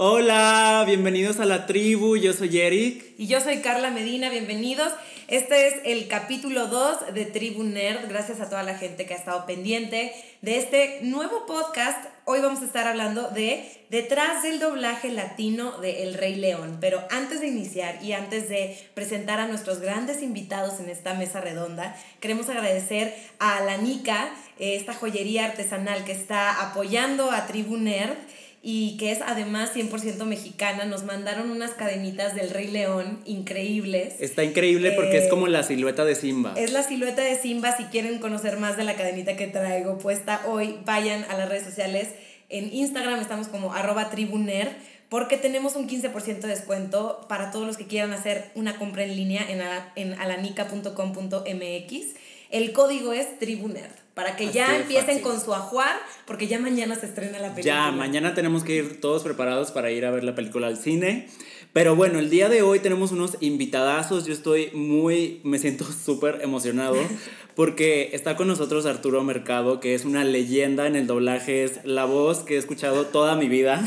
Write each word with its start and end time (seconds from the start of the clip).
Hola, 0.00 0.84
bienvenidos 0.86 1.40
a 1.40 1.44
la 1.44 1.66
tribu, 1.66 2.16
yo 2.16 2.32
soy 2.32 2.56
Eric. 2.56 3.04
Y 3.18 3.26
yo 3.26 3.40
soy 3.40 3.62
Carla 3.62 3.90
Medina, 3.90 4.30
bienvenidos. 4.30 4.92
Este 5.26 5.66
es 5.66 5.74
el 5.84 6.06
capítulo 6.06 6.68
2 6.68 7.14
de 7.14 7.24
Tribu 7.24 7.64
Nerd. 7.64 8.08
Gracias 8.08 8.40
a 8.40 8.48
toda 8.48 8.62
la 8.62 8.78
gente 8.78 9.06
que 9.06 9.14
ha 9.14 9.16
estado 9.16 9.44
pendiente 9.44 10.14
de 10.40 10.58
este 10.58 11.00
nuevo 11.02 11.46
podcast. 11.46 11.98
Hoy 12.26 12.38
vamos 12.38 12.62
a 12.62 12.66
estar 12.66 12.86
hablando 12.86 13.30
de 13.30 13.68
detrás 13.90 14.44
del 14.44 14.60
doblaje 14.60 15.10
latino 15.10 15.78
de 15.78 16.04
El 16.04 16.14
Rey 16.14 16.36
León. 16.36 16.78
Pero 16.80 17.02
antes 17.10 17.40
de 17.40 17.48
iniciar 17.48 17.98
y 18.00 18.12
antes 18.12 18.48
de 18.48 18.78
presentar 18.94 19.40
a 19.40 19.48
nuestros 19.48 19.80
grandes 19.80 20.22
invitados 20.22 20.78
en 20.78 20.90
esta 20.90 21.14
mesa 21.14 21.40
redonda, 21.40 21.96
queremos 22.20 22.48
agradecer 22.48 23.16
a 23.40 23.60
la 23.64 23.78
Nica, 23.78 24.32
eh, 24.60 24.76
esta 24.76 24.94
joyería 24.94 25.46
artesanal 25.46 26.04
que 26.04 26.12
está 26.12 26.68
apoyando 26.68 27.32
a 27.32 27.48
Tribu 27.48 27.76
Nerd 27.78 28.16
y 28.62 28.96
que 28.96 29.12
es 29.12 29.20
además 29.24 29.70
100% 29.74 30.24
mexicana. 30.24 30.84
Nos 30.84 31.04
mandaron 31.04 31.50
unas 31.50 31.72
cadenitas 31.72 32.34
del 32.34 32.50
Rey 32.50 32.68
León 32.68 33.20
increíbles. 33.24 34.14
Está 34.20 34.44
increíble 34.44 34.92
porque 34.92 35.18
es 35.18 35.24
Eh, 35.24 35.28
como 35.28 35.46
la 35.46 35.62
silueta 35.62 36.04
de 36.04 36.14
Simba. 36.14 36.54
Es 36.56 36.72
la 36.72 36.82
silueta 36.82 37.22
de 37.22 37.36
Simba. 37.36 37.76
Si 37.76 37.84
quieren 37.84 38.18
conocer 38.18 38.58
más 38.58 38.76
de 38.76 38.84
la 38.84 38.94
cadenita 38.94 39.36
que 39.36 39.46
traigo 39.46 39.98
puesta 39.98 40.42
hoy, 40.46 40.76
vayan 40.84 41.24
a 41.30 41.36
las 41.36 41.48
redes 41.48 41.64
sociales. 41.64 42.08
En 42.48 42.72
Instagram 42.72 43.20
estamos 43.20 43.48
como 43.48 43.74
arroba 43.74 44.10
tribuner 44.10 44.74
porque 45.08 45.36
tenemos 45.36 45.74
un 45.76 45.88
15% 45.88 46.40
de 46.40 46.48
descuento 46.48 47.26
para 47.28 47.50
todos 47.50 47.66
los 47.66 47.76
que 47.76 47.86
quieran 47.86 48.12
hacer 48.12 48.50
una 48.54 48.78
compra 48.78 49.04
en 49.04 49.16
línea 49.16 49.46
en, 49.48 49.62
en 49.96 50.20
alanica.com.mx. 50.20 52.06
El 52.50 52.72
código 52.72 53.12
es 53.12 53.38
tribuner 53.38 53.90
para 54.18 54.34
que 54.34 54.50
ya 54.50 54.66
Así 54.66 54.80
empiecen 54.80 55.06
fácil. 55.06 55.22
con 55.22 55.40
su 55.40 55.54
ajuar 55.54 55.94
porque 56.26 56.48
ya 56.48 56.58
mañana 56.58 56.96
se 56.96 57.06
estrena 57.06 57.38
la 57.38 57.54
película. 57.54 57.62
Ya, 57.62 57.92
mañana 57.92 58.34
tenemos 58.34 58.64
que 58.64 58.74
ir 58.74 59.00
todos 59.00 59.22
preparados 59.22 59.70
para 59.70 59.92
ir 59.92 60.04
a 60.04 60.10
ver 60.10 60.24
la 60.24 60.34
película 60.34 60.66
al 60.66 60.76
cine. 60.76 61.28
Pero 61.72 61.94
bueno, 61.94 62.18
el 62.18 62.28
día 62.28 62.48
de 62.48 62.62
hoy 62.62 62.80
tenemos 62.80 63.12
unos 63.12 63.36
invitadazos. 63.38 64.26
Yo 64.26 64.32
estoy 64.32 64.72
muy, 64.72 65.40
me 65.44 65.60
siento 65.60 65.84
súper 66.04 66.40
emocionado 66.42 66.96
porque 67.54 68.10
está 68.12 68.34
con 68.34 68.48
nosotros 68.48 68.86
Arturo 68.86 69.22
Mercado, 69.22 69.78
que 69.78 69.94
es 69.94 70.04
una 70.04 70.24
leyenda 70.24 70.88
en 70.88 70.96
el 70.96 71.06
doblaje, 71.06 71.62
es 71.62 71.84
la 71.84 72.04
voz 72.04 72.40
que 72.40 72.54
he 72.54 72.58
escuchado 72.58 73.06
toda 73.06 73.36
mi 73.36 73.48
vida. 73.48 73.84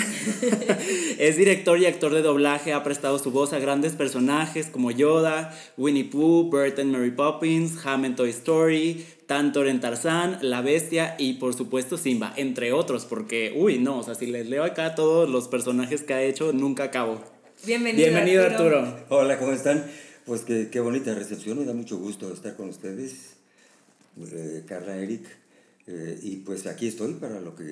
es 1.19 1.35
director 1.35 1.77
y 1.79 1.87
actor 1.87 2.13
de 2.13 2.21
doblaje, 2.21 2.71
ha 2.71 2.83
prestado 2.83 3.19
su 3.19 3.31
voz 3.31 3.51
a 3.51 3.59
grandes 3.59 3.93
personajes 3.93 4.67
como 4.67 4.91
Yoda, 4.91 5.57
Winnie 5.77 6.05
Pooh, 6.05 6.49
Bert 6.49 6.79
and 6.79 6.91
Mary 6.91 7.11
Poppins, 7.11 7.85
Ham 7.85 8.05
en 8.05 8.15
Toy 8.15 8.29
Story, 8.29 9.05
Tantor 9.31 9.69
en 9.69 9.79
Tarzán, 9.79 10.39
La 10.41 10.61
Bestia 10.61 11.15
y 11.17 11.35
por 11.35 11.53
supuesto 11.53 11.97
Simba, 11.97 12.33
entre 12.35 12.73
otros, 12.73 13.05
porque, 13.05 13.53
uy, 13.55 13.79
no, 13.79 13.99
o 13.99 14.03
sea, 14.03 14.13
si 14.13 14.25
les 14.25 14.49
leo 14.49 14.65
acá 14.65 14.93
todos 14.93 15.29
los 15.29 15.47
personajes 15.47 16.03
que 16.03 16.13
ha 16.13 16.21
hecho, 16.21 16.51
nunca 16.51 16.83
acabo. 16.83 17.23
Bienvenido, 17.65 18.09
Bienvenido 18.09 18.43
Arturo. 18.43 19.05
Hola, 19.07 19.39
¿cómo 19.39 19.53
están? 19.53 19.89
Pues 20.25 20.41
qué, 20.41 20.67
qué 20.69 20.81
bonita 20.81 21.15
recepción, 21.15 21.57
me 21.59 21.63
da 21.63 21.71
mucho 21.71 21.97
gusto 21.97 22.33
estar 22.33 22.57
con 22.57 22.67
ustedes, 22.67 23.37
eh, 24.33 24.63
Carla, 24.67 24.97
Eric, 24.97 25.25
eh, 25.87 26.19
y 26.21 26.35
pues 26.39 26.67
aquí 26.67 26.89
estoy 26.89 27.13
para 27.13 27.39
lo 27.39 27.55
que... 27.55 27.63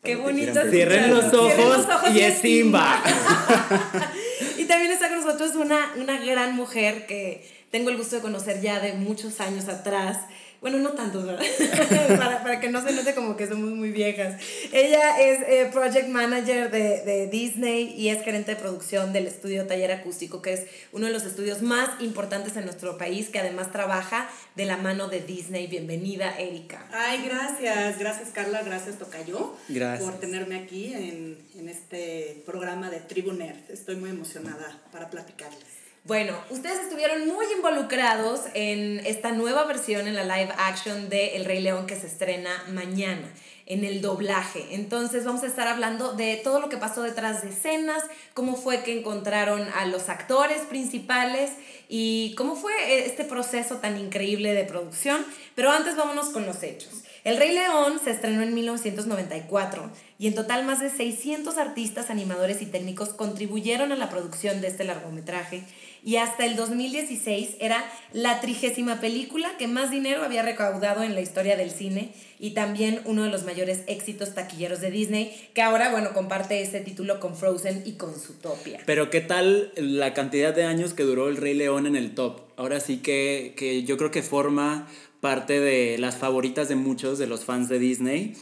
para 0.00 0.04
Qué 0.04 0.14
lo 0.14 0.20
que 0.20 0.24
bonito 0.24 0.52
quieran 0.52 0.70
Cierren 0.70 1.10
los 1.10 1.24
Cierren 1.30 1.66
ojos, 1.66 1.86
los 1.86 1.96
ojos 1.96 2.14
y 2.14 2.20
es 2.20 2.38
Simba. 2.38 3.02
Y 4.56 4.64
también 4.64 4.90
está 4.90 5.08
con 5.10 5.22
nosotros 5.22 5.54
una, 5.54 5.92
una 5.98 6.18
gran 6.24 6.56
mujer 6.56 7.06
que 7.06 7.46
tengo 7.70 7.90
el 7.90 7.98
gusto 7.98 8.16
de 8.16 8.22
conocer 8.22 8.62
ya 8.62 8.80
de 8.80 8.94
muchos 8.94 9.40
años 9.40 9.68
atrás. 9.68 10.18
Bueno, 10.60 10.78
no 10.78 10.90
tantos, 10.90 11.24
¿verdad? 11.24 11.44
para, 12.18 12.42
para 12.42 12.58
que 12.58 12.68
no 12.68 12.82
se 12.82 12.92
note 12.92 13.14
como 13.14 13.36
que 13.36 13.46
somos 13.46 13.70
muy 13.70 13.92
viejas. 13.92 14.40
Ella 14.72 15.20
es 15.20 15.40
eh, 15.42 15.70
project 15.72 16.08
manager 16.08 16.70
de, 16.70 17.02
de 17.02 17.28
Disney 17.28 17.94
y 17.96 18.08
es 18.08 18.24
gerente 18.24 18.56
de 18.56 18.60
producción 18.60 19.12
del 19.12 19.28
estudio 19.28 19.66
Taller 19.68 19.92
Acústico, 19.92 20.42
que 20.42 20.54
es 20.54 20.66
uno 20.90 21.06
de 21.06 21.12
los 21.12 21.24
estudios 21.24 21.62
más 21.62 22.00
importantes 22.00 22.56
en 22.56 22.64
nuestro 22.64 22.98
país, 22.98 23.28
que 23.28 23.38
además 23.38 23.70
trabaja 23.70 24.28
de 24.56 24.64
la 24.64 24.76
mano 24.76 25.06
de 25.06 25.20
Disney. 25.20 25.68
Bienvenida, 25.68 26.36
Erika. 26.38 26.88
Ay, 26.92 27.22
gracias, 27.24 27.98
gracias 27.98 28.30
Carla, 28.30 28.62
gracias 28.62 28.98
Tocayo 28.98 29.54
Gracias. 29.68 30.10
por 30.10 30.18
tenerme 30.18 30.56
aquí 30.56 30.92
en, 30.92 31.38
en 31.56 31.68
este 31.68 32.42
programa 32.44 32.90
de 32.90 32.98
Tribu 32.98 33.32
Nerd. 33.32 33.70
Estoy 33.70 33.94
muy 33.94 34.10
emocionada 34.10 34.82
para 34.90 35.08
platicarles. 35.08 35.77
Bueno, 36.08 36.32
ustedes 36.48 36.78
estuvieron 36.78 37.28
muy 37.28 37.44
involucrados 37.54 38.40
en 38.54 39.00
esta 39.04 39.30
nueva 39.32 39.64
versión 39.64 40.08
en 40.08 40.16
la 40.16 40.24
live 40.24 40.54
action 40.56 41.10
de 41.10 41.36
El 41.36 41.44
Rey 41.44 41.60
León 41.60 41.86
que 41.86 41.96
se 41.96 42.06
estrena 42.06 42.64
mañana 42.72 43.30
en 43.66 43.84
el 43.84 44.00
doblaje. 44.00 44.68
Entonces 44.70 45.26
vamos 45.26 45.42
a 45.42 45.48
estar 45.48 45.68
hablando 45.68 46.14
de 46.14 46.40
todo 46.42 46.60
lo 46.60 46.70
que 46.70 46.78
pasó 46.78 47.02
detrás 47.02 47.42
de 47.42 47.50
escenas, 47.50 48.02
cómo 48.32 48.56
fue 48.56 48.82
que 48.84 48.98
encontraron 48.98 49.68
a 49.74 49.84
los 49.84 50.08
actores 50.08 50.62
principales 50.62 51.50
y 51.90 52.34
cómo 52.38 52.56
fue 52.56 52.72
eh, 52.72 53.04
este 53.04 53.24
proceso 53.24 53.76
tan 53.76 53.98
increíble 53.98 54.54
de 54.54 54.64
producción. 54.64 55.26
Pero 55.54 55.70
antes 55.70 55.94
vámonos 55.94 56.30
con 56.30 56.46
los 56.46 56.62
hechos. 56.62 57.04
El 57.24 57.36
Rey 57.36 57.52
León 57.52 58.00
se 58.02 58.12
estrenó 58.12 58.42
en 58.42 58.54
1994 58.54 59.90
y 60.18 60.28
en 60.28 60.34
total 60.34 60.64
más 60.64 60.80
de 60.80 60.88
600 60.88 61.58
artistas, 61.58 62.08
animadores 62.08 62.62
y 62.62 62.66
técnicos 62.66 63.10
contribuyeron 63.10 63.92
a 63.92 63.96
la 63.96 64.08
producción 64.08 64.62
de 64.62 64.68
este 64.68 64.84
largometraje 64.84 65.64
y 66.08 66.16
hasta 66.16 66.46
el 66.46 66.56
2016 66.56 67.56
era 67.60 67.84
la 68.14 68.40
trigésima 68.40 68.98
película 68.98 69.58
que 69.58 69.68
más 69.68 69.90
dinero 69.90 70.22
había 70.22 70.40
recaudado 70.40 71.02
en 71.02 71.14
la 71.14 71.20
historia 71.20 71.54
del 71.54 71.70
cine 71.70 72.14
y 72.40 72.52
también 72.52 73.02
uno 73.04 73.24
de 73.24 73.28
los 73.28 73.44
mayores 73.44 73.82
éxitos 73.88 74.34
taquilleros 74.34 74.80
de 74.80 74.90
Disney, 74.90 75.50
que 75.52 75.60
ahora, 75.60 75.90
bueno, 75.90 76.14
comparte 76.14 76.62
este 76.62 76.80
título 76.80 77.20
con 77.20 77.36
Frozen 77.36 77.82
y 77.84 77.98
con 77.98 78.14
Zootopia. 78.14 78.80
Pero 78.86 79.10
¿qué 79.10 79.20
tal 79.20 79.70
la 79.76 80.14
cantidad 80.14 80.54
de 80.54 80.64
años 80.64 80.94
que 80.94 81.02
duró 81.02 81.28
el 81.28 81.36
Rey 81.36 81.52
León 81.52 81.84
en 81.86 81.94
el 81.94 82.14
top? 82.14 82.40
Ahora 82.56 82.80
sí 82.80 83.02
que, 83.02 83.52
que 83.54 83.84
yo 83.84 83.98
creo 83.98 84.10
que 84.10 84.22
forma 84.22 84.88
parte 85.20 85.60
de 85.60 85.98
las 85.98 86.16
favoritas 86.16 86.70
de 86.70 86.76
muchos 86.76 87.18
de 87.18 87.26
los 87.26 87.44
fans 87.44 87.68
de 87.68 87.78
Disney. 87.78 88.32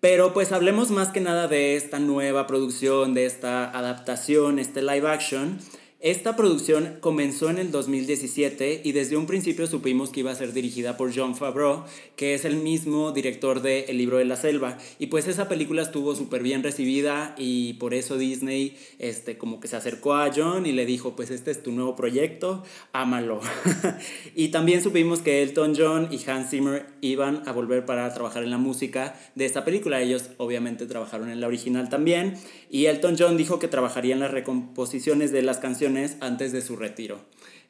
Pero 0.00 0.32
pues 0.32 0.50
hablemos 0.50 0.90
más 0.90 1.10
que 1.10 1.20
nada 1.20 1.46
de 1.46 1.76
esta 1.76 2.00
nueva 2.00 2.48
producción, 2.48 3.14
de 3.14 3.26
esta 3.26 3.70
adaptación, 3.70 4.58
este 4.58 4.82
live 4.82 5.08
action. 5.08 5.60
Esta 6.02 6.34
producción 6.34 6.96
comenzó 6.98 7.48
en 7.48 7.58
el 7.58 7.70
2017 7.70 8.80
y 8.82 8.90
desde 8.90 9.16
un 9.16 9.26
principio 9.26 9.68
supimos 9.68 10.10
que 10.10 10.18
iba 10.18 10.32
a 10.32 10.34
ser 10.34 10.52
dirigida 10.52 10.96
por 10.96 11.14
John 11.14 11.36
Favreau, 11.36 11.84
que 12.16 12.34
es 12.34 12.44
el 12.44 12.56
mismo 12.56 13.12
director 13.12 13.62
de 13.62 13.84
El 13.84 13.98
libro 13.98 14.18
de 14.18 14.24
la 14.24 14.34
selva. 14.34 14.78
Y 14.98 15.06
pues 15.06 15.28
esa 15.28 15.48
película 15.48 15.82
estuvo 15.82 16.16
súper 16.16 16.42
bien 16.42 16.64
recibida 16.64 17.36
y 17.38 17.74
por 17.74 17.94
eso 17.94 18.18
Disney 18.18 18.76
este, 18.98 19.38
como 19.38 19.60
que 19.60 19.68
se 19.68 19.76
acercó 19.76 20.14
a 20.14 20.32
John 20.34 20.66
y 20.66 20.72
le 20.72 20.86
dijo, 20.86 21.14
pues 21.14 21.30
este 21.30 21.52
es 21.52 21.62
tu 21.62 21.70
nuevo 21.70 21.94
proyecto, 21.94 22.64
ámalo. 22.92 23.40
y 24.34 24.48
también 24.48 24.82
supimos 24.82 25.20
que 25.20 25.44
Elton 25.44 25.74
John 25.78 26.08
y 26.10 26.28
Hans 26.28 26.50
Zimmer 26.50 26.86
iban 27.00 27.44
a 27.46 27.52
volver 27.52 27.86
para 27.86 28.12
trabajar 28.12 28.42
en 28.42 28.50
la 28.50 28.58
música 28.58 29.14
de 29.36 29.44
esta 29.44 29.64
película. 29.64 30.02
Ellos 30.02 30.30
obviamente 30.38 30.86
trabajaron 30.86 31.30
en 31.30 31.40
la 31.40 31.46
original 31.46 31.88
también. 31.88 32.34
Y 32.70 32.86
Elton 32.86 33.14
John 33.16 33.36
dijo 33.36 33.60
que 33.60 33.68
trabajaría 33.68 34.14
en 34.14 34.20
las 34.20 34.32
recomposiciones 34.32 35.30
de 35.30 35.42
las 35.42 35.58
canciones 35.58 35.91
antes 36.20 36.52
de 36.52 36.62
su 36.62 36.76
retiro. 36.76 37.18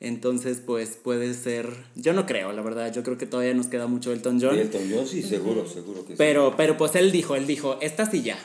Entonces, 0.00 0.60
pues 0.64 0.98
puede 1.00 1.32
ser. 1.32 1.68
Yo 1.94 2.12
no 2.12 2.26
creo, 2.26 2.52
la 2.52 2.62
verdad. 2.62 2.92
Yo 2.92 3.04
creo 3.04 3.18
que 3.18 3.26
todavía 3.26 3.54
nos 3.54 3.68
queda 3.68 3.86
mucho 3.86 4.12
Elton 4.12 4.40
John. 4.40 4.58
Elton 4.58 4.90
John, 4.92 5.06
sí, 5.06 5.22
seguro, 5.22 5.68
seguro 5.68 6.04
que 6.04 6.12
sí. 6.12 6.14
Pero, 6.18 6.54
pero 6.56 6.76
pues 6.76 6.96
él 6.96 7.12
dijo, 7.12 7.36
él 7.36 7.46
dijo, 7.46 7.78
esta 7.80 8.10
sí 8.10 8.22
ya. 8.22 8.36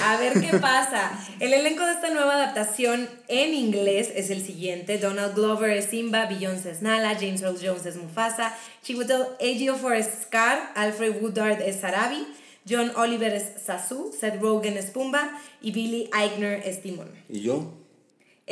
A 0.00 0.16
ver 0.16 0.32
qué 0.40 0.56
pasa. 0.58 1.12
El 1.40 1.52
elenco 1.52 1.84
de 1.84 1.92
esta 1.92 2.10
nueva 2.10 2.34
adaptación 2.34 3.08
en 3.28 3.52
inglés 3.52 4.10
es 4.14 4.30
el 4.30 4.42
siguiente. 4.42 4.98
Donald 4.98 5.34
Glover 5.34 5.70
es 5.70 5.86
Simba, 5.86 6.26
Beyoncé 6.26 6.70
es 6.70 6.82
Nala, 6.82 7.14
James 7.14 7.42
Earl 7.42 7.58
Jones 7.60 7.84
es 7.84 7.96
Mufasa, 7.96 8.56
Chiwetel 8.82 9.24
Ejiofor 9.38 9.94
es 9.94 10.08
Scar, 10.22 10.72
Alfred 10.76 11.20
Woodard 11.20 11.60
es 11.60 11.80
Sarabi, 11.80 12.26
John 12.68 12.92
Oliver 12.96 13.34
es 13.34 13.62
Sasu, 13.62 14.14
Seth 14.18 14.40
Rogen 14.40 14.76
es 14.76 14.86
Pumba 14.86 15.38
y 15.60 15.72
Billy 15.72 16.08
Eichner 16.16 16.62
es 16.64 16.80
Timon. 16.80 17.10
¿Y 17.28 17.40
yo? 17.40 17.81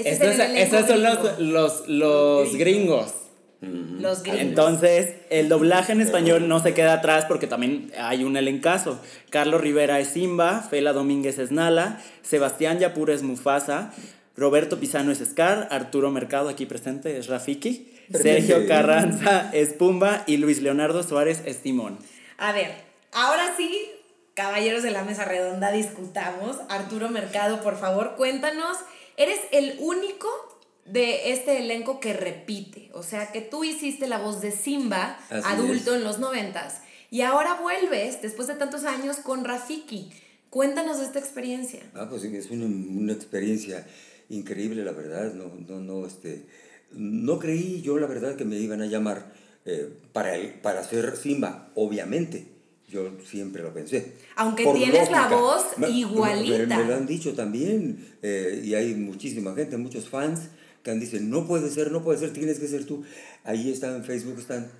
Ese 0.00 0.10
Estos, 0.10 0.28
es 0.28 0.34
el 0.34 0.50
elenco 0.56 0.76
esos 0.76 0.88
son 0.88 1.02
los, 1.02 1.38
los, 1.38 1.88
los 1.88 2.56
gringos. 2.56 3.12
Los 3.60 4.22
gringos. 4.22 4.40
Entonces, 4.40 5.16
el 5.28 5.48
doblaje 5.50 5.92
en 5.92 6.00
español 6.00 6.48
no 6.48 6.60
se 6.60 6.72
queda 6.72 6.94
atrás 6.94 7.26
porque 7.26 7.46
también 7.46 7.92
hay 7.98 8.24
un 8.24 8.36
elencazo. 8.36 8.98
Carlos 9.28 9.60
Rivera 9.60 10.00
es 10.00 10.08
Simba, 10.08 10.62
Fela 10.62 10.92
Domínguez 10.92 11.38
es 11.38 11.50
Nala, 11.50 12.00
Sebastián 12.22 12.78
Yapur 12.78 13.10
es 13.10 13.22
Mufasa, 13.22 13.92
Roberto 14.36 14.80
Pisano 14.80 15.12
es 15.12 15.18
Scar, 15.18 15.68
Arturo 15.70 16.10
Mercado 16.10 16.48
aquí 16.48 16.64
presente 16.64 17.18
es 17.18 17.26
Rafiki, 17.26 17.92
Sergio 18.10 18.66
Carranza 18.66 19.50
es 19.52 19.74
Pumba 19.74 20.24
y 20.26 20.38
Luis 20.38 20.62
Leonardo 20.62 21.02
Suárez 21.02 21.42
es 21.44 21.58
Timón. 21.58 21.98
A 22.38 22.52
ver, 22.52 22.72
ahora 23.12 23.54
sí, 23.56 23.90
caballeros 24.34 24.82
de 24.82 24.90
la 24.90 25.04
mesa 25.04 25.26
redonda, 25.26 25.70
discutamos. 25.70 26.56
Arturo 26.70 27.10
Mercado, 27.10 27.60
por 27.60 27.78
favor, 27.78 28.14
cuéntanos. 28.16 28.78
Eres 29.20 29.40
el 29.52 29.76
único 29.80 30.28
de 30.86 31.32
este 31.32 31.58
elenco 31.58 32.00
que 32.00 32.14
repite. 32.14 32.88
O 32.94 33.02
sea, 33.02 33.32
que 33.32 33.42
tú 33.42 33.64
hiciste 33.64 34.08
la 34.08 34.18
voz 34.18 34.40
de 34.40 34.50
Simba, 34.50 35.18
Así 35.28 35.46
adulto 35.46 35.94
en 35.94 36.04
los 36.04 36.18
noventas, 36.18 36.80
y 37.10 37.20
ahora 37.20 37.60
vuelves, 37.60 38.22
después 38.22 38.48
de 38.48 38.54
tantos 38.54 38.84
años, 38.84 39.18
con 39.18 39.44
Rafiki. 39.44 40.10
Cuéntanos 40.48 41.00
de 41.00 41.04
esta 41.04 41.18
experiencia. 41.18 41.80
Ah, 41.92 42.06
pues 42.08 42.24
es 42.24 42.50
una, 42.50 42.64
una 42.64 43.12
experiencia 43.12 43.86
increíble, 44.30 44.84
la 44.84 44.92
verdad. 44.92 45.34
No, 45.34 45.52
no, 45.68 45.80
no, 45.80 46.06
este, 46.06 46.46
no 46.90 47.38
creí 47.38 47.82
yo, 47.82 47.98
la 47.98 48.06
verdad, 48.06 48.36
que 48.36 48.46
me 48.46 48.56
iban 48.56 48.80
a 48.80 48.86
llamar 48.86 49.34
eh, 49.66 49.92
para, 50.14 50.34
el, 50.34 50.54
para 50.54 50.82
ser 50.82 51.14
Simba, 51.18 51.70
obviamente. 51.74 52.46
Yo 52.90 53.12
siempre 53.24 53.62
lo 53.62 53.72
pensé. 53.72 54.14
Aunque 54.36 54.64
Por 54.64 54.76
tienes 54.76 55.10
la 55.10 55.28
voz 55.28 55.64
igualita. 55.88 56.76
Me, 56.76 56.82
me 56.82 56.84
lo 56.88 56.94
han 56.96 57.06
dicho 57.06 57.34
también. 57.34 58.16
eh, 58.22 58.62
y 58.64 58.74
hay 58.74 58.94
muchísima 58.94 59.54
gente, 59.54 59.76
muchos 59.76 60.08
fans 60.08 60.48
que 60.82 60.90
han 60.90 61.00
dicho, 61.00 61.18
no 61.20 61.46
puede 61.46 61.70
ser, 61.70 61.92
no 61.92 62.02
puede 62.02 62.18
ser, 62.18 62.32
tienes 62.32 62.58
que 62.58 62.66
ser 62.66 62.84
tú. 62.84 63.04
Ahí 63.44 63.70
están 63.70 63.96
en 63.96 64.04
Facebook, 64.04 64.38
están 64.38 64.70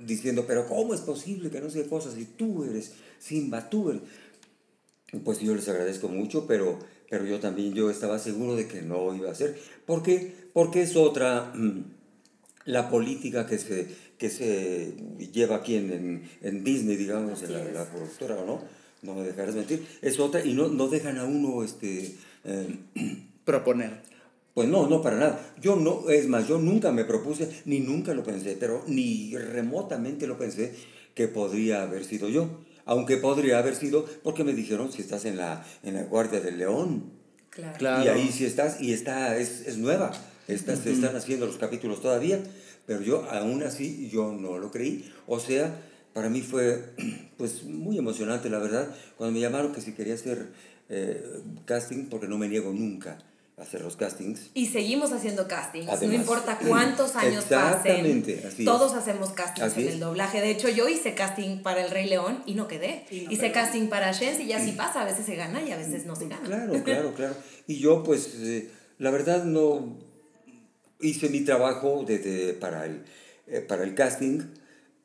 diciendo, 0.00 0.44
pero 0.46 0.66
¿cómo 0.66 0.94
es 0.94 1.00
posible 1.00 1.50
que 1.50 1.60
no 1.60 1.70
sé 1.70 1.86
cosas? 1.86 2.14
Si 2.14 2.24
tú 2.24 2.64
eres 2.64 2.92
Simba, 3.18 3.68
tú 3.68 3.90
eres... 3.90 4.02
Pues 5.24 5.40
yo 5.40 5.54
les 5.54 5.68
agradezco 5.68 6.08
mucho, 6.08 6.46
pero, 6.46 6.78
pero 7.10 7.26
yo 7.26 7.38
también 7.38 7.74
yo 7.74 7.90
estaba 7.90 8.18
seguro 8.18 8.56
de 8.56 8.66
que 8.66 8.80
no 8.80 9.14
iba 9.14 9.30
a 9.30 9.34
ser. 9.34 9.58
¿Por 9.84 10.02
qué? 10.02 10.34
Porque 10.54 10.82
es 10.82 10.96
otra, 10.96 11.52
mm, 11.54 11.84
la 12.64 12.88
política 12.88 13.46
que 13.46 13.58
se, 13.58 13.88
que 14.22 14.30
se 14.30 14.92
lleva 15.32 15.56
aquí 15.56 15.74
en, 15.74 15.90
en, 15.92 16.22
en 16.42 16.62
Disney, 16.62 16.94
digamos, 16.94 17.42
en 17.42 17.54
la, 17.54 17.64
la 17.64 17.84
productora, 17.90 18.36
¿o 18.36 18.46
no? 18.46 18.62
No 19.02 19.16
me 19.16 19.24
dejarás 19.24 19.56
mentir. 19.56 19.84
Es 20.00 20.20
otra, 20.20 20.44
y 20.44 20.54
no, 20.54 20.68
no 20.68 20.86
dejan 20.86 21.18
a 21.18 21.24
uno, 21.24 21.64
este, 21.64 22.14
eh, 22.44 22.76
Proponer. 23.44 24.00
pues 24.54 24.68
no, 24.68 24.86
no 24.86 25.02
para 25.02 25.16
nada. 25.16 25.54
Yo 25.60 25.74
no, 25.74 26.08
es 26.08 26.28
más, 26.28 26.46
yo 26.46 26.58
nunca 26.58 26.92
me 26.92 27.04
propuse, 27.04 27.48
ni 27.64 27.80
nunca 27.80 28.14
lo 28.14 28.22
pensé, 28.22 28.56
pero 28.60 28.84
ni 28.86 29.36
remotamente 29.36 30.28
lo 30.28 30.38
pensé 30.38 30.72
que 31.16 31.26
podría 31.26 31.82
haber 31.82 32.04
sido 32.04 32.28
yo. 32.28 32.60
Aunque 32.84 33.16
podría 33.16 33.58
haber 33.58 33.74
sido 33.74 34.06
porque 34.22 34.44
me 34.44 34.52
dijeron 34.52 34.92
si 34.92 35.02
estás 35.02 35.24
en 35.24 35.36
la, 35.36 35.66
en 35.82 35.94
la 35.94 36.04
Guardia 36.04 36.40
del 36.40 36.58
León. 36.58 37.10
Claro. 37.50 37.76
Claro. 37.76 38.04
Y 38.04 38.08
ahí 38.08 38.30
sí 38.30 38.44
estás, 38.44 38.80
y 38.80 38.92
está, 38.92 39.36
es, 39.36 39.66
es 39.66 39.78
nueva. 39.78 40.12
Está, 40.48 40.76
Se 40.76 40.92
están 40.92 41.14
haciendo 41.16 41.46
los 41.46 41.56
capítulos 41.56 42.00
todavía, 42.02 42.42
pero 42.86 43.00
yo 43.02 43.24
aún 43.30 43.62
así 43.62 44.08
yo 44.10 44.32
no 44.32 44.58
lo 44.58 44.70
creí. 44.70 45.10
O 45.26 45.38
sea, 45.38 45.80
para 46.12 46.28
mí 46.28 46.40
fue 46.40 46.94
pues 47.36 47.64
muy 47.64 47.98
emocionante, 47.98 48.50
la 48.50 48.58
verdad, 48.58 48.94
cuando 49.16 49.34
me 49.34 49.40
llamaron 49.40 49.72
que 49.72 49.80
si 49.80 49.92
quería 49.92 50.14
hacer 50.14 50.48
eh, 50.88 51.42
casting, 51.64 52.06
porque 52.06 52.28
no 52.28 52.38
me 52.38 52.48
niego 52.48 52.72
nunca 52.72 53.18
a 53.58 53.62
hacer 53.62 53.82
los 53.82 53.96
castings. 53.96 54.50
Y 54.54 54.66
seguimos 54.66 55.12
haciendo 55.12 55.46
castings, 55.46 55.86
no 56.02 56.12
importa 56.12 56.58
cuántos 56.68 57.16
años 57.16 57.44
Exactamente, 57.44 58.34
pasen. 58.34 58.48
así 58.48 58.62
es. 58.62 58.64
todos 58.66 58.94
hacemos 58.94 59.30
castings 59.30 59.72
Así 59.72 59.82
en 59.82 59.88
el 59.92 60.00
doblaje. 60.00 60.40
De 60.40 60.50
hecho, 60.50 60.68
yo 60.68 60.88
hice 60.88 61.14
casting 61.14 61.62
para 61.62 61.84
El 61.84 61.90
Rey 61.90 62.08
León 62.08 62.42
y 62.46 62.54
no 62.54 62.66
quedé. 62.68 63.06
Y 63.10 63.22
no 63.22 63.32
hice 63.32 63.52
casting 63.52 63.88
para 63.88 64.12
Shen 64.12 64.40
y 64.40 64.46
ya 64.46 64.58
sí 64.64 64.72
pasa, 64.72 65.02
a 65.02 65.04
veces 65.04 65.26
se 65.26 65.36
gana 65.36 65.62
y 65.62 65.70
a 65.70 65.76
veces 65.76 66.06
no 66.06 66.16
se 66.16 66.28
gana. 66.28 66.44
Claro, 66.44 66.72
claro, 66.84 67.14
claro. 67.14 67.34
Y 67.66 67.78
yo, 67.78 68.02
pues, 68.02 68.34
eh, 68.40 68.70
la 68.98 69.10
verdad 69.10 69.44
no 69.44 69.98
hice 71.02 71.28
mi 71.28 71.40
trabajo 71.42 72.04
de, 72.06 72.18
de- 72.18 72.54
para, 72.54 72.86
el, 72.86 73.02
eh, 73.46 73.60
para 73.60 73.84
el 73.84 73.94
casting, 73.94 74.40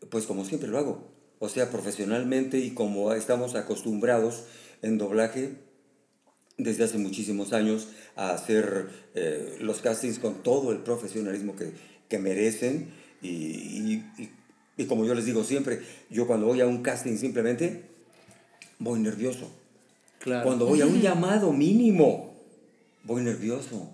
pues 0.10 0.26
como 0.26 0.46
siempre 0.46 0.70
lo 0.70 0.78
hago. 0.78 1.08
O 1.40 1.50
sea, 1.50 1.70
profesionalmente 1.70 2.58
y 2.60 2.72
como 2.72 3.12
estamos 3.14 3.56
acostumbrados 3.56 4.44
en 4.82 4.98
doblaje 4.98 5.56
desde 6.58 6.84
hace 6.86 6.98
muchísimos 6.98 7.54
años 7.54 7.90
a 8.16 8.32
hacer 8.32 8.88
eh, 9.14 9.58
los 9.60 9.82
castings 9.82 10.18
con 10.20 10.42
todo 10.42 10.72
el 10.72 10.80
profesionalismo 10.80 11.56
que, 11.56 11.72
que 12.10 12.18
merecen. 12.18 12.90
Y, 13.22 13.28
y- 13.30 14.06
y- 14.18 14.30
y 14.80 14.86
como 14.86 15.06
yo 15.06 15.16
les 15.16 15.26
digo 15.26 15.44
siempre, 15.44 15.82
yo 16.12 16.28
cuando 16.28 16.46
voy 16.48 16.62
a 16.62 16.68
un 16.68 16.84
casting 16.84 17.18
simplemente 17.18 17.84
voy 18.80 19.00
nervioso. 19.00 19.52
Claro. 20.20 20.44
Cuando 20.46 20.66
voy 20.68 20.82
a 20.82 20.86
un 20.86 21.02
llamado 21.02 21.52
mínimo, 21.52 22.36
voy 23.04 23.24
nervioso. 23.24 23.90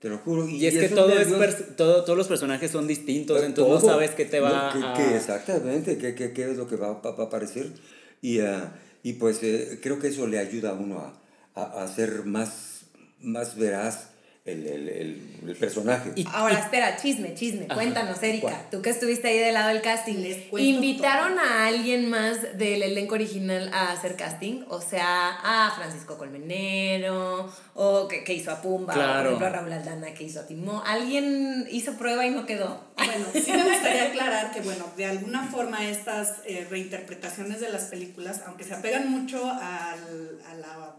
Te 0.00 0.08
lo 0.10 0.18
juro. 0.18 0.46
Y 0.46 0.66
es 0.66 0.74
que 0.74 0.88
todo 0.90 1.08
es 1.18 1.28
nervios- 1.28 1.76
todo, 1.76 2.04
todos 2.04 2.18
los 2.18 2.28
personajes 2.28 2.70
son 2.70 2.86
distintos, 2.86 3.36
todo- 3.38 3.46
entonces 3.46 3.82
no 3.84 3.88
sabes 3.90 4.10
qué 4.10 4.26
te 4.26 4.40
va 4.40 4.70
no, 4.74 4.88
a... 4.90 4.94
que- 4.94 5.16
exactamente, 5.16 5.96
qué, 5.98 6.14
qué- 6.14 6.32
qué 6.32 6.50
es 6.50 6.56
lo 6.56 6.68
que 6.68 6.76
va, 6.76 6.92
va- 7.00 7.10
va 7.12 7.24
a 7.24 7.26
aparecer. 7.26 7.72
Y, 8.20 8.40
ah, 8.40 8.72
y 9.02 9.14
pues 9.14 9.42
eh, 9.42 9.78
creo 9.82 9.98
que 9.98 10.08
eso 10.08 10.26
le 10.26 10.38
ayuda 10.38 10.70
a 10.70 10.74
uno 10.74 10.98
a, 10.98 11.20
a, 11.60 11.82
a 11.84 11.88
ser 11.88 12.24
más, 12.26 12.82
más 13.20 13.56
veraz 13.56 14.10
el, 14.46 14.66
el, 14.66 14.88
el, 14.88 15.30
el 15.48 15.56
personaje. 15.56 16.12
Y- 16.16 16.24
Ahora, 16.32 16.58
espera, 16.58 16.96
chisme, 16.96 17.34
chisme. 17.34 17.66
Cuéntanos, 17.66 18.22
Erika. 18.22 18.48
¿Cuál? 18.48 18.70
Tú 18.70 18.80
que 18.82 18.90
estuviste 18.90 19.26
ahí 19.28 19.38
del 19.38 19.54
lado 19.54 19.68
del 19.68 19.82
casting. 19.82 20.14
Les 20.22 20.46
cuento 20.48 20.68
¿Invitaron 20.68 21.34
todo. 21.34 21.40
a 21.44 21.66
alguien 21.66 22.08
más 22.08 22.56
del 22.56 22.82
elenco 22.84 23.14
original 23.16 23.70
a 23.74 23.90
hacer 23.92 24.14
casting? 24.16 24.62
O 24.68 24.80
sea, 24.80 25.30
a 25.42 25.72
Francisco 25.74 26.16
Colmenero, 26.16 27.52
o 27.74 28.08
que, 28.08 28.22
que 28.24 28.34
hizo 28.34 28.50
a 28.52 28.62
Pumba, 28.62 28.94
o 28.94 28.96
por 28.96 29.26
ejemplo 29.26 29.46
a 29.46 29.50
Raúl 29.50 29.72
Aldana 29.72 30.14
que 30.14 30.24
hizo 30.24 30.40
a 30.40 30.46
Timó. 30.46 30.82
¿Alguien 30.86 31.66
hizo 31.70 31.94
prueba 31.94 32.24
y 32.24 32.30
no 32.30 32.46
quedó? 32.46 32.80
Bueno, 32.96 33.26
sí 33.34 33.50
me 33.52 33.64
gustaría 33.64 34.04
aclarar 34.08 34.52
que, 34.52 34.60
bueno, 34.60 34.86
de 34.96 35.06
alguna 35.06 35.44
forma 35.48 35.84
estas 35.88 36.34
eh, 36.46 36.66
reinterpretaciones 36.70 37.60
de 37.60 37.68
las 37.70 37.84
películas, 37.84 38.42
aunque 38.46 38.64
se 38.64 38.74
apegan 38.74 39.10
mucho 39.10 39.44
al- 39.50 40.40
a 40.50 40.54
la 40.54 40.94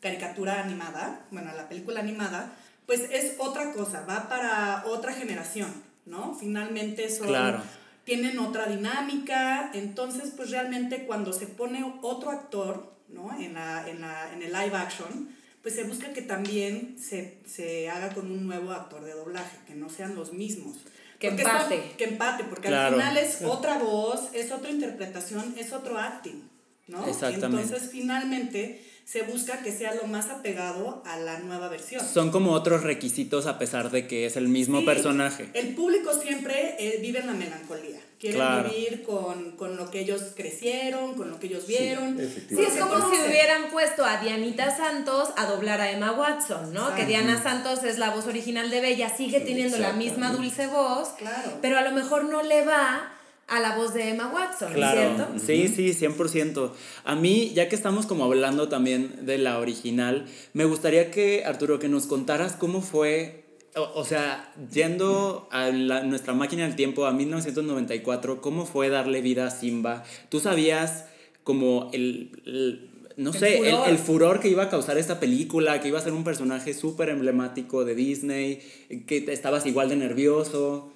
caricatura 0.00 0.60
animada, 0.62 1.20
bueno, 1.30 1.50
a 1.50 1.54
la 1.54 1.68
película 1.68 2.00
animada, 2.00 2.52
pues 2.86 3.02
es 3.10 3.34
otra 3.38 3.72
cosa, 3.72 4.04
va 4.08 4.28
para 4.28 4.84
otra 4.86 5.12
generación, 5.12 5.72
¿no? 6.06 6.34
Finalmente 6.38 7.08
son... 7.10 7.28
Claro. 7.28 7.62
Tienen 8.04 8.40
otra 8.40 8.66
dinámica, 8.66 9.70
entonces 9.74 10.32
pues 10.36 10.50
realmente 10.50 11.04
cuando 11.06 11.32
se 11.32 11.46
pone 11.46 11.84
otro 12.02 12.30
actor, 12.30 12.92
¿no? 13.08 13.30
En, 13.38 13.54
la, 13.54 13.88
en, 13.88 14.00
la, 14.00 14.32
en 14.32 14.42
el 14.42 14.52
live 14.52 14.76
action, 14.76 15.28
pues 15.62 15.76
se 15.76 15.84
busca 15.84 16.12
que 16.12 16.22
también 16.22 16.96
se, 16.98 17.38
se 17.46 17.88
haga 17.88 18.12
con 18.12 18.30
un 18.32 18.44
nuevo 18.44 18.72
actor 18.72 19.04
de 19.04 19.12
doblaje, 19.12 19.56
que 19.68 19.74
no 19.76 19.88
sean 19.88 20.16
los 20.16 20.32
mismos. 20.32 20.78
Que 21.20 21.28
Porque 21.28 21.42
empate. 21.42 21.76
está- 21.76 21.96
que 21.96 22.04
empate, 22.04 22.42
porque 22.44 22.66
Claro. 22.68 22.96
al 22.96 23.00
final 23.00 23.16
es 23.18 23.42
otra 23.42 23.78
voz, 23.78 24.30
es 24.34 24.50
otra 24.50 24.70
interpretación, 24.72 25.54
es 25.56 25.72
otro 25.72 25.96
acting, 25.96 26.42
¿no? 26.88 27.06
Exactamente. 27.06 27.62
Entonces 27.62 27.88
finalmente 27.92 28.84
se 29.04 29.22
busca 29.22 29.62
que 29.62 29.72
sea 29.72 29.94
lo 29.94 30.04
más 30.06 30.30
apegado 30.30 31.02
a 31.04 31.16
la 31.18 31.38
nueva 31.40 31.68
versión. 31.68 32.02
Son 32.06 32.30
como 32.30 32.52
otros 32.52 32.82
requisitos 32.82 33.46
a 33.46 33.58
pesar 33.58 33.90
de 33.90 34.06
que 34.06 34.26
es 34.26 34.36
el 34.36 34.48
mismo 34.48 34.80
Sí, 34.80 34.86
personaje. 34.86 35.50
El 35.54 35.74
público 35.74 36.12
siempre 36.14 36.76
eh, 36.78 36.98
vive 37.00 37.18
en 37.20 37.26
la 37.26 37.32
melancolía. 37.34 38.00
Quieren 38.18 38.38
Claro. 38.40 38.70
vivir 38.70 39.02
con, 39.02 39.56
con 39.56 39.76
lo 39.76 39.90
que 39.90 40.00
ellos 40.00 40.22
crecieron, 40.36 41.14
con 41.14 41.28
lo 41.30 41.40
que 41.40 41.48
ellos 41.48 41.66
vieron. 41.66 42.16
Sí, 42.16 42.22
efectivamente. 42.24 42.78
es 42.78 42.80
como 42.84 43.10
si 43.10 43.16
hubieran 43.28 43.70
puesto 43.72 44.04
a 44.04 44.18
Dianita 44.18 44.74
Santos 44.76 45.30
a 45.36 45.46
doblar 45.46 45.80
a 45.80 45.90
Emma 45.90 46.12
Watson, 46.12 46.72
¿no? 46.72 46.94
Que. 46.94 47.04
Diana 47.04 47.42
Santos 47.42 47.82
es 47.82 47.98
la 47.98 48.10
voz 48.10 48.26
original 48.28 48.70
de 48.70 48.80
Bella, 48.80 49.14
sigue 49.14 49.40
teniendo 49.40 49.76
la 49.78 49.92
misma 49.92 50.30
dulce 50.30 50.68
voz, 50.68 51.08
Claro. 51.18 51.58
pero 51.60 51.76
a 51.78 51.82
lo 51.82 51.90
mejor 51.90 52.24
no 52.24 52.42
le 52.42 52.64
va 52.64 53.12
a 53.48 53.60
la 53.60 53.76
voz 53.76 53.92
de 53.92 54.08
Emma 54.10 54.30
Watson, 54.32 54.72
Claro, 54.72 55.14
¿cierto? 55.16 55.38
sí, 55.44 55.68
sí, 55.68 55.92
100%. 55.94 56.70
A 57.04 57.14
mí, 57.16 57.52
ya 57.54 57.68
que 57.68 57.74
estamos 57.76 58.06
como 58.06 58.24
hablando 58.24 58.68
también 58.68 59.26
de 59.26 59.36
la 59.38 59.58
original, 59.58 60.26
me 60.54 60.64
gustaría 60.64 61.10
que, 61.10 61.44
Arturo, 61.44 61.78
que 61.78 61.88
nos 61.88 62.06
contaras 62.06 62.54
cómo 62.54 62.80
fue, 62.80 63.44
o, 63.76 63.82
o 63.94 64.04
sea, 64.04 64.52
yendo 64.72 65.48
a 65.50 65.68
la- 65.70 66.02
nuestra 66.02 66.32
máquina 66.34 66.62
del 66.64 66.76
tiempo 66.76 67.04
a 67.06 67.12
1994, 67.12 68.40
cómo 68.40 68.64
fue 68.66 68.88
darle 68.88 69.20
vida 69.20 69.46
a 69.46 69.50
Simba. 69.50 70.04
¿Tú 70.28 70.40
sabías 70.40 71.06
como 71.44 71.90
el... 71.92 72.30
el- 72.46 72.88
no 73.14 73.34
sé, 73.34 73.58
el, 73.58 73.64
furor. 73.74 73.88
el 73.90 73.98
furor 73.98 74.40
que 74.40 74.48
iba 74.48 74.62
a 74.62 74.68
causar 74.70 74.96
esta 74.96 75.20
película, 75.20 75.82
que 75.82 75.88
iba 75.88 75.98
a 75.98 76.02
ser 76.02 76.14
un 76.14 76.24
personaje 76.24 76.72
súper 76.72 77.10
emblemático 77.10 77.84
de 77.84 77.94
Disney, 77.94 78.60
que 79.06 79.26
estabas 79.30 79.66
igual 79.66 79.90
de 79.90 79.96
nervioso. 79.96 80.91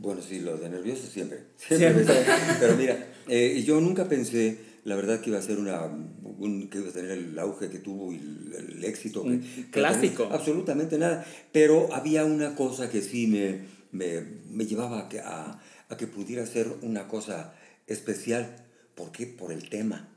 Bueno, 0.00 0.22
sí, 0.22 0.40
lo 0.40 0.56
de 0.56 0.68
nervioso 0.70 1.06
siempre. 1.06 1.40
siempre 1.56 2.04
Siempre. 2.04 2.24
Pero 2.58 2.76
mira, 2.76 3.06
eh, 3.28 3.62
yo 3.66 3.80
nunca 3.80 4.08
pensé, 4.08 4.58
la 4.84 4.96
verdad, 4.96 5.20
que 5.20 5.30
iba 5.30 5.38
a 5.38 5.42
ser 5.42 5.58
una. 5.58 5.84
un- 5.84 6.68
que 6.70 6.78
iba 6.78 6.88
a 6.88 6.92
tener 6.92 7.10
el 7.10 7.38
auge 7.38 7.68
que 7.68 7.78
tuvo 7.78 8.12
y 8.12 8.16
el, 8.16 8.54
el 8.78 8.84
éxito. 8.84 9.22
que- 9.24 9.40
que 9.40 9.70
clásico. 9.70 10.28
Absolutamente 10.32 10.96
nada. 10.98 11.26
Pero 11.52 11.92
había 11.92 12.24
una 12.24 12.54
cosa 12.54 12.88
que 12.90 13.02
sí 13.02 13.26
me, 13.26 13.60
me, 13.92 14.22
me 14.50 14.64
llevaba 14.64 15.00
a 15.00 15.08
que, 15.10 15.20
a, 15.20 15.60
a 15.88 15.96
que 15.98 16.06
pudiera 16.06 16.46
ser 16.46 16.68
una 16.82 17.08
cosa 17.08 17.52
especial. 17.86 18.56
¿Por 18.94 19.12
qué? 19.12 19.26
Por 19.26 19.52
el 19.52 19.68
tema. 19.68 20.08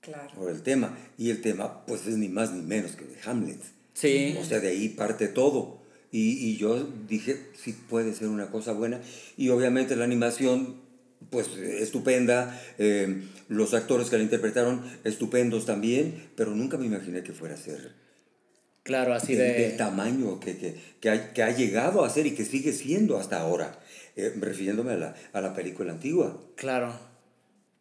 Claro. 0.00 0.34
Por 0.34 0.50
el 0.50 0.60
tema. 0.62 0.98
Y 1.16 1.30
el 1.30 1.40
tema, 1.40 1.86
pues, 1.86 2.06
es 2.06 2.18
ni 2.18 2.28
más 2.28 2.52
ni 2.52 2.60
menos 2.62 2.92
que 2.96 3.06
de 3.06 3.16
Hamlet. 3.24 3.60
Sí. 3.94 4.36
O 4.38 4.44
sea, 4.44 4.60
de 4.60 4.68
ahí 4.68 4.90
parte 4.90 5.28
todo. 5.28 5.82
Y, 6.14 6.38
y 6.48 6.56
yo 6.58 6.86
dije, 7.08 7.40
sí 7.60 7.72
puede 7.90 8.14
ser 8.14 8.28
una 8.28 8.46
cosa 8.46 8.70
buena. 8.72 9.00
Y 9.36 9.48
obviamente 9.48 9.96
la 9.96 10.04
animación, 10.04 10.76
pues 11.30 11.48
estupenda. 11.56 12.38
eh, 12.78 13.22
los 13.48 13.74
actores 13.74 14.10
que 14.10 14.16
la 14.18 14.22
interpretaron, 14.22 14.82
estupendos 15.02 15.66
también. 15.66 16.14
Pero 16.36 16.54
nunca 16.54 16.78
me 16.78 16.86
imaginé 16.86 17.24
que 17.24 17.32
fuera 17.32 17.54
a 17.56 17.58
ser 17.58 17.92
Claro, 18.84 19.12
así 19.14 19.34
de... 19.34 19.54
del 19.54 19.76
tamaño 19.76 20.38
que, 20.38 20.56
que, 20.56 20.76
que, 21.00 21.10
ha, 21.10 21.32
que 21.32 21.42
ha 21.42 21.50
llegado 21.56 22.04
a 22.04 22.10
ser 22.10 22.26
y 22.26 22.34
que 22.36 22.44
sigue 22.44 22.72
siendo 22.72 23.18
hasta 23.18 23.40
ahora. 23.40 23.80
eh, 24.14 24.32
refiriéndome 24.38 24.92
a 24.92 24.96
la, 24.96 25.14
a 25.32 25.40
la 25.40 25.52
película 25.54 25.90
antigua. 25.92 26.40
Claro. 26.54 26.94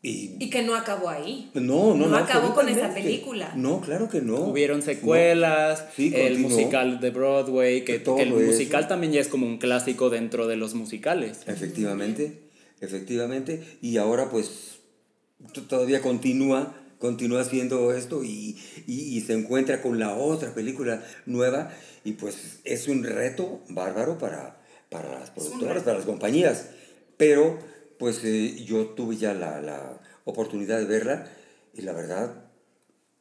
Y, 0.05 0.35
Y 0.39 0.49
que 0.49 0.63
no 0.63 0.75
acabó 0.75 1.07
ahí. 1.09 1.49
no, 1.53 1.61
no, 1.61 1.95
No 1.95 2.07
no. 2.07 2.17
acabó 2.17 2.53
con 2.53 2.67
esa 2.67 2.93
película. 2.93 3.53
No, 3.55 3.79
claro 3.79 4.09
que 4.09 4.19
no. 4.21 4.35
Hubieron 4.41 4.81
secuelas, 4.81 5.85
Sí, 5.95 6.11
el 6.13 6.39
musical 6.39 6.99
de 6.99 7.09
Broadway, 7.09 7.85
que, 7.85 7.99
Todo 7.99 8.17
que 8.17 8.23
el 8.23 8.33
eso. 8.33 8.39
musical 8.51 8.89
también 8.89 9.13
ya 9.13 9.21
es 9.21 9.29
como 9.29 9.47
un 9.47 9.57
clásico 9.59 10.09
dentro 10.09 10.45
de 10.47 10.57
los 10.57 10.73
musicales. 10.73 11.39
Efectivamente, 11.47 12.41
efectivamente. 12.81 13.63
Y 13.81 13.95
ahora 13.95 14.29
pues 14.29 14.79
todavía 15.69 16.01
continúa, 16.01 16.75
continúa 16.99 17.41
haciendo 17.41 17.93
esto 17.93 18.23
y, 18.25 18.57
y- 18.87 19.17
y 19.17 19.21
se 19.21 19.33
encuentra 19.33 19.81
con 19.81 19.99
la 19.99 20.15
otra 20.15 20.53
película 20.53 21.01
nueva 21.25 21.71
y 22.03 22.13
pues 22.13 22.59
es 22.65 22.89
un 22.89 23.03
reto 23.05 23.61
bárbaro 23.69 24.17
para, 24.17 24.61
para 24.89 25.17
las 25.19 25.29
productoras, 25.31 25.83
para 25.83 25.97
las 25.97 26.05
compañías. 26.05 26.67
Pero 27.17 27.57
pues 28.03 28.19
eh, 28.25 28.65
yo 28.65 28.87
tuve 28.87 29.15
ya 29.15 29.33
la, 29.33 29.61
la 29.61 29.97
oportunidad 30.25 30.77
de 30.77 30.83
verla 30.83 31.25
y 31.73 31.83
la 31.83 31.93
verdad 31.93 32.35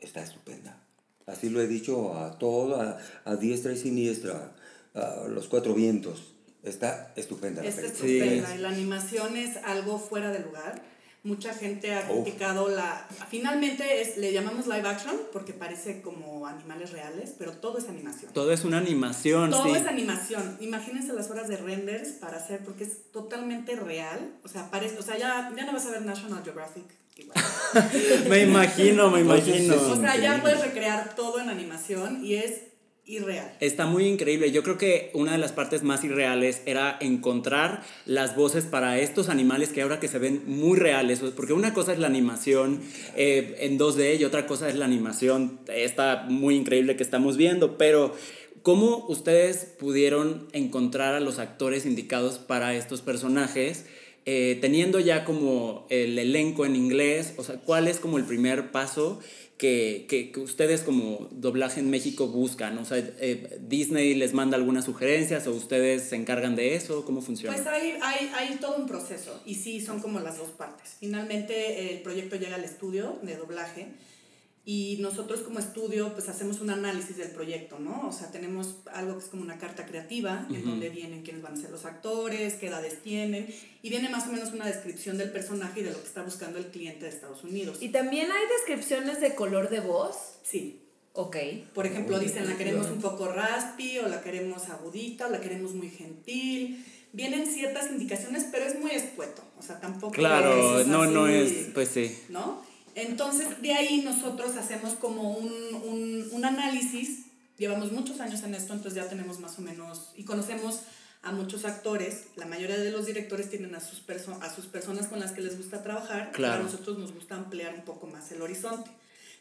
está 0.01 0.25
estupenda. 0.25 0.83
Así 1.25 1.51
lo 1.51 1.61
he 1.61 1.69
dicho 1.69 2.19
a 2.19 2.37
todo, 2.37 2.81
a, 2.83 2.99
a 3.25 3.37
diestra 3.37 3.71
y 3.71 3.77
siniestra, 3.77 4.57
a 4.95 5.29
los 5.29 5.47
cuatro 5.47 5.73
vientos. 5.75 6.35
Está 6.65 7.13
estupenda 7.15 7.63
la 7.63 7.69
Está 7.69 7.83
película. 7.83 8.09
estupenda 8.09 8.55
y 8.57 8.59
la 8.59 8.69
animación 8.71 9.37
es 9.37 9.57
algo 9.59 10.01
fuera 10.01 10.33
de 10.33 10.41
lugar. 10.41 10.83
Mucha 11.25 11.55
gente 11.55 11.95
ha 11.95 12.01
Uf. 12.11 12.25
criticado 12.25 12.69
la... 12.69 13.07
Finalmente 13.31 14.01
es, 14.01 14.17
le 14.17 14.33
llamamos 14.33 14.67
live 14.67 14.89
action 14.89 15.17
porque 15.33 15.53
parece 15.53 16.03
como 16.03 16.47
animales 16.49 16.91
reales, 16.91 17.35
pero 17.39 17.53
todo 17.53 17.79
es 17.79 17.89
animación. 17.89 18.33
Todo 18.33 18.51
es 18.53 18.65
una 18.65 18.79
animación, 18.79 19.51
Todo 19.51 19.65
sí. 19.67 19.71
es 19.81 19.87
animación. 19.87 20.57
Imagínense 20.61 21.13
las 21.13 21.31
horas 21.31 21.47
de 21.47 21.59
renders 21.59 22.09
para 22.11 22.39
hacer, 22.39 22.65
porque 22.65 22.83
es 22.85 23.13
totalmente 23.13 23.77
real. 23.77 24.35
O 24.43 24.49
sea, 24.49 24.69
parece, 24.71 24.99
o 24.99 25.03
sea 25.03 25.17
ya, 25.17 25.53
ya 25.57 25.65
no 25.65 25.73
vas 25.73 25.87
a 25.87 25.91
ver 25.91 26.03
National 26.03 26.43
Geographic 26.43 26.87
igual. 27.17 27.39
me 28.29 28.41
imagino, 28.41 29.11
me 29.11 29.21
imagino. 29.21 29.77
O 29.77 29.97
sea, 29.97 30.17
ya 30.17 30.41
puedes 30.41 30.61
recrear 30.61 31.15
todo 31.15 31.39
en 31.41 31.51
animación 31.51 32.25
y 32.25 32.35
es 32.35 32.72
irreal. 33.05 33.57
Está 33.61 33.87
muy 33.87 34.07
increíble. 34.07 34.53
Yo 34.53 34.63
creo 34.63 34.79
que 34.79 35.11
una 35.15 35.33
de 35.33 35.39
las 35.39 35.53
partes 35.53 35.83
más 35.83 36.05
irreales 36.05 36.63
era 36.67 36.97
encontrar 37.01 37.83
las 38.07 38.37
voces 38.37 38.65
para 38.65 38.99
estos 38.99 39.29
animales 39.29 39.71
que 39.71 39.83
ahora 39.83 39.99
que 39.99 40.09
se 40.09 40.19
ven 40.19 40.43
muy 40.47 40.79
reales. 40.79 41.21
Porque 41.35 41.53
una 41.53 41.75
cosa 41.75 41.93
es 41.93 41.99
la 41.99 42.07
animación 42.07 42.81
eh, 43.17 43.57
en 43.61 43.79
2D 43.79 44.21
y 44.21 44.25
otra 44.25 44.47
cosa 44.47 44.69
es 44.69 44.77
la 44.77 44.85
animación 44.85 45.61
esta 45.69 46.27
muy 46.29 46.57
increíble 46.57 46.97
que 46.97 47.03
estamos 47.03 47.37
viendo. 47.37 47.77
Pero 47.77 48.15
¿cómo 48.63 49.05
ustedes 49.09 49.65
pudieron 49.79 50.49
encontrar 50.53 51.15
a 51.15 51.21
los 51.21 51.39
actores 51.39 51.87
indicados 51.87 52.39
para 52.39 52.75
estos 52.75 53.03
personajes? 53.03 53.87
Eh, 54.25 54.59
teniendo 54.61 55.01
ya 55.01 55.25
como 55.25 55.85
el 55.91 56.17
elenco 56.17 56.65
en 56.65 56.77
inglés, 56.77 57.35
o 57.39 57.43
sea, 57.43 57.57
¿cuál 57.57 57.89
es 57.89 57.99
como 57.99 58.19
el 58.19 58.25
primer 58.25 58.71
paso 58.71 59.19
que, 59.63 60.33
que, 60.33 60.41
ustedes 60.41 60.81
como 60.81 61.29
doblaje 61.31 61.79
en 61.79 61.89
México 61.89 62.27
buscan? 62.27 62.77
O 62.79 62.85
sea, 62.85 62.99
eh, 62.99 63.61
Disney 63.61 64.13
les 64.15 64.35
manda 64.35 64.57
algunas 64.57 64.85
sugerencias 64.85 65.47
o 65.47 65.53
ustedes 65.53 66.03
se 66.03 66.17
encargan 66.17 66.57
de 66.57 66.75
eso, 66.75 67.05
¿cómo 67.05 67.23
funciona? 67.23 67.55
Pues 67.55 67.69
hay, 67.69 67.93
hay 68.03 68.57
todo 68.61 68.77
un 68.77 68.89
proceso 68.89 69.41
y 69.47 69.55
sí, 69.55 69.81
son 69.81 70.01
como 70.01 70.19
las 70.19 70.39
dos 70.39 70.49
partes. 70.51 70.97
Finalmente 70.99 71.95
el 71.95 72.03
proyecto 72.03 72.35
llega 72.35 72.57
al 72.57 72.65
estudio 72.65 73.21
de 73.23 73.37
doblaje 73.37 73.87
y 74.65 74.99
nosotros 75.01 75.41
como 75.41 75.59
estudio 75.59 76.13
pues 76.13 76.29
hacemos 76.29 76.61
un 76.61 76.71
análisis 76.71 77.17
del 77.17 77.31
proyecto, 77.31 77.79
¿no? 77.81 78.07
O 78.09 78.13
sea, 78.13 78.31
tenemos 78.31 78.77
algo 78.93 79.15
que 79.19 79.25
es 79.25 79.29
como 79.31 79.43
una 79.43 79.59
carta 79.59 79.87
creativa 79.87 80.47
en 80.51 80.65
donde 80.65 80.89
vienen 80.89 81.23
quiénes 81.23 81.43
van 81.43 81.55
a 81.55 81.57
ser 81.57 81.71
los 81.71 81.85
actores, 81.85 82.55
qué 82.55 82.69
edades 82.69 83.03
tienen 83.03 83.53
y 83.83 83.91
viene 83.91 84.09
más 84.09 84.29
o 84.29 84.33
menos 84.33 84.53
una 84.53 84.67
descripción 84.67 85.19
del 85.19 85.33
personaje 85.33 85.81
y 85.81 85.83
de 85.83 85.91
lo 85.91 86.01
que 86.01 86.07
está 86.07 86.23
buscando 86.23 86.59
el 86.59 86.67
cliente 86.67 87.07
de 87.07 87.11
Estados 87.11 87.43
Unidos. 87.43 87.79
Y 87.81 87.89
también 87.89 88.31
hay 88.31 88.43
descripciones 88.59 89.21
de 89.21 89.35
color 89.35 89.69
de 89.69 89.81
voz. 89.81 90.15
Sí, 90.45 90.79
Ok. 91.15 91.37
por 91.75 91.85
ejemplo, 91.87 92.17
Oye, 92.17 92.27
dicen 92.27 92.47
la 92.49 92.57
queremos 92.57 92.87
un 92.87 93.01
poco 93.01 93.29
raspy 93.33 93.99
o 93.99 94.09
la 94.09 94.23
queremos 94.23 94.69
agudita 94.69 95.27
o 95.27 95.31
la 95.31 95.41
queremos 95.41 95.75
muy 95.75 95.91
gentil. 95.91 96.85
Vienen 97.13 97.47
ciertas 97.47 97.91
indicaciones, 97.91 98.47
pero 98.51 98.65
es 98.65 98.79
muy 98.79 98.93
escueto. 98.93 99.43
O 99.59 99.63
sea, 99.63 99.81
tampoco 99.81 100.13
Claro, 100.13 100.81
es 100.81 100.87
no, 100.87 101.05
no 101.07 101.27
es, 101.27 101.53
pues 101.75 101.89
sí. 101.89 102.17
¿No? 102.31 102.63
Entonces, 102.95 103.61
de 103.63 103.73
ahí 103.73 104.03
nosotros 104.03 104.57
hacemos 104.57 104.95
como 104.95 105.33
un, 105.33 105.53
un, 105.85 106.29
un 106.31 106.45
análisis. 106.45 107.27
Llevamos 107.59 107.93
muchos 107.93 108.21
años 108.21 108.43
en 108.43 108.55
esto, 108.55 108.73
entonces 108.73 109.03
ya 109.03 109.09
tenemos 109.09 109.39
más 109.39 109.59
o 109.59 109.63
menos 109.63 110.11
y 110.17 110.25
conocemos 110.25 110.81
a 111.23 111.33
muchos 111.33 111.65
actores. 111.65 112.25
La 112.37 112.47
mayoría 112.47 112.79
de 112.79 112.91
los 112.91 113.07
directores 113.07 113.49
tienen 113.49 113.75
a 113.75 113.81
sus, 113.81 114.01
perso 114.01 114.37
a 114.43 114.53
sus 114.53 114.67
personas 114.67 115.07
con 115.07 115.21
las 115.21 115.33
que 115.33 115.41
les 115.41 115.57
gusta 115.57 115.83
trabajar. 115.83 116.33
Claro. 116.33 116.55
Pero 116.55 116.69
a 116.69 116.71
nosotros 116.73 116.99
nos 116.99 117.13
gusta 117.15 117.37
ampliar 117.37 117.75
un 117.75 117.83
poco 117.85 118.07
más 118.07 118.31
el 118.33 118.43
horizonte. 118.43 118.91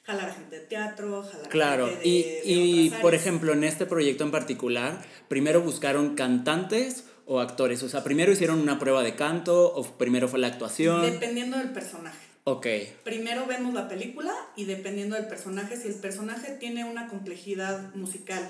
Jalar 0.03 0.29
a 0.29 0.33
gente 0.33 0.59
de 0.59 0.65
teatro, 0.65 1.23
jalar 1.23 1.49
Claro, 1.49 1.85
a 1.85 1.89
gente 1.89 2.03
de, 2.03 2.07
y, 2.09 2.23
de 2.23 2.41
y 2.45 2.87
otras 2.87 3.01
por 3.01 3.09
áreas. 3.09 3.21
ejemplo, 3.23 3.53
en 3.53 3.63
este 3.63 3.85
proyecto 3.85 4.23
en 4.23 4.31
particular, 4.31 5.01
primero 5.27 5.61
buscaron 5.61 6.15
cantantes 6.15 7.05
o 7.25 7.39
actores, 7.39 7.81
o 7.83 7.89
sea, 7.89 8.03
primero 8.03 8.31
hicieron 8.31 8.59
una 8.59 8.79
prueba 8.79 9.03
de 9.03 9.15
canto 9.15 9.73
o 9.73 9.83
primero 9.83 10.27
fue 10.27 10.39
la 10.39 10.47
actuación. 10.47 11.01
Dependiendo 11.03 11.57
del 11.57 11.71
personaje. 11.71 12.30
Ok, 12.53 12.67
Primero 13.03 13.45
vemos 13.45 13.73
la 13.73 13.87
película 13.87 14.33
y 14.55 14.65
dependiendo 14.65 15.15
del 15.15 15.27
personaje, 15.27 15.75
si 15.77 15.87
el 15.87 15.95
personaje 15.95 16.51
tiene 16.53 16.85
una 16.85 17.07
complejidad 17.07 17.93
musical 17.95 18.49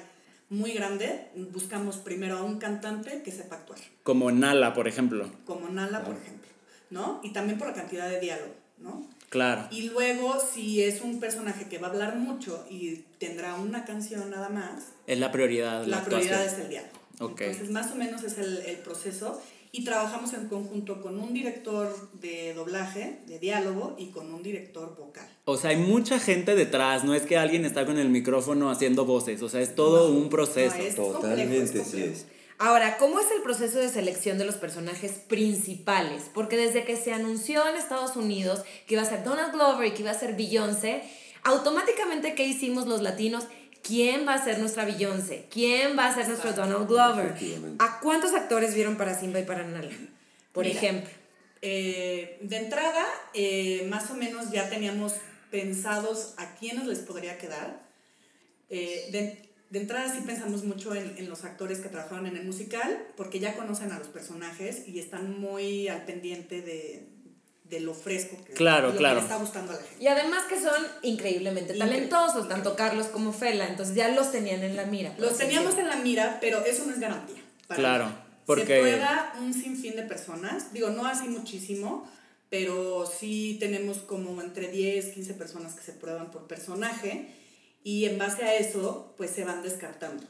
muy 0.50 0.72
grande, 0.74 1.30
buscamos 1.54 1.98
primero 1.98 2.38
a 2.38 2.44
un 2.44 2.60
cantante 2.60 3.22
que 3.24 3.32
sepa 3.32 3.56
actuar, 3.56 3.80
como 4.04 4.32
Nala, 4.32 4.74
por 4.74 4.88
ejemplo. 4.88 5.30
como 5.46 5.70
Nala, 5.70 6.04
por 6.04 6.16
ejemplo, 6.18 6.50
¿no? 6.90 7.22
Y 7.24 7.32
también 7.32 7.58
por 7.58 7.68
la 7.70 7.74
cantidad 7.74 8.10
de 8.10 8.20
diálogo, 8.20 8.54
¿no? 8.80 9.08
Claro. 9.30 9.66
Y 9.72 9.84
luego, 9.84 10.40
si 10.42 10.84
es 10.84 11.00
un 11.00 11.22
personaje 11.22 11.70
que 11.70 11.78
va 11.78 11.88
a 11.88 11.92
hablar 11.92 12.18
mucho 12.18 12.66
y 12.70 12.98
tendrá 13.18 13.56
una 13.56 13.86
canción 13.86 14.30
nada 14.30 14.50
más, 14.50 14.90
Es 15.08 15.20
la 15.20 15.32
prioridad. 15.32 15.86
la 15.86 16.04
prioridad 16.04 16.46
es 16.46 16.54
el 16.60 16.68
diálogo. 16.68 17.00
Ok. 17.22 17.40
Entonces, 17.42 17.70
más 17.72 17.92
o 17.92 17.96
menos 17.96 18.24
es 18.24 18.38
el, 18.40 18.58
el 18.66 18.76
proceso. 18.80 19.42
Y 19.74 19.86
trabajamos 19.86 20.34
en 20.34 20.50
conjunto 20.50 21.02
con 21.02 21.18
un 21.18 21.34
director 21.34 21.96
de 22.20 22.54
doblaje, 22.54 23.22
de 23.26 23.40
diálogo, 23.40 23.96
y 23.98 24.08
con 24.08 24.34
un 24.34 24.44
director 24.44 24.98
vocal. 24.98 25.30
O 25.46 25.56
sea, 25.56 25.70
hay 25.70 25.78
mucha 25.78 26.20
gente 26.20 26.56
detrás, 26.56 27.06
no 27.06 27.14
es 27.16 27.22
que 27.24 27.38
alguien 27.38 27.64
está 27.64 27.86
con 27.86 27.98
el 27.98 28.10
micrófono 28.10 28.70
haciendo 28.70 29.06
voces, 29.06 29.42
o 29.42 29.48
sea, 29.48 29.62
es 29.62 29.74
todo 29.74 30.10
No, 30.10 30.20
un 30.20 30.30
proceso. 30.30 30.76
no, 30.78 30.84
es- 30.84 30.96
Totalmente, 30.96 31.58
complejo, 31.58 31.86
es 31.86 31.88
sí 31.92 32.04
es. 32.04 32.26
Ahora, 32.58 32.98
¿cómo 32.98 33.20
es 33.20 33.26
el 33.36 33.42
proceso 33.42 33.80
de 33.80 33.90
selección 33.90 34.38
de 34.38 34.46
los 34.46 34.56
personajes 34.56 35.14
principales? 35.14 36.30
Porque 36.34 36.58
desde 36.58 36.84
que 36.84 36.96
se 36.98 37.12
anunció 37.14 37.68
en 37.68 37.76
Estados 37.76 38.16
Unidos 38.18 38.64
que 38.88 38.96
iba 38.96 39.04
a 39.04 39.06
ser 39.06 39.24
Donald 39.24 39.54
Glover 39.54 39.88
y 39.88 39.92
que 39.92 40.02
iba 40.02 40.12
a 40.12 40.20
ser 40.20 40.36
Beyoncé, 40.36 41.02
automáticamente, 41.44 42.36
¿qué 42.36 42.46
hicimos 42.46 42.88
los 42.88 43.02
latinos? 43.02 43.46
¿Quién 43.84 44.28
va 44.28 44.36
a 44.36 44.44
ser 44.44 44.60
nuestra 44.60 44.86
Beyoncé? 44.86 45.48
¿Quién 45.52 45.98
va 45.98 46.08
a 46.08 46.14
ser 46.16 46.28
nuestro 46.28 46.54
Donald 46.54 46.88
Glover? 46.88 47.36
¿A 47.80 48.00
cuántos 48.00 48.34
actores 48.34 48.76
vieron 48.76 48.96
para 48.96 49.20
Simba 49.20 49.40
y 49.40 49.44
para 49.44 49.64
Nala? 49.64 49.92
Por 50.52 50.66
Mira, 50.66 50.78
ejemplo. 50.78 51.10
Eh, 51.62 52.38
de 52.42 52.58
entrada, 52.58 53.06
eh, 53.34 53.88
más 53.90 54.10
o 54.12 54.16
menos 54.16 54.52
ya 54.52 54.70
teníamos 54.70 55.14
pensados 55.50 56.34
a 56.38 56.56
quiénes 56.56 56.86
les 56.88 57.00
podría 57.00 57.38
quedar. 57.38 57.82
Eh, 58.70 59.10
de, 59.12 59.50
de 59.70 59.80
entrada 59.80 60.14
sí 60.14 60.22
pensamos 60.26 60.64
mucho 60.64 60.96
en, 60.96 61.18
en 61.18 61.30
los 61.30 61.44
actores 61.44 61.80
que 61.80 61.90
trabajaron 61.90 62.28
en 62.28 62.38
el 62.38 62.46
musical, 62.46 63.06
porque 63.18 63.40
ya 63.40 63.56
conocen 63.56 63.92
a 63.92 64.00
los 64.00 64.08
personajes 64.08 64.88
y 64.88 65.00
están 65.00 65.40
muy 65.40 65.88
al 65.88 66.06
pendiente 66.06 66.62
de, 66.62 67.08
de 67.72 67.80
lo 67.80 67.94
fresco 67.96 68.38
que, 68.46 68.54
Claro, 68.54 68.88
lo 68.88 68.92
que 68.94 69.00
claro. 69.00 69.16
le 69.16 69.22
está 69.22 69.38
gustando 69.38 69.72
a 69.72 69.76
la 69.78 69.82
gente. 69.82 70.04
Y 70.04 70.08
además 70.08 70.44
que 70.44 70.60
son 70.62 70.76
increíblemente 71.02 71.74
Increíble. 71.74 72.08
talentosos, 72.10 72.48
tanto 72.50 72.76
Carlos 72.76 73.08
como 73.08 73.32
Fela, 73.34 73.68
entonces 73.68 73.96
ya 73.96 74.10
los 74.10 74.32
tenían 74.32 74.62
en 74.62 74.76
la 74.76 74.86
mira. 74.86 75.16
Los 75.18 75.38
teníamos 75.38 75.78
en 75.78 75.88
la 75.88 75.96
mira, 75.96 76.38
pero 76.42 76.64
eso 76.66 76.86
no 76.86 76.94
es 76.94 77.00
garantía. 77.00 77.42
para 77.68 77.80
Claro, 77.80 78.12
porque- 78.46 78.66
Se 78.68 78.80
prueba 78.82 79.34
un 79.40 79.54
sinfín 79.54 79.96
de 79.96 80.04
personas, 80.04 80.74
digo, 80.74 80.90
no 80.90 81.06
así 81.06 81.30
muchísimo, 81.30 82.06
pero 82.50 83.06
sí 83.06 83.56
tenemos 83.62 84.00
como 84.00 84.42
entre 84.42 84.68
10, 84.68 85.14
15 85.14 85.34
personas 85.36 85.74
que 85.74 85.82
se 85.82 85.94
prueban 85.94 86.32
por 86.32 86.48
personaje 86.48 87.28
y 87.86 88.04
en 88.06 88.18
base 88.18 88.44
a 88.44 88.56
eso, 88.58 89.14
pues 89.16 89.32
se 89.32 89.46
van 89.46 89.64
descartando. 89.64 90.24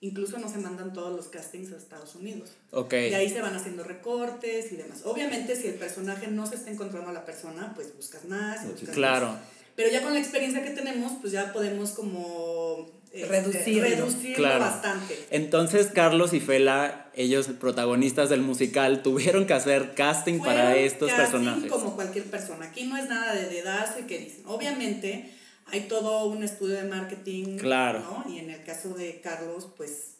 Incluso 0.00 0.38
no 0.38 0.48
se 0.48 0.58
mandan 0.58 0.92
todos 0.92 1.14
los 1.16 1.26
castings 1.28 1.72
a 1.72 1.76
Estados 1.76 2.14
Unidos. 2.14 2.50
Ok. 2.70 2.92
Y 2.92 3.14
ahí 3.14 3.30
se 3.30 3.40
van 3.40 3.54
haciendo 3.54 3.82
recortes 3.82 4.70
y 4.72 4.76
demás. 4.76 5.00
Obviamente, 5.04 5.56
si 5.56 5.68
el 5.68 5.74
personaje 5.74 6.26
no 6.28 6.46
se 6.46 6.56
está 6.56 6.70
encontrando 6.70 7.10
a 7.10 7.12
la 7.14 7.24
persona, 7.24 7.72
pues 7.74 7.96
buscas 7.96 8.24
más. 8.26 8.64
y 8.64 8.68
buscas 8.68 8.94
Claro. 8.94 9.28
más. 9.28 9.40
Pero 9.74 9.90
ya 9.90 10.02
con 10.02 10.12
la 10.14 10.20
experiencia 10.20 10.62
que 10.64 10.70
tenemos, 10.70 11.12
pues 11.20 11.32
ya 11.32 11.52
podemos 11.52 11.90
como... 11.90 12.90
este, 13.12 13.26
Reducirlo. 13.28 13.82
reducirlo 13.82 14.36
Claro. 14.36 14.60
bastante. 14.60 15.18
Entonces 15.30 15.88
Carlos 15.88 16.32
y 16.34 16.40
Fela, 16.40 17.10
ellos 17.14 17.46
protagonistas 17.60 18.28
del 18.30 18.40
musical, 18.42 19.02
tuvieron 19.02 19.46
que 19.46 19.54
hacer 19.54 19.94
casting 19.94 20.40
para 20.40 20.76
estos 20.76 21.10
casting 21.10 21.22
personajes. 21.42 21.70
como 21.72 21.94
cualquier 21.94 22.24
persona. 22.24 22.66
Aquí 22.66 22.84
no 22.84 22.96
es 22.98 23.08
nada 23.08 23.34
de 23.34 23.48
dedazo 23.48 24.00
y 24.00 24.02
que 24.04 24.18
dicen. 24.18 24.42
Obviamente 24.46 25.30
hay 25.66 25.82
todo 25.88 26.26
un 26.26 26.42
estudio 26.42 26.74
de 26.76 26.84
marketing. 26.84 27.58
Claro. 27.58 28.00
¿no? 28.00 28.32
Y 28.32 28.38
en 28.38 28.50
el 28.50 28.62
caso 28.64 28.90
de 28.94 29.20
Carlos, 29.20 29.68
pues 29.76 30.12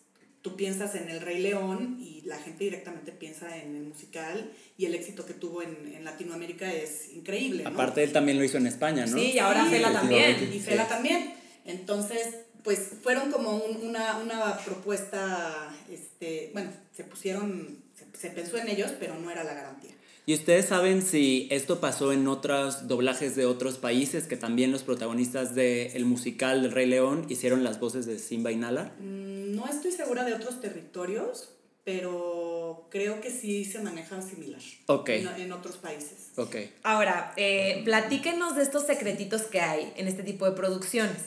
tú 0.43 0.55
piensas 0.57 0.95
en 0.95 1.09
El 1.09 1.21
Rey 1.21 1.41
León 1.43 1.99
y 2.01 2.23
la 2.25 2.39
gente 2.39 2.65
directamente 2.65 3.11
piensa 3.13 3.57
en 3.57 3.75
el 3.77 3.83
musical 3.85 4.53
y 4.79 4.87
el 4.87 4.95
éxito 4.95 5.27
que 5.27 5.35
tuvo 5.35 5.63
en, 5.63 5.93
en 5.95 6.05
Latinoamérica 6.05 6.73
es 6.73 7.13
increíble. 7.13 7.65
¿no? 7.65 7.71
Aparte, 7.71 8.03
él 8.05 8.13
también 8.13 8.39
lo 8.39 8.45
hizo 8.45 8.57
en 8.59 8.67
España, 8.69 9.07
¿no? 9.07 9.17
Sí, 9.19 9.33
y 9.33 9.39
ahora 9.41 9.65
Sí, 9.65 9.71
Fela 9.71 9.93
también. 9.93 10.53
Y 10.53 10.61
Fela 10.61 10.87
también. 10.87 11.35
Entonces, 11.65 12.37
pues 12.63 12.91
fueron 13.03 13.31
como 13.33 13.57
un- 13.57 13.85
una, 13.89 14.19
una 14.19 14.57
propuesta, 14.59 15.75
este, 15.91 16.51
bueno, 16.53 16.71
se 16.97 17.05
pusieron, 17.05 17.79
se, 17.95 18.07
se 18.19 18.31
pensó 18.31 18.57
en 18.59 18.69
ellos, 18.69 18.93
pero 19.01 19.19
no 19.19 19.31
era 19.31 19.43
la 19.43 19.55
garantía. 19.55 19.93
¿Y 20.29 20.35
ustedes 20.35 20.67
saben 20.67 21.03
si 21.03 21.47
esto 21.53 21.79
pasó 21.79 22.13
en 22.13 22.27
otros 22.27 22.89
doblajes 22.89 23.37
de 23.37 23.47
otros 23.47 23.79
países, 23.79 24.25
que 24.27 24.37
también 24.37 24.73
los 24.73 24.83
protagonistas 24.83 25.55
del 25.55 26.05
musical 26.05 26.63
del 26.63 26.73
Rey 26.73 26.87
León 26.87 27.27
hicieron 27.29 27.63
las 27.63 27.79
voces 27.79 28.07
de 28.07 28.19
Simba 28.19 28.51
y 28.51 28.57
Nala? 28.57 28.93
Mm, 28.99 29.55
No 29.55 29.69
estoy 29.69 29.93
segura 29.93 30.25
de 30.25 30.35
otros 30.35 30.61
territorios, 30.61 31.51
pero 31.85 32.89
creo 32.91 33.21
que 33.21 33.31
sí 33.31 33.65
se 33.65 33.79
maneja 33.81 34.21
similar 34.21 34.61
Ok. 34.87 35.09
en, 35.11 35.29
en 35.43 35.53
otros 35.53 35.77
países. 35.77 36.31
Ok. 36.37 36.57
Ahora, 36.83 37.33
eh, 37.37 37.83
platíquenos 37.85 38.57
de 38.57 38.65
estos 38.65 38.85
secretitos 38.85 39.43
que 39.43 39.61
hay 39.61 39.93
en 39.97 40.09
este 40.09 40.25
tipo 40.25 40.45
de 40.45 40.53
producciones. 40.57 41.19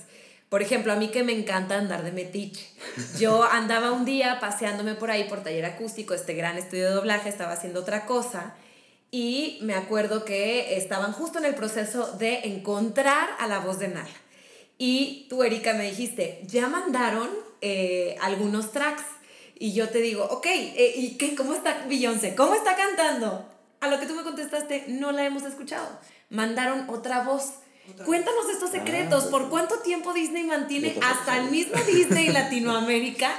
Por 0.50 0.62
ejemplo, 0.62 0.92
a 0.92 0.98
mí 0.98 1.08
que 1.08 1.24
me 1.24 1.32
encanta 1.32 1.78
andar 1.78 2.04
de 2.04 2.12
metiche. 2.12 2.68
Yo 3.18 3.44
andaba 3.52 3.94
un 3.94 4.04
día 4.04 4.40
paseándome 4.42 4.96
por 4.96 5.10
ahí 5.10 5.24
por 5.30 5.42
taller 5.42 5.64
acústico, 5.64 6.14
este 6.14 6.34
gran 6.34 6.58
estudio 6.58 6.90
de 6.90 6.96
doblaje, 6.96 7.30
estaba 7.30 7.54
haciendo 7.54 7.80
otra 7.80 8.06
cosa 8.06 8.56
y 9.12 9.58
me 9.62 9.74
acuerdo 9.74 10.24
que 10.24 10.78
estaban 10.78 11.14
justo 11.14 11.40
en 11.40 11.46
el 11.46 11.56
proceso 11.56 12.12
de 12.18 12.42
encontrar 12.44 13.30
a 13.40 13.48
la 13.48 13.60
voz 13.60 13.80
de 13.80 13.88
Nala. 13.88 14.08
Y 14.78 15.26
tú, 15.30 15.44
Erika, 15.44 15.74
me 15.74 15.86
dijiste, 15.90 16.42
ya 16.46 16.68
mandaron 16.68 17.30
eh, 17.62 18.16
algunos 18.22 18.72
tracks. 18.72 19.04
Y 19.58 19.74
yo 19.74 19.90
te 19.90 20.00
digo, 20.00 20.24
ok, 20.26 20.46
eh, 20.46 20.94
¿y 20.96 21.18
qué? 21.18 21.36
¿Cómo 21.36 21.54
está 21.54 21.86
Beyoncé? 21.88 22.36
¿Cómo 22.36 22.54
está 22.54 22.76
cantando? 22.76 23.46
A 23.82 23.88
lo 23.90 24.00
que 24.00 24.06
tú 24.06 24.14
me 24.14 24.24
contestaste, 24.24 24.86
no 24.88 25.12
la 25.12 25.26
hemos 25.26 25.44
escuchado. 25.44 26.00
Mandaron 26.30 26.90
otra 26.90 27.24
voz. 27.24 27.56
Otra 27.92 28.06
Cuéntanos 28.06 28.48
estos 28.50 28.70
secretos. 28.70 29.26
Ah, 29.28 29.32
¿Por 29.32 29.50
cuánto 29.50 29.80
tiempo 29.80 30.14
Disney 30.14 30.44
mantiene 30.44 30.96
hasta 31.02 31.40
el 31.40 31.50
mismo 31.50 31.76
Disney 31.84 32.30
Latinoamérica 32.30 33.32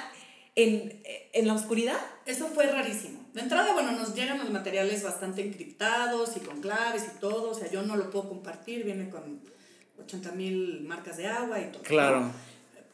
en, 0.56 1.00
en 1.32 1.46
la 1.46 1.54
oscuridad? 1.54 1.98
Eso 2.26 2.48
fue 2.48 2.66
rarísimo. 2.66 3.19
De 3.34 3.40
entrada, 3.40 3.72
bueno, 3.74 3.92
nos 3.92 4.14
llegan 4.14 4.38
los 4.38 4.50
materiales 4.50 5.02
bastante 5.02 5.46
encriptados 5.46 6.36
y 6.36 6.40
con 6.40 6.60
claves 6.60 7.04
y 7.04 7.20
todo. 7.20 7.50
O 7.50 7.54
sea, 7.54 7.70
yo 7.70 7.82
no 7.82 7.96
lo 7.96 8.10
puedo 8.10 8.28
compartir, 8.28 8.84
viene 8.84 9.08
con 9.08 9.40
80 10.02 10.32
mil 10.32 10.82
marcas 10.82 11.16
de 11.16 11.26
agua 11.26 11.60
y 11.60 11.70
todo. 11.70 11.82
Claro. 11.82 12.20
¿no? 12.20 12.32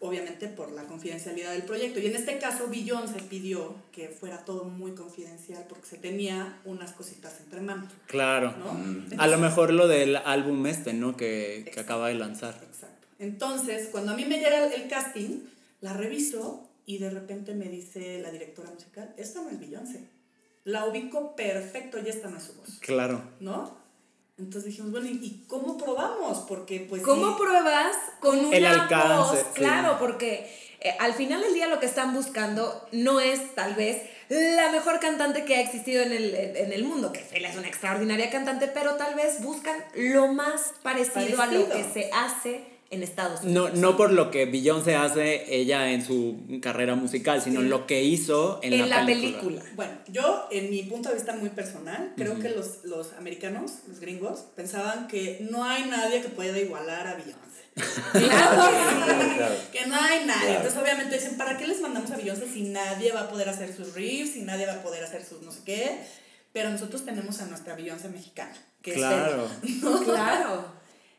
Obviamente 0.01 0.49
por 0.49 0.73
la 0.73 0.85
confidencialidad 0.85 1.53
del 1.53 1.63
proyecto. 1.63 2.01
Y 2.01 2.07
en 2.07 2.17
este 2.17 2.39
caso, 2.39 2.69
Beyoncé 2.69 3.21
pidió 3.23 3.75
que 3.93 4.09
fuera 4.09 4.45
todo 4.45 4.65
muy 4.65 4.93
confidencial 4.95 5.65
porque 5.69 5.87
se 5.87 5.97
tenía 5.97 6.61
unas 6.67 6.93
cositas 6.93 7.41
entre 7.41 7.63
manos. 7.63 7.91
Claro. 8.07 8.55
¿no? 8.59 9.19
A 9.19 9.27
lo 9.27 9.39
mejor 9.39 9.73
lo 9.73 9.89
del 9.89 10.17
álbum 10.17 10.67
este, 10.67 10.93
¿no? 10.93 11.17
Que, 11.17 11.71
que 11.73 11.81
acaba 11.81 12.09
de 12.09 12.15
lanzar. 12.15 12.55
Exacto. 12.63 13.07
Entonces, 13.19 13.89
cuando 13.91 14.13
a 14.13 14.17
mí 14.17 14.27
me 14.27 14.39
llega 14.39 14.67
el, 14.67 14.73
el 14.83 14.89
casting, 14.89 15.41
la 15.81 15.95
reviso 15.95 16.69
y 16.85 16.99
de 16.99 17.11
repente 17.11 17.55
me 17.55 17.69
dice 17.69 18.21
la 18.21 18.31
directora 18.31 18.71
musical, 18.71 19.15
esta 19.17 19.41
no 19.43 19.49
es 19.49 19.59
Beyoncé. 19.59 20.01
La 20.67 20.85
ubico 20.85 21.37
perfecto 21.37 21.99
y 22.05 22.09
esta 22.09 22.29
no 22.29 22.39
es 22.39 22.43
su 22.43 22.55
voz, 22.55 22.79
Claro. 22.81 23.23
¿no? 23.39 23.77
Entonces 24.37 24.65
dijimos, 24.65 24.91
bueno, 24.91 25.07
¿y, 25.09 25.45
cómo 25.47 25.79
probamos? 25.79 26.41
Porque 26.49 26.81
pues 26.81 27.03
¿Cómo 27.03 27.29
sí, 27.29 27.35
pruebas 27.39 27.97
con 28.21 28.39
una 28.39 28.57
El 28.57 28.67
alcance, 28.67 29.17
voz? 29.17 29.39
sí. 29.39 29.45
Claro, 29.55 29.97
porque 30.01 30.51
eh, 30.81 30.95
al 30.99 31.15
final 31.15 31.41
del 31.41 31.55
día 31.55 31.69
lo 31.69 31.79
que 31.79 31.87
están 31.87 32.13
buscando 32.13 32.87
no 32.91 33.21
es 33.21 33.55
tal 33.55 33.75
vez 33.77 34.03
la 34.29 34.73
mejor 34.73 34.99
cantante 34.99 35.45
que 35.45 35.55
ha 35.55 35.61
existido 35.61 36.03
en 36.03 36.13
el, 36.13 36.35
en 36.35 36.73
el 36.73 36.83
mundo, 36.85 37.13
que 37.13 37.21
Fela 37.21 37.49
es 37.49 37.57
una 37.57 37.69
extraordinaria 37.69 38.29
cantante, 38.29 38.67
pero 38.67 38.97
tal 38.97 39.15
vez 39.15 39.41
buscan 39.41 39.77
lo 39.95 40.27
más 40.29 40.75
parecido, 40.83 41.41
a 41.41 41.47
lo 41.47 41.69
que 41.71 41.85
se 41.85 42.11
hace 42.13 42.76
en 42.91 43.03
Estados 43.03 43.43
No, 43.43 43.65
Unidos. 43.65 43.79
no 43.81 43.97
por 43.97 44.13
lo 44.13 44.31
que 44.31 44.45
Beyoncé 44.47 44.95
hace 44.95 45.53
ella 45.55 45.91
en 45.91 46.05
su 46.05 46.37
carrera 46.63 46.95
musical, 46.95 47.43
sino 47.43 47.61
Sí. 47.61 47.67
lo 47.69 47.87
que 47.87 48.03
hizo 48.05 48.61
en, 48.63 48.73
en, 48.75 48.89
la, 48.89 49.01
la 49.01 49.07
película. 49.07 49.41
película. 49.41 49.63
Bueno, 49.75 49.93
yo 50.09 50.47
en 50.53 50.71
mi 50.71 50.83
punto 50.85 51.09
de 51.09 51.17
vista 51.17 51.33
muy 51.35 51.51
personal, 51.51 52.13
creo 52.17 52.39
que 52.39 52.51
los, 52.51 52.85
los 52.85 53.13
americanos, 53.15 53.73
los 53.89 53.99
gringos, 54.01 54.45
pensaban 54.55 55.09
que 55.09 55.47
no 55.51 55.65
hay 55.65 55.85
nadie 55.87 56.21
que 56.23 56.29
pueda 56.29 56.59
igualar 56.59 57.07
a 57.09 57.15
Beyoncé. 57.15 57.37
Claro. 58.13 59.55
Que 59.73 59.87
no 59.87 59.97
hay 59.97 60.25
nadie. 60.25 60.41
Claro. 60.47 60.57
Entonces, 60.57 60.81
obviamente 60.81 61.15
dicen, 61.17 61.37
¿para 61.37 61.57
qué 61.59 61.67
les 61.67 61.81
mandamos 61.81 62.11
a 62.11 62.17
Beyoncé 62.17 62.47
si 62.51 62.63
nadie 62.63 63.13
va 63.13 63.23
a 63.23 63.29
poder 63.29 63.49
hacer 63.49 63.75
sus 63.75 63.95
riffs, 63.95 64.33
si 64.35 64.43
nadie 64.43 64.67
va 64.67 64.75
a 64.75 64.83
poder 64.83 65.05
hacer 65.05 65.25
sus 65.25 65.43
no 65.43 65.51
sé 65.53 65.61
qué? 65.65 65.99
Pero 66.53 66.71
nosotros 66.71 67.05
tenemos 67.05 67.41
a 67.41 67.47
nuestra 67.47 67.75
Beyoncé 67.75 68.09
mexicana, 68.09 68.57
que 68.81 68.95
Claro. 68.95 69.47
es 69.63 69.81
Fela. 69.81 70.05
Claro. 70.05 70.65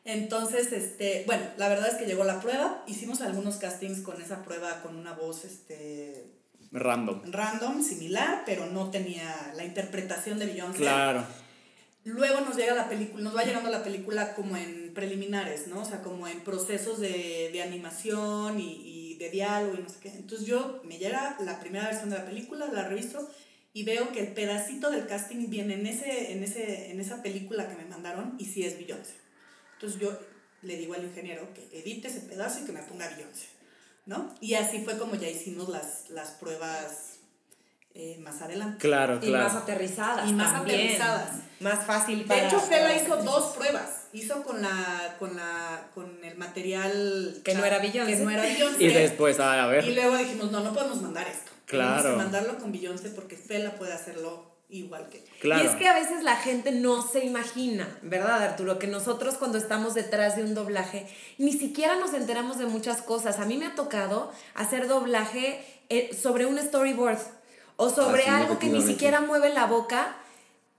Entonces, 0.08 0.72
este, 0.72 1.24
bueno, 1.28 1.43
la 1.58 1.67
verdad 1.67 1.89
es 1.89 1.96
que 1.96 2.06
llegó 2.06 2.24
la 2.24 2.39
prueba. 2.39 2.82
Hicimos 2.88 3.20
algunos 3.20 3.58
castings 3.58 4.00
con 4.00 4.22
esa 4.22 4.41
prueba 4.41 4.82
con 4.82 4.96
una 4.96 5.12
voz 5.12 5.43
este, 5.43 6.32
Random. 6.72 7.22
random, 7.30 7.84
similar, 7.84 8.43
pero 8.46 8.67
no 8.67 8.89
tenía 8.89 9.52
la 9.58 9.65
interpretación 9.65 10.39
de 10.39 10.46
Beyoncé. 10.46 10.80
Claro. 10.80 11.26
Luego 12.06 12.39
nos 12.39 12.56
llega 12.56 12.74
la 12.74 12.88
película, 12.88 13.22
nos 13.22 13.36
va 13.36 13.43
llegando 13.43 13.70
la 13.70 13.84
película 13.84 14.34
como 14.34 14.56
en 14.56 14.93
preliminares, 14.93 15.67
¿no? 15.67 15.82
O 15.82 15.86
sea, 15.86 16.02
como 16.02 16.26
en 16.30 16.39
procesos 16.39 17.02
de, 17.02 17.50
de 17.52 17.62
animación 17.62 18.62
y, 18.62 19.12
y 19.12 19.17
de 19.17 19.30
diálogo 19.30 19.76
y 19.78 19.84
no 19.84 19.89
sé 19.89 19.98
qué. 20.00 20.10
Entonces 20.10 20.48
yo 20.48 20.82
me 20.86 21.00
llega 21.00 21.36
la 21.41 21.60
primera 21.60 21.88
versión 21.88 22.12
de 22.12 22.17
la 22.17 22.26
película, 22.26 22.70
la 22.72 22.88
reviso 22.88 23.30
y 23.74 23.84
veo 23.84 24.13
que 24.13 24.22
el 24.22 24.30
pedacito 24.30 24.89
del 24.89 25.06
casting 25.06 25.50
viene 25.50 25.74
en, 25.74 25.86
ese, 25.86 26.32
en, 26.32 26.46
ese, 26.46 26.91
en 26.91 27.02
esa 27.02 27.22
película 27.22 27.67
que 27.67 27.76
me 27.76 27.89
mandaron 27.89 28.38
y 28.39 28.46
sí 28.46 28.63
es 28.63 28.78
Beyoncé. 28.78 29.27
Entonces 29.78 30.00
yo 30.00 30.18
le 30.63 30.76
digo 30.78 30.94
al 30.96 31.04
ingeniero 31.04 31.48
que 31.54 31.80
edite 31.80 32.08
ese 32.08 32.22
pedazo 32.22 32.62
y 32.62 32.66
que 32.66 32.72
me 32.72 32.82
ponga 32.84 33.08
Beyoncé, 33.08 33.48
¿no? 34.06 34.34
Y 34.42 34.56
así 34.56 34.84
fue 34.84 34.98
como 34.98 35.16
ya 35.16 35.30
hicimos 35.30 35.70
las, 35.70 36.10
las 36.10 36.32
pruebas 36.32 37.20
eh, 37.94 38.18
más 38.20 38.42
adelante. 38.42 38.80
Claro, 38.80 39.20
Y 39.22 39.30
más 39.32 39.52
claro. 39.52 39.60
aterrizadas. 39.60 40.30
Y 40.30 40.34
más 40.34 40.52
también. 40.54 40.80
aterrizadas. 40.82 41.32
Más 41.60 41.86
fácil 41.86 42.20
De 42.20 42.26
para. 42.26 42.48
hecho, 42.48 42.60
Fela 42.60 42.96
hizo 42.96 43.18
dos 43.24 43.56
pruebas. 43.56 43.90
Hizo 44.13 44.44
con 44.44 44.62
la, 44.62 45.16
con 45.20 45.36
la, 45.36 45.90
con 45.94 46.24
el 46.24 46.38
material 46.38 47.42
Que 47.44 47.54
no 47.56 47.66
era 47.66 47.80
Beyoncé. 47.80 48.18
Que 48.18 48.20
no 48.24 48.30
era 48.32 48.44
Beyoncé. 48.44 48.84
Y 48.84 48.88
después, 48.94 49.40
a, 49.40 49.63
a 49.63 49.68
Y 49.68 49.72
ver. 49.72 49.88
luego 49.96 50.18
dijimos, 50.18 50.52
no, 50.52 50.60
no 50.62 50.74
podemos 50.74 51.02
mandar 51.02 51.28
esto. 51.28 51.52
Claro. 51.66 51.98
Tenemos 52.04 52.18
que 52.18 52.24
mandarlo 52.32 52.58
con 52.60 52.72
Beyoncé 52.72 53.10
porque 53.10 53.36
Fela 53.36 53.76
puede 53.78 53.94
hacerlo 53.94 54.57
igual 54.69 55.08
que. 55.10 55.23
Claro. 55.39 55.63
Y 55.63 55.67
es 55.67 55.75
que 55.75 55.88
a 55.88 55.93
veces 55.93 56.23
la 56.23 56.36
gente 56.36 56.71
no 56.71 57.01
se 57.01 57.23
imagina, 57.23 57.88
¿verdad, 58.01 58.43
Arturo? 58.43 58.80
Que 58.80 58.88
nosotros 58.88 59.36
cuando 59.36 59.58
estamos 59.58 59.93
detrás 59.93 60.36
de 60.36 60.43
un 60.43 60.53
doblaje, 60.56 61.08
ni 61.38 61.53
siquiera 61.53 61.95
nos 61.97 62.13
enteramos 62.13 62.58
de 62.58 62.65
muchas 62.65 63.01
cosas. 63.01 63.39
A 63.39 63.45
mí 63.45 63.58
me 63.58 63.65
ha 63.67 63.75
tocado 63.75 64.32
hacer 64.56 64.88
doblaje 64.88 65.63
eh, 65.89 66.10
sobre 66.19 66.45
un 66.45 66.58
storyboard 66.60 67.19
o 67.77 67.89
sobre 67.89 68.23
algo 68.25 68.60
que 68.60 68.67
ni 68.67 68.82
siquiera 68.82 69.21
mueve 69.21 69.49
la 69.53 69.65
boca. 69.65 70.15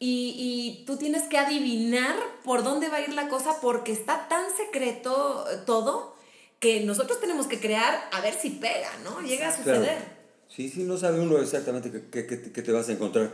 Y, 0.01 0.35
y 0.39 0.85
tú 0.85 0.97
tienes 0.97 1.25
que 1.25 1.39
adivinar 1.39 2.15
por 2.45 2.63
dónde 2.63 2.89
va 2.89 2.99
a 2.99 3.01
ir 3.01 3.13
la 3.15 3.29
cosa 3.29 3.57
porque 3.61 3.91
está 3.91 4.29
tan 4.29 4.45
secreto 4.57 5.45
eh, 5.51 5.57
todo 5.67 6.15
que 6.61 6.81
nosotros 6.85 7.19
tenemos 7.21 7.49
que 7.49 7.59
crear 7.59 8.09
a 8.13 8.21
ver 8.21 8.35
si 8.35 8.51
pega, 8.51 8.91
¿no? 9.03 9.21
Llega 9.23 9.49
a 9.49 9.57
Claro. 9.57 9.81
suceder. 9.81 9.99
Sí, 10.49 10.69
sí, 10.69 10.85
no 10.85 10.97
sabe 10.99 11.19
uno 11.21 11.39
exactamente 11.39 11.91
qué, 11.91 12.11
qué- 12.11 12.27
qué- 12.27 12.53
qué 12.53 12.63
te 12.63 12.71
vas 12.73 12.89
a 12.89 12.93
encontrar, 12.93 13.33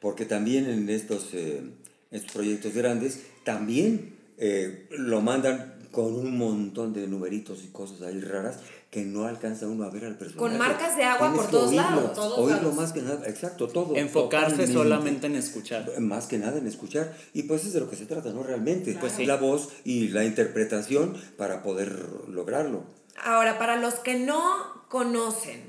porque 0.00 0.24
también 0.24 0.68
en 0.68 0.88
estos, 0.88 1.28
eh, 1.32 1.62
estos 2.10 2.32
proyectos 2.32 2.74
grandes, 2.74 3.20
también 3.44 4.14
eh, 4.38 4.86
lo 4.90 5.20
mandan 5.20 5.74
con 5.92 6.14
un 6.14 6.36
montón 6.36 6.92
de 6.92 7.06
numeritos 7.06 7.64
y 7.64 7.68
cosas 7.68 8.02
ahí 8.02 8.20
raras 8.20 8.58
que 8.90 9.02
no 9.04 9.24
alcanza 9.26 9.66
uno 9.66 9.84
a 9.84 9.90
ver 9.90 10.04
al 10.04 10.16
personaje. 10.16 10.38
Con 10.38 10.58
marcas 10.58 10.96
de 10.96 11.04
agua 11.04 11.28
Tienes 11.28 11.40
por 11.40 11.50
todos 11.50 11.68
oírlo, 11.70 11.82
lados. 11.82 12.12
Todos 12.14 12.38
oírlo 12.38 12.56
lados. 12.62 12.74
más 12.76 12.92
que 12.92 13.02
nada, 13.02 13.28
exacto, 13.28 13.68
todo. 13.68 13.96
Enfocarse 13.96 14.50
totalmente. 14.50 14.72
solamente 14.72 15.26
en 15.26 15.36
escuchar. 15.36 16.00
Más 16.00 16.26
que 16.26 16.38
nada 16.38 16.58
en 16.58 16.66
escuchar, 16.66 17.16
y 17.34 17.42
pues 17.44 17.64
es 17.64 17.72
de 17.72 17.80
lo 17.80 17.90
que 17.90 17.96
se 17.96 18.06
trata, 18.06 18.30
¿no? 18.30 18.42
Realmente, 18.42 18.96
Pues 19.00 19.12
sí. 19.14 19.26
la 19.26 19.36
voz 19.36 19.70
y 19.84 20.08
la 20.08 20.24
interpretación 20.24 21.14
para 21.36 21.62
poder 21.62 22.06
lograrlo. 22.28 22.84
Ahora, 23.22 23.58
para 23.58 23.76
los 23.76 23.94
que 23.94 24.18
no 24.18 24.40
conocen 24.88 25.62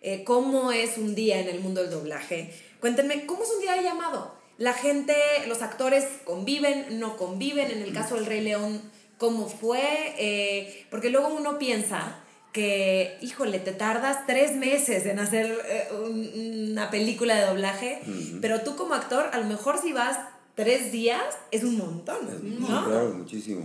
eh, 0.00 0.22
cómo 0.24 0.70
es 0.72 0.98
un 0.98 1.14
día 1.14 1.40
en 1.40 1.48
el 1.48 1.60
mundo 1.60 1.80
del 1.82 1.90
doblaje, 1.90 2.52
cuéntenme, 2.80 3.26
¿cómo 3.26 3.42
es 3.42 3.50
un 3.50 3.60
día 3.60 3.74
de 3.74 3.82
llamado? 3.82 4.34
La 4.58 4.72
gente, 4.72 5.14
los 5.46 5.62
actores 5.62 6.04
conviven, 6.24 6.98
no 6.98 7.16
conviven, 7.16 7.70
en 7.70 7.82
el 7.82 7.92
caso 7.92 8.16
del 8.16 8.26
Rey 8.26 8.40
León, 8.40 8.80
¿cómo 9.18 9.48
fue? 9.48 10.14
Eh, 10.18 10.86
porque 10.90 11.10
luego 11.10 11.28
uno 11.28 11.58
piensa 11.58 12.20
que, 12.52 13.18
híjole, 13.20 13.58
te 13.60 13.72
tardas 13.72 14.26
tres 14.26 14.56
meses 14.56 15.06
en 15.06 15.18
hacer 15.20 15.46
eh, 15.68 15.88
un- 15.92 16.70
una 16.72 16.90
película 16.90 17.36
de 17.36 17.46
doblaje, 17.46 18.00
pero 18.40 18.62
tú 18.62 18.74
como 18.74 18.94
actor, 18.94 19.28
a 19.32 19.38
lo 19.38 19.44
mejor 19.44 19.80
si 19.80 19.92
vas 19.92 20.18
tres 20.56 20.90
días, 20.90 21.22
es 21.52 21.62
un 21.62 21.76
montón, 21.78 22.18
¿no? 22.58 22.66
Claro, 22.84 23.10
muchísimo. 23.16 23.64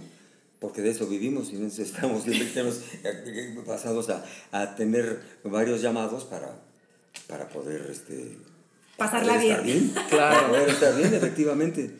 Porque 0.60 0.82
de 0.82 0.92
eso 0.92 1.08
vivimos 1.08 1.52
y 1.52 1.62
estamos, 1.82 2.26
eh, 2.28 3.56
pasados 3.66 4.10
a, 4.10 4.24
a 4.52 4.76
tener 4.76 5.22
varios 5.44 5.82
llamados 5.82 6.24
para 6.26 6.56
para 7.28 7.48
poder 7.50 7.88
este, 7.92 8.38
Pasarla 8.98 9.34
poder 9.34 9.48
estar 9.50 9.64
bien. 9.66 9.94
Claro. 10.10 10.48
Poder 10.50 10.70
estar 10.70 10.96
bien, 10.98 11.14
efectivamente. 11.14 11.92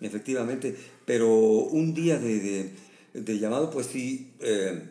Efectivamente. 0.00 0.76
Pero 1.04 1.28
un 1.28 1.94
día 1.94 2.18
de, 2.18 2.40
de, 2.40 3.20
de 3.20 3.38
llamado, 3.38 3.70
pues 3.70 3.86
sí, 3.86 4.32
eh, 4.40 4.82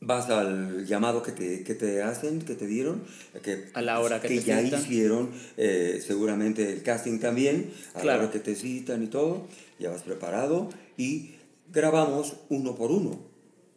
vas 0.00 0.28
al 0.30 0.84
llamado 0.86 1.22
que 1.22 1.32
te, 1.32 1.62
que 1.62 1.74
te 1.74 2.02
hacen, 2.02 2.40
que 2.42 2.54
te 2.54 2.66
dieron, 2.66 3.02
que, 3.42 3.70
A 3.74 3.82
la 3.82 4.00
hora 4.00 4.20
que 4.20 4.28
te 4.28 4.40
ya 4.42 4.60
citan. 4.60 4.80
hicieron, 4.80 5.30
eh, 5.56 6.02
seguramente 6.04 6.72
el 6.72 6.82
casting 6.82 7.18
también, 7.20 7.70
a 7.94 8.00
Claro. 8.00 8.06
la 8.18 8.24
hora 8.24 8.32
que 8.32 8.40
te 8.40 8.54
citan 8.56 9.02
y 9.02 9.06
todo, 9.06 9.46
ya 9.78 9.90
vas 9.90 10.02
preparado 10.02 10.70
y 10.96 11.34
grabamos 11.72 12.34
uno 12.48 12.74
por 12.74 12.90
uno. 12.90 13.20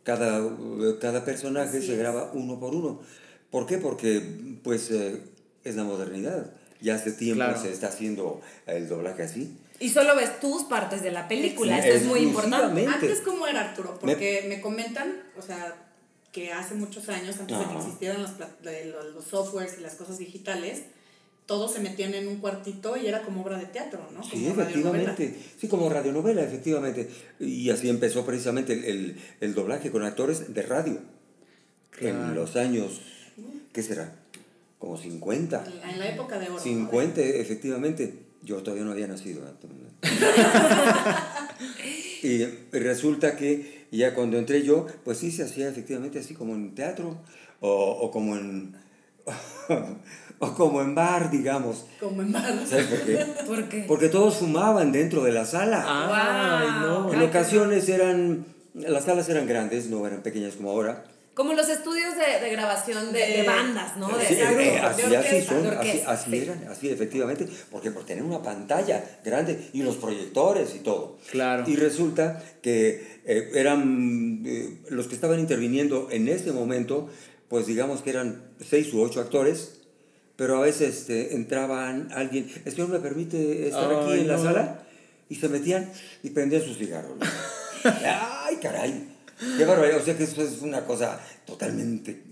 Cada, 0.04 0.42
cada 1.00 1.26
personaje 1.26 1.78
Así 1.78 1.88
se 1.88 1.94
es. 1.94 2.00
graba 2.00 2.32
uno 2.34 2.60
por 2.60 2.74
uno. 2.76 3.02
¿Por 3.52 3.66
qué? 3.68 3.78
Porque 3.80 4.22
pues 4.64 4.90
eh, 4.92 5.20
es 5.66 5.76
la 5.76 5.84
modernidad. 5.84 6.52
Ya 6.82 6.96
hace 6.96 7.12
tiempo 7.12 7.44
Claro. 7.44 7.62
se 7.62 7.72
está 7.72 7.88
haciendo 7.88 8.42
el 8.68 8.88
doblaje 8.88 9.24
así. 9.24 9.58
Y 9.80 9.90
solo 9.90 10.16
ves 10.16 10.40
tus 10.40 10.64
partes 10.64 11.02
de 11.04 11.12
la 11.12 11.28
película, 11.28 11.82
Sí, 11.82 11.90
esto 11.90 12.02
es 12.02 12.06
muy 12.06 12.20
importante. 12.22 12.86
Antes, 12.88 13.20
¿cómo 13.22 13.46
era 13.48 13.62
Arturo? 13.70 13.98
Porque 14.00 14.46
me, 14.48 14.62
comentan, 14.62 15.22
o 15.38 15.42
sea, 15.42 15.76
que 16.32 16.52
hace 16.54 16.76
muchos 16.76 17.10
años, 17.10 17.38
antes 17.40 17.58
de 17.60 17.66
que 17.66 17.78
existieran 17.78 18.22
los, 18.22 18.32
los, 18.40 19.14
los 19.14 19.26
softwares 19.26 19.76
y 19.78 19.82
las 19.82 19.96
cosas 19.96 20.18
digitales, 20.18 20.84
todos 21.46 21.74
se 21.74 21.80
metían 21.80 22.14
en 22.14 22.28
un 22.28 22.38
cuartito 22.38 22.98
y 22.98 23.08
era 23.08 23.22
como 23.24 23.42
obra 23.42 23.58
de 23.58 23.66
teatro, 23.68 24.00
¿no? 24.14 24.24
Sí, 24.24 24.32
Como 24.32 24.56
radionovela. 24.56 25.04
efectivamente. 25.12 25.40
Sí, 25.60 25.68
como 25.68 25.90
radionovela, 25.90 26.42
efectivamente. 26.44 27.10
Y 27.40 27.70
así 27.70 27.90
empezó 27.90 28.26
precisamente 28.26 28.74
el, 28.74 28.84
el, 28.86 29.22
el 29.42 29.54
doblaje 29.56 29.92
con 29.92 30.04
actores 30.04 30.54
de 30.54 30.62
radio. 30.62 31.00
En 32.00 32.16
Claro. 32.18 32.34
los 32.34 32.56
años, 32.56 33.02
¿qué 33.74 33.82
será? 33.84 34.14
Como 34.80 34.98
50. 34.98 35.64
En 35.92 36.00
la 36.00 36.10
época 36.10 36.38
de 36.38 36.46
oro. 36.46 36.56
¿no? 36.56 36.60
50, 36.60 37.22
efectivamente. 37.22 38.26
Yo 38.42 38.62
todavía 38.62 38.86
no 38.86 38.92
había 38.92 39.08
nacido. 39.08 39.42
¿eh? 39.48 39.52
y 42.24 42.46
resulta 42.78 43.36
que 43.36 43.88
ya 43.92 44.14
cuando 44.14 44.38
entré 44.38 44.64
yo, 44.64 44.86
pues 45.04 45.18
sí 45.18 45.32
se 45.32 45.44
hacía 45.44 45.68
efectivamente 45.68 46.20
así 46.20 46.36
como 46.36 46.54
en 46.54 46.76
teatro 46.76 47.18
o, 47.60 47.70
o 47.70 48.12
como 48.12 48.36
en... 48.36 48.76
o 50.40 50.54
como 50.54 50.82
en 50.82 50.94
bar, 50.94 51.32
digamos. 51.32 51.86
Como 52.00 52.22
en 52.22 52.32
barras. 52.32 52.70
¿Sabes 52.70 52.86
por 52.86 53.02
qué? 53.02 53.26
¿Por 53.48 53.70
qué? 53.70 53.86
Porque 53.88 54.10
todos 54.10 54.38
fumaban 54.38 54.92
dentro 54.92 55.24
de 55.24 55.32
la 55.32 55.46
sala. 55.46 55.84
Ay, 55.88 56.68
no. 56.82 57.14
En 57.14 57.22
ocasiones 57.22 57.88
eran, 57.90 58.46
las 58.74 59.06
salas 59.06 59.30
eran 59.30 59.48
grandes, 59.48 59.90
no 59.90 60.06
eran 60.06 60.22
pequeñas 60.22 60.56
como 60.56 60.72
ahora. 60.72 61.06
Como 61.36 61.54
los 61.54 61.68
estudios 61.68 62.16
de, 62.16 62.40
de 62.40 62.50
grabación 62.50 63.12
de, 63.12 63.44
bandas, 63.46 63.98
¿no? 63.98 64.08
De, 64.08 64.26
Sí, 64.26 64.36
de 64.36 64.42
eh, 64.44 64.80
así, 64.80 65.02
de 65.02 65.18
así 65.18 65.36
orquesta, 65.36 65.54
son, 65.54 65.64
de 65.64 65.68
así, 65.68 65.78
orquesta, 65.78 66.12
así 66.12 66.32
sí. 66.32 66.38
eran, 66.38 66.68
así 66.70 66.90
efectivamente, 66.90 67.48
porque 67.70 67.92
por 67.92 68.06
tener 68.06 68.24
una 68.24 68.42
pantalla 68.42 69.04
grande 69.24 69.70
y 69.74 69.84
los 69.84 69.98
proyectores 69.98 70.74
y 70.76 70.80
todo. 70.80 71.18
Claro. 71.30 71.66
Y 71.68 71.76
resulta 71.76 72.42
que 72.62 73.20
eh, 73.26 73.52
eran 73.54 74.44
eh, 74.46 74.78
los 74.90 75.08
que 75.08 75.16
estaban 75.16 75.38
interviniendo 75.42 76.08
en 76.10 76.30
ese 76.30 76.54
momento, 76.54 77.10
pues 77.50 77.68
digamos 77.68 78.02
que 78.02 78.12
eran 78.12 78.42
seis 78.66 78.94
u 78.94 79.02
ocho 79.02 79.20
actores, 79.20 79.82
pero 80.38 80.56
a 80.56 80.62
veces 80.62 81.00
este, 81.00 81.36
entraban 81.36 82.14
alguien, 82.14 82.50
el 82.64 82.72
señor 82.72 82.88
me 82.88 83.00
permite 83.00 83.68
estar 83.68 83.94
aquí 83.94 84.14
en 84.14 84.28
la 84.30 84.38
sala, 84.38 84.86
y 85.28 85.36
se 85.36 85.50
metían 85.50 85.92
y 86.24 86.30
prendían 86.30 86.62
sus 86.62 86.78
cigarros. 86.78 87.18
¡Ay, 87.84 88.56
caray! 88.62 89.15
¡Qué 89.58 89.66
barbaridad! 89.66 90.00
O 90.02 90.06
sea 90.06 90.18
que 90.18 90.24
eso 90.24 90.42
es 90.42 90.62
una 90.62 90.86
cosa 90.86 91.20
totalmente 91.46 92.24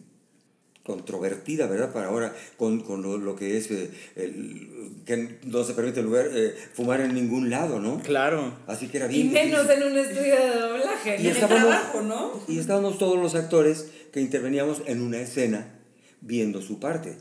controvertida, 0.84 1.66
¿verdad? 1.68 1.94
Para 1.94 2.08
ahora, 2.08 2.36
con, 2.58 2.82
con 2.82 3.02
lo, 3.02 3.18
lo 3.18 3.36
que 3.38 3.58
es 3.58 3.72
eh, 3.72 3.90
el, 4.18 4.70
que 5.06 5.40
no 5.46 5.64
se 5.64 5.74
permite 5.74 6.02
lugar, 6.02 6.28
eh, 6.34 6.54
fumar 6.74 7.00
en 7.00 7.14
ningún 7.14 7.50
lado, 7.50 7.80
¿no? 7.80 8.02
Claro. 8.02 8.54
Así 8.68 8.88
que 8.90 8.98
era 8.98 9.10
Y 9.12 9.24
bien 9.30 9.34
menos 9.34 9.64
difícil. 9.68 9.84
en 9.84 9.92
un 9.94 9.98
estudio 9.98 10.36
de 10.36 10.60
doblaje. 10.60 11.22
Y 11.22 11.28
En 11.28 11.36
el 11.36 11.38
trabajo, 11.38 12.02
¿no? 12.02 12.32
Y 12.50 12.60
estábamos 12.60 12.98
todos 12.98 13.18
los 13.18 13.34
actores 13.36 13.88
que 14.12 14.20
interveníamos 14.20 14.82
en 14.86 15.02
una 15.02 15.20
escena 15.22 15.80
viendo 16.20 16.62
su 16.62 16.80
parte. 16.80 17.18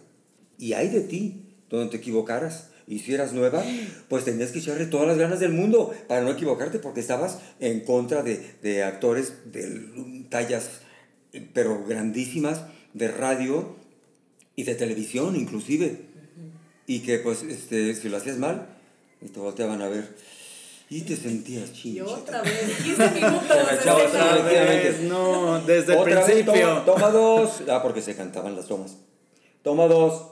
Y 0.58 0.72
hay 0.72 0.88
de 0.88 1.00
ti, 1.02 1.54
donde 1.70 1.90
te 1.90 1.96
equivocaras. 1.98 2.70
Y 2.86 2.98
si 3.00 3.14
eras 3.14 3.32
nueva, 3.32 3.64
pues 4.08 4.24
tenías 4.24 4.50
que 4.50 4.58
echarle 4.58 4.86
todas 4.86 5.06
las 5.06 5.18
ganas 5.18 5.40
del 5.40 5.52
mundo 5.52 5.94
para 6.08 6.20
no 6.22 6.30
equivocarte 6.30 6.78
porque 6.78 7.00
estabas 7.00 7.38
en 7.60 7.80
contra 7.80 8.22
de, 8.22 8.54
de 8.62 8.82
actores 8.82 9.32
de 9.52 10.24
tallas, 10.28 10.68
pero 11.54 11.84
grandísimas, 11.84 12.62
de 12.94 13.08
radio 13.08 13.76
y 14.56 14.64
de 14.64 14.74
televisión 14.74 15.36
inclusive. 15.36 16.00
Y 16.86 17.00
que 17.00 17.18
pues 17.18 17.42
este, 17.42 17.94
si 17.94 18.08
lo 18.08 18.16
hacías 18.16 18.36
mal, 18.38 18.66
y 19.20 19.28
te 19.28 19.38
volteaban 19.38 19.80
a 19.82 19.88
ver 19.88 20.16
y 20.90 21.00
te 21.02 21.16
sentías 21.16 21.70
Y 21.70 21.72
chincha. 21.72 22.04
otra 22.04 22.42
vez, 22.42 22.52
15 22.84 23.10
minutos. 23.14 23.48
Chavos, 23.82 24.02
escena. 24.04 24.34
otra 24.34 24.64
vez. 24.64 25.00
No, 25.02 25.60
desde 25.64 25.92
el 25.94 25.98
Otra 26.00 26.16
vez, 26.16 26.24
principio. 26.26 26.52
toma, 26.68 26.84
toma 26.84 27.10
dos. 27.10 27.62
Ah, 27.70 27.80
porque 27.82 28.02
se 28.02 28.14
cantaban 28.14 28.54
las 28.54 28.66
tomas. 28.66 28.96
Toma 29.62 29.86
dos. 29.86 30.31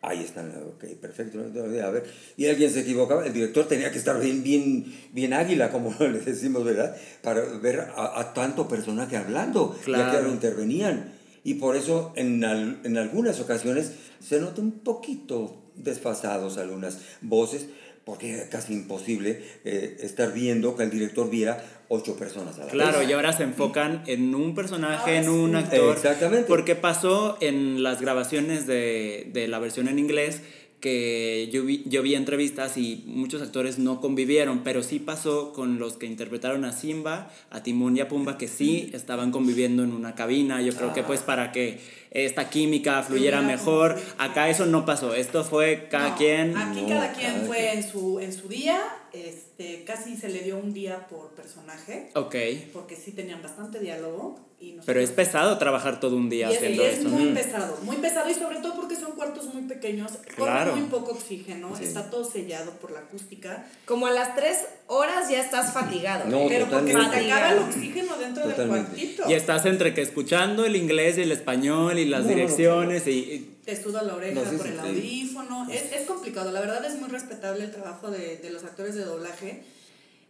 Ahí 0.00 0.22
están, 0.22 0.50
ok, 0.50 0.84
perfecto. 1.00 1.40
A 1.40 1.90
ver, 1.90 2.04
y 2.36 2.46
alguien 2.46 2.70
se 2.70 2.80
equivocaba, 2.80 3.26
el 3.26 3.32
director 3.32 3.66
tenía 3.66 3.90
que 3.90 3.98
estar 3.98 4.20
bien, 4.20 4.44
bien, 4.44 4.84
bien 5.12 5.32
águila, 5.32 5.72
como 5.72 5.92
le 6.00 6.20
decimos, 6.20 6.64
¿verdad? 6.64 6.96
Para 7.20 7.40
ver 7.58 7.80
a, 7.80 8.20
a 8.20 8.32
tanto 8.32 8.68
personaje 8.68 9.16
hablando, 9.16 9.74
ya 9.74 9.80
que 9.82 9.90
Claro. 9.90 10.18
ahora 10.18 10.28
intervenían. 10.30 11.14
Y 11.42 11.54
por 11.54 11.74
eso 11.76 12.12
en, 12.16 12.44
al- 12.44 12.78
en 12.84 12.96
algunas 12.96 13.40
ocasiones 13.40 13.92
se 14.20 14.40
nota 14.40 14.60
un 14.60 14.70
poquito 14.80 15.64
desfasados 15.74 16.58
algunas 16.58 16.98
voces, 17.20 17.66
porque 18.08 18.32
era 18.32 18.48
casi 18.48 18.72
imposible 18.72 19.38
eh, 19.66 19.98
estar 20.00 20.32
viendo 20.32 20.74
que 20.76 20.84
el 20.84 20.90
director 20.90 21.28
viera 21.28 21.62
ocho 21.88 22.16
personas 22.16 22.58
a 22.58 22.64
la 22.64 22.70
Claro, 22.70 23.00
vez. 23.00 23.10
y 23.10 23.12
ahora 23.12 23.34
se 23.34 23.42
enfocan 23.42 24.02
en 24.06 24.34
un 24.34 24.54
personaje, 24.54 25.10
Ah, 25.18 25.20
en 25.20 25.28
un 25.28 25.54
actor. 25.54 25.94
Exactamente. 25.94 26.46
Porque 26.48 26.74
pasó 26.74 27.36
en 27.42 27.82
las 27.82 28.00
grabaciones 28.00 28.66
de, 28.66 29.28
de 29.34 29.46
la 29.46 29.58
versión 29.58 29.88
en 29.88 29.98
inglés 29.98 30.40
que 30.80 31.50
yo 31.52 31.64
vi, 31.64 31.82
yo 31.86 32.02
vi 32.02 32.14
entrevistas 32.14 32.76
y 32.78 33.02
muchos 33.06 33.42
actores 33.42 33.78
no 33.78 34.00
convivieron, 34.00 34.60
pero 34.62 34.82
sí 34.82 35.00
pasó 35.00 35.52
con 35.52 35.78
los 35.78 35.94
que 35.98 36.06
interpretaron 36.06 36.64
a 36.64 36.72
Simba, 36.72 37.30
a 37.50 37.62
Timón 37.62 37.96
y 37.96 38.00
a 38.00 38.08
Pumba, 38.08 38.38
que 38.38 38.46
sí 38.48 38.88
estaban 38.94 39.32
conviviendo 39.32 39.82
en 39.82 39.92
una 39.92 40.14
cabina. 40.14 40.62
Yo 40.62 40.72
creo 40.74 40.94
que 40.94 41.02
pues 41.02 41.20
para 41.20 41.50
que 41.52 41.78
esta 42.10 42.48
química 42.50 43.02
fluyera 43.02 43.40
mejor. 43.42 43.96
sí. 43.98 44.04
Acá 44.18 44.48
eso 44.48 44.66
no 44.66 44.84
pasó. 44.86 45.14
Esto 45.14 45.44
fue 45.44 45.88
cada 45.90 46.10
No, 46.10 46.16
quien. 46.16 46.56
Aquí 46.56 46.82
No, 46.82 46.88
cada 46.88 47.12
quien 47.12 47.32
cada 47.32 47.46
fue 47.46 47.56
quien. 47.58 47.78
en 47.78 47.90
su, 47.90 48.20
en 48.20 48.32
su 48.32 48.48
día, 48.48 48.80
este, 49.12 49.84
casi 49.84 50.16
se 50.16 50.28
le 50.28 50.40
dio 50.40 50.56
un 50.58 50.72
día 50.72 51.06
por 51.08 51.30
personaje, 51.30 52.10
Ok. 52.14 52.34
porque 52.72 52.96
sí 52.96 53.12
tenían 53.12 53.42
bastante 53.42 53.78
diálogo. 53.80 54.40
Y 54.60 54.74
Pero 54.84 54.98
es 54.98 55.10
pesado 55.12 55.56
trabajar 55.56 56.00
todo 56.00 56.16
un 56.16 56.28
día 56.28 56.48
y 56.48 56.50
es, 56.50 56.56
haciendo 56.58 56.82
y 56.82 56.86
es 56.86 56.98
eso. 56.98 57.08
muy 57.10 57.26
Mm. 57.26 57.34
pesado, 57.34 57.78
muy 57.84 57.94
pesado 57.98 58.28
y 58.28 58.34
sobre 58.34 58.56
todo 58.58 58.74
porque 58.74 58.96
son 58.96 59.12
cuartos 59.12 59.54
muy 59.54 59.62
pequeños, 59.68 60.10
Claro. 60.34 60.72
con 60.72 60.80
muy 60.80 60.88
poco 60.90 61.12
oxígeno, 61.12 61.76
Sí. 61.76 61.84
está 61.84 62.10
todo 62.10 62.24
sellado 62.28 62.72
por 62.72 62.90
la 62.90 62.98
acústica, 62.98 63.66
Como 63.84 64.08
a 64.08 64.10
las 64.10 64.34
tres 64.34 64.58
horas 64.88 65.30
ya 65.30 65.40
estás 65.40 65.72
fatigado. 65.72 66.24
No, 66.28 66.48
pero 66.48 66.66
porque 66.66 66.88
se 66.90 66.92
totalmente. 66.98 67.24
te 67.26 67.32
acaba 67.32 67.52
el 67.52 67.58
oxígeno 67.60 68.16
dentro 68.16 68.42
del 68.48 68.56
Totalmente. 68.56 68.88
cuartito. 68.90 69.30
Y 69.30 69.34
estás 69.34 69.64
entre 69.64 69.94
que 69.94 70.02
escuchando 70.02 70.64
el 70.64 70.74
inglés 70.74 71.18
y 71.18 71.22
el 71.22 71.30
español 71.30 71.97
y 71.98 72.04
las 72.06 72.20
No, 72.22 72.26
no, 72.26 72.30
no, 72.30 72.36
direcciones 72.36 73.06
y- 73.06 73.10
y 73.10 73.54
te 73.64 73.80
suda 73.82 74.02
la 74.02 74.14
oreja 74.16 74.42
No, 74.42 74.50
sí, 74.50 74.56
por 74.56 74.66
sí, 74.66 74.72
el 74.72 74.80
sí. 74.80 74.86
audífono. 74.88 75.70
Es, 75.70 75.92
es 75.92 76.06
complicado, 76.06 76.50
la 76.52 76.60
verdad 76.60 76.84
es 76.84 76.98
muy 76.98 77.08
respetable 77.08 77.64
el 77.64 77.70
trabajo 77.70 78.10
de, 78.10 78.36
de 78.38 78.50
los 78.50 78.64
actores 78.64 78.94
de 78.94 79.04
doblaje, 79.04 79.62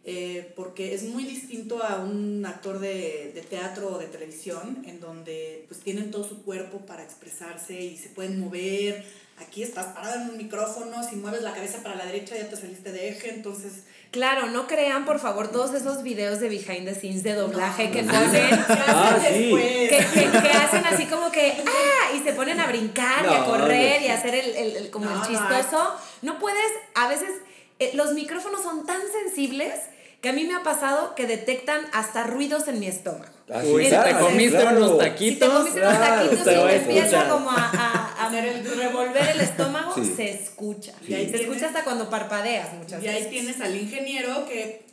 eh, 0.05 0.51
porque 0.55 0.93
es 0.93 1.03
muy 1.03 1.23
distinto 1.25 1.83
a 1.83 1.99
un 2.03 2.45
actor 2.45 2.79
de, 2.79 3.31
de 3.35 3.41
teatro 3.41 3.95
o 3.95 3.97
de 3.99 4.07
televisión, 4.07 4.83
en 4.87 4.99
donde 4.99 5.65
pues 5.67 5.81
tienen 5.81 6.09
todo 6.11 6.27
su 6.27 6.41
cuerpo 6.43 6.79
para 6.85 7.03
expresarse 7.03 7.79
y 7.79 7.97
se 7.97 8.09
pueden 8.09 8.39
mover. 8.39 9.03
Aquí 9.37 9.63
estás 9.63 9.87
parado 9.93 10.21
en 10.21 10.29
un 10.31 10.37
micrófono, 10.37 11.07
si 11.07 11.15
mueves 11.15 11.41
la 11.43 11.53
cabeza 11.53 11.81
para 11.83 11.95
la 11.95 12.05
derecha 12.05 12.35
ya 12.35 12.49
te 12.49 12.55
saliste 12.55 12.91
de 12.91 13.09
eje, 13.09 13.29
entonces... 13.29 13.83
Claro, 14.11 14.47
no 14.47 14.65
crean, 14.65 15.05
por 15.05 15.19
favor, 15.19 15.49
todos 15.49 15.73
esos 15.75 16.01
videos 16.01 16.39
de 16.39 16.49
behind 16.49 16.85
the 16.85 16.95
scenes 16.95 17.21
de 17.21 17.35
doblaje 17.35 17.85
No, 17.87 17.91
que 17.91 18.01
no, 18.01 18.11
ponen. 18.13 18.31
¿qué 18.31 18.39
hacen 18.41 18.83
Ah, 18.87 19.19
sí. 19.29 19.55
que, 19.87 19.97
que, 20.13 20.31
que 20.41 20.49
hacen 20.49 20.85
así 20.87 21.05
como 21.05 21.31
que 21.31 21.53
¡ah! 21.63 22.15
y 22.15 22.19
se 22.23 22.33
ponen 22.33 22.59
a 22.59 22.65
brincar 22.65 23.23
y 23.25 23.33
a 23.35 23.39
No, 23.39 23.45
correr 23.45 24.01
no, 24.01 24.07
y 24.07 24.09
a 24.09 24.15
hacer 24.15 24.33
el, 24.33 24.55
el- 24.55 24.75
el- 24.77 24.89
como 24.89 25.05
No, 25.05 25.11
el 25.13 25.19
no, 25.19 25.27
chistoso. 25.27 25.93
No 26.23 26.39
puedes, 26.39 26.71
a 26.95 27.07
veces 27.07 27.29
eh, 27.77 27.91
los 27.93 28.13
micrófonos 28.13 28.63
son 28.63 28.85
tan 28.87 28.99
sensibles 29.11 29.75
que 30.21 30.29
a 30.29 30.33
mí 30.33 30.43
me 30.43 30.55
ha 30.55 30.63
pasado 30.63 31.13
que 31.13 31.27
detectan 31.27 31.85
hasta 31.93 32.23
ruidos 32.23 32.67
en 32.67 32.79
mi 32.79 32.87
estómago. 32.87 33.31
Ah, 33.51 33.63
Uy, 33.65 33.85
si 33.85 33.89
te 33.91 34.13
comiste 34.19 34.59
claro. 34.59 34.77
unos 34.77 34.91
Si 34.91 34.97
te 34.97 35.03
taquitos. 35.09 35.49
comiste 35.53 35.79
unos 35.81 35.99
taquitos 35.99 36.39
y 36.41 36.43
te 36.43 36.75
empieza 36.75 37.29
como 37.29 37.49
a, 37.51 37.55
a- 37.55 38.27
a 38.27 38.29
revolver 38.75 39.29
el 39.33 39.41
estómago, 39.41 39.93
Sí. 39.95 40.13
se 40.15 40.29
escucha. 40.31 40.93
Y 41.07 41.13
ahí 41.15 41.25
se 41.25 41.31
tienes- 41.31 41.41
escucha 41.47 41.67
hasta 41.67 41.83
cuando 41.83 42.09
parpadeas 42.09 42.73
muchas 42.73 43.03
Y 43.03 43.07
ahí 43.07 43.15
veces. 43.15 43.29
tienes 43.31 43.61
al 43.61 43.75
ingeniero 43.75 44.45
que 44.47 44.83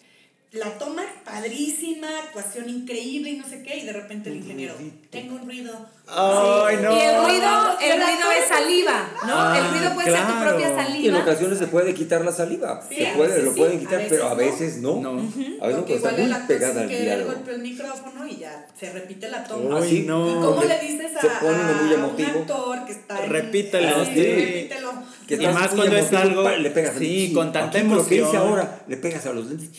la 0.53 0.71
toma 0.79 1.03
padrísima, 1.25 2.09
actuación 2.21 2.71
increíble 2.71 3.31
y 3.31 3.37
no 3.37 3.47
sé 3.47 3.63
qué, 3.63 3.77
y 3.79 3.85
de 3.85 3.93
repente 3.93 4.31
el 4.31 4.37
ingeniero, 4.37 4.75
tengo 5.11 5.35
un 5.35 5.45
ruido. 5.47 5.87
Ay, 6.09 6.77
no. 6.83 6.97
Y 6.97 7.01
el 7.01 7.17
ruido, 7.17 7.49
el 7.83 8.01
ruido 8.01 8.31
es 8.41 8.49
saliva, 8.49 9.11
¿no? 9.27 9.33
Ah, 9.35 9.59
el 9.59 9.71
ruido 9.71 9.93
puede 9.95 10.11
ser 10.13 10.27
tu 10.27 10.41
propia 10.41 10.69
Y 10.69 10.71
en 10.71 10.77
saliva. 10.77 11.19
ocasiones 11.19 11.59
se 11.59 11.67
puede 11.67 11.95
quitar 11.95 12.25
la 12.25 12.31
saliva. 12.33 12.81
Sí, 12.89 12.95
se 12.95 13.09
a 13.09 13.15
puede, 13.15 13.29
veces 13.31 13.45
lo 13.45 13.53
sí, 13.53 13.59
pueden 13.59 13.77
a 13.77 13.81
quitar, 13.81 13.97
veces 13.99 14.11
pero 14.13 14.29
a 14.29 14.35
veces 14.35 14.77
no. 14.79 15.01
No. 15.01 15.11
A 15.11 15.15
veces 15.17 15.37
no, 15.61 15.77
Porque 15.79 15.95
está 15.97 16.13
muy 16.13 16.33
pegada 16.47 16.81
al 16.83 16.89
diálogo. 16.89 17.33
el 17.49 17.59
micrófono 17.61 18.27
y 18.27 18.37
ya 18.37 18.67
se 18.79 18.93
repite 18.93 19.29
la 19.31 19.43
toma. 19.45 19.81
No. 19.81 19.85
¿Y 19.85 20.07
cómo 20.07 20.63
le 20.63 20.79
dices 20.79 21.17
a, 21.17 21.21
se 21.21 21.29
pone 21.29 21.55
uno 21.61 21.83
muy 21.83 21.95
a 21.95 21.97
un 21.99 22.41
actor 22.41 22.85
que 22.87 22.93
está 22.93 23.25
en- 23.25 23.31
Repítelo, 23.31 24.05
sí. 24.05 24.11
repítelo? 24.15 24.93
Que 25.27 25.35
Y 25.35 25.47
más 25.49 25.69
cuando 25.71 25.97
es 25.97 26.13
algo- 26.13 26.45
pa, 26.45 26.57
le 26.57 26.71
pegas 26.71 26.95
sí, 26.97 27.33
con 27.35 27.53
tanta 27.53 27.79
aquí, 27.79 27.89
Lo 27.89 28.07
que 28.07 28.19
emoción. 28.19 28.43
ahora, 28.47 28.79
le 28.87 28.97
pegas 28.97 29.27
a 29.27 29.33
los 29.33 29.47
lentes. 29.47 29.71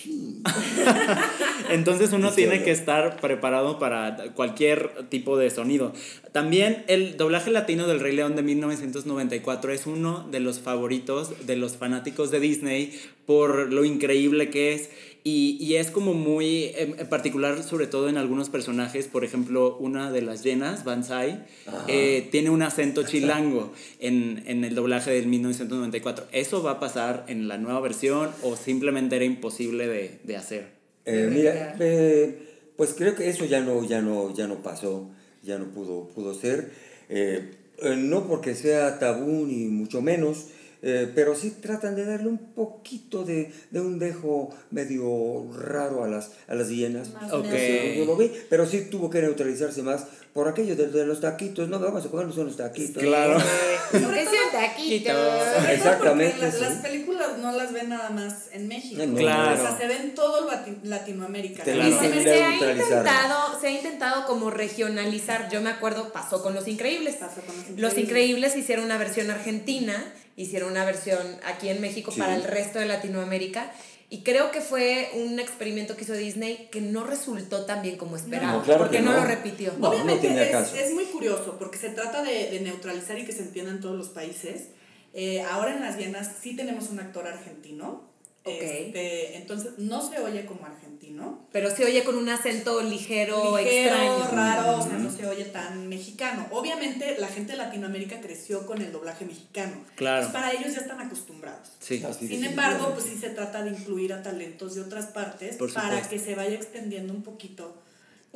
Entonces 1.70 2.12
uno 2.14 2.32
tiene 2.32 2.64
que 2.64 2.72
estar 2.72 3.18
preparado 3.18 3.80
para 3.80 4.18
cualquier 4.36 5.08
tipo 5.10 5.38
de 5.38 5.50
sonido. 5.50 5.94
También 6.32 6.84
el 6.88 7.18
doblaje 7.18 7.52
latino 7.52 7.88
del 7.88 8.00
Rey 8.00 8.16
León 8.16 8.36
de 8.36 8.44
1994 8.44 9.72
es 9.72 9.88
uno 9.88 10.28
de 10.30 10.40
los 10.40 10.60
favoritos 10.60 11.48
de 11.48 11.56
los 11.56 11.78
fanáticos 11.78 12.32
de 12.32 12.40
Disney 12.40 12.94
por 13.26 13.72
lo 13.72 13.86
increíble 13.86 14.50
que 14.50 14.74
es. 14.74 14.90
Y, 15.24 15.58
y 15.60 15.76
es 15.76 15.92
como 15.92 16.14
muy 16.14 16.72
en 16.76 16.98
en 16.98 17.10
particular, 17.10 17.64
sobre 17.64 17.88
todo 17.88 18.10
en 18.10 18.18
algunos 18.18 18.50
personajes, 18.50 19.08
por 19.08 19.24
ejemplo, 19.24 19.78
una 19.78 20.12
de 20.12 20.22
las 20.22 20.44
llenas, 20.44 20.84
Banzai, 20.84 21.46
eh, 21.88 22.28
tiene 22.32 22.50
un 22.50 22.62
acento 22.62 23.04
chilango 23.04 23.74
en, 24.00 24.44
en 24.48 24.64
el 24.64 24.76
doblaje 24.76 25.12
del 25.12 25.28
1994. 25.28 26.28
¿Eso 26.32 26.64
va 26.64 26.72
a 26.72 26.80
pasar 26.80 27.26
en 27.28 27.48
la 27.48 27.58
nueva 27.58 27.80
versión 27.80 28.30
o 28.42 28.56
simplemente 28.56 29.16
era 29.16 29.26
imposible 29.26 29.88
de, 29.88 30.20
de 30.24 30.38
hacer? 30.38 30.68
Eh, 31.06 31.30
mira, 31.32 31.76
eh, 31.80 32.38
pues 32.76 32.94
creo 32.94 33.16
que 33.16 33.30
eso 33.30 33.46
ya 33.46 33.62
no, 33.62 33.84
ya 33.86 34.02
no, 34.02 34.34
ya 34.36 34.48
no 34.48 34.62
pasó, 34.62 35.10
ya 35.48 35.58
no 35.58 35.66
pudo, 35.72 36.10
pudo 36.10 36.36
ser. 36.36 36.72
Eh, 37.10 37.52
eh, 37.82 37.96
no 37.96 38.28
porque 38.28 38.54
sea 38.54 39.00
tabú 39.00 39.46
ni 39.46 39.66
mucho 39.66 40.02
menos, 40.02 40.48
eh, 40.82 41.10
pero 41.16 41.36
sí 41.36 41.56
tratan 41.62 41.96
de 41.96 42.06
darle 42.06 42.28
un 42.28 42.54
poquito 42.54 43.24
de, 43.24 43.52
de 43.72 43.82
un 43.82 43.98
dejo 43.98 44.50
medio 44.70 45.52
raro 45.54 46.04
a 46.04 46.08
las, 46.08 46.34
a 46.48 46.54
las 46.54 46.70
hienas. 46.70 47.14
Más 47.14 47.32
Ok. 47.32 47.46
Eso 47.46 48.00
Yo 48.00 48.06
lo 48.06 48.18
vi, 48.18 48.32
pero 48.50 48.66
sí 48.68 48.88
tuvo 48.92 49.10
que 49.10 49.22
neutralizarse 49.22 49.82
más 49.82 50.06
por 50.38 50.48
aquello 50.48 50.76
de, 50.76 50.86
de 50.90 51.04
los 51.04 51.20
taquitos, 51.20 51.68
no 51.68 51.80
vamos 51.80 52.06
a 52.06 52.10
comernos 52.10 52.38
unos 52.38 52.56
taquitos. 52.58 53.02
Claro. 53.02 53.40
Sobre 53.92 54.22
Es 54.22 54.28
un 54.28 54.52
taquito. 54.52 55.10
Sobre 55.10 55.58
todo 55.58 55.68
Exactamente, 55.72 56.36
porque 56.40 56.46
la- 56.46 56.52
sí. 56.52 56.60
las 56.62 56.74
películas 56.84 57.28
no 57.40 57.52
las 57.54 57.74
ven 57.74 57.90
nada 57.90 58.12
más 58.12 58.34
en 58.52 58.68
México. 58.68 59.04
No, 59.04 59.16
Claro. 59.18 59.60
O 59.60 59.68
sea, 59.68 59.76
se 59.80 59.88
ven 59.88 60.02
en 60.04 60.14
todo 60.14 60.48
Lati- 60.48 60.78
Latinoamérica. 60.84 61.64
Y 61.64 61.74
Claro. 61.74 62.00
se, 62.00 62.06
ha 62.06 62.52
intentado, 62.52 63.60
se 63.60 63.68
ha 63.68 63.72
intentado 63.72 64.26
como 64.28 64.52
regionalizar. 64.52 65.50
Yo 65.50 65.60
me 65.62 65.72
acuerdo, 65.72 66.14
pasó 66.14 66.44
con 66.44 66.54
Los 66.54 66.68
Increíbles. 66.68 67.16
Pasó 67.16 67.42
con 67.42 67.56
Los 67.56 67.70
Los 67.70 67.70
Increíbles. 67.72 67.98
Increíbles 67.98 68.56
hicieron 68.58 68.86
una 68.86 69.00
versión 69.00 69.32
argentina, 69.32 70.14
hicieron 70.36 70.70
una 70.70 70.86
versión 70.86 71.18
aquí 71.46 71.70
en 71.70 71.82
México 71.82 72.12
Sí. 72.12 72.20
para 72.20 72.36
el 72.36 72.44
resto 72.44 72.78
de 72.78 72.86
Latinoamérica. 72.86 73.72
Y 74.10 74.24
creo 74.24 74.52
que 74.52 74.62
fue 74.62 75.10
un 75.16 75.38
experimento 75.40 75.98
que 75.98 76.04
hizo 76.04 76.14
Disney 76.14 76.70
que 76.72 76.80
no 76.80 77.04
resultó 77.04 77.66
tan 77.66 77.82
bien 77.82 77.98
como 77.98 78.16
esperaba. 78.16 78.54
No, 78.54 78.64
claro 78.64 78.84
porque 78.84 78.98
que 78.98 79.04
no. 79.04 79.12
no. 79.12 79.18
lo 79.18 79.26
repitió. 79.26 79.74
No, 79.78 79.90
Obviamente 79.90 80.28
tenía 80.30 80.44
es, 80.46 80.52
caso. 80.52 80.76
es 80.78 80.94
muy 80.94 81.06
curioso 81.06 81.58
porque 81.60 81.78
se 81.78 81.90
trata 81.90 82.24
de, 82.24 82.50
de 82.50 82.62
neutralizar 82.62 83.20
y 83.20 83.26
que 83.26 83.34
se 83.34 83.42
entienda 83.42 83.72
en 83.72 83.82
todos 83.82 83.98
los 83.98 84.10
países. 84.10 84.70
Eh, 85.14 85.42
ahora 85.42 85.74
en 85.74 85.82
Las 85.82 85.98
Llenas 85.98 86.32
sí 86.42 86.56
tenemos 86.56 86.90
un 86.90 87.00
actor 87.00 87.28
argentino. 87.28 88.08
Ok. 88.48 88.62
Este, 88.62 89.38
entonces 89.38 89.74
no 89.78 90.08
se 90.08 90.20
oye 90.20 90.46
como 90.46 90.66
argentino. 90.66 91.48
Pero 91.52 91.74
se 91.76 91.86
oye 91.86 92.04
con 92.04 92.16
un 92.18 92.30
acento 92.30 92.82
ligero, 92.82 93.58
ligero, 93.58 93.96
extraño. 93.96 94.28
raro, 94.32 94.80
o 94.80 94.82
sea, 94.84 94.98
no 94.98 95.10
se 95.10 95.26
oye 95.26 95.46
tan 95.46 95.88
mexicano. 95.88 96.48
Obviamente 96.52 97.18
la 97.18 97.28
gente 97.28 97.54
de 97.54 97.58
Latinoamérica 97.58 98.20
creció 98.20 98.66
con 98.66 98.82
el 98.82 98.92
doblaje 98.92 99.26
mexicano. 99.26 99.84
Claro. 99.96 100.26
Entonces, 100.26 100.42
para 100.42 100.60
ellos 100.60 100.76
ya 100.76 100.82
están 100.82 101.00
acostumbrados. 101.02 101.72
Sí. 101.80 102.04
Así 102.08 102.28
Sin 102.28 102.44
embargo, 102.44 102.94
pues 102.94 103.06
sí 103.06 103.18
se 103.18 103.30
trata 103.30 103.64
de 103.64 103.72
incluir 103.72 104.14
a 104.14 104.22
talentos 104.22 104.76
de 104.76 104.82
otras 104.82 105.08
partes 105.08 105.58
para 105.74 106.02
que 106.02 106.20
se 106.20 106.36
vaya 106.36 106.56
extendiendo 106.56 107.14
un 107.14 107.24
poquito. 107.24 107.87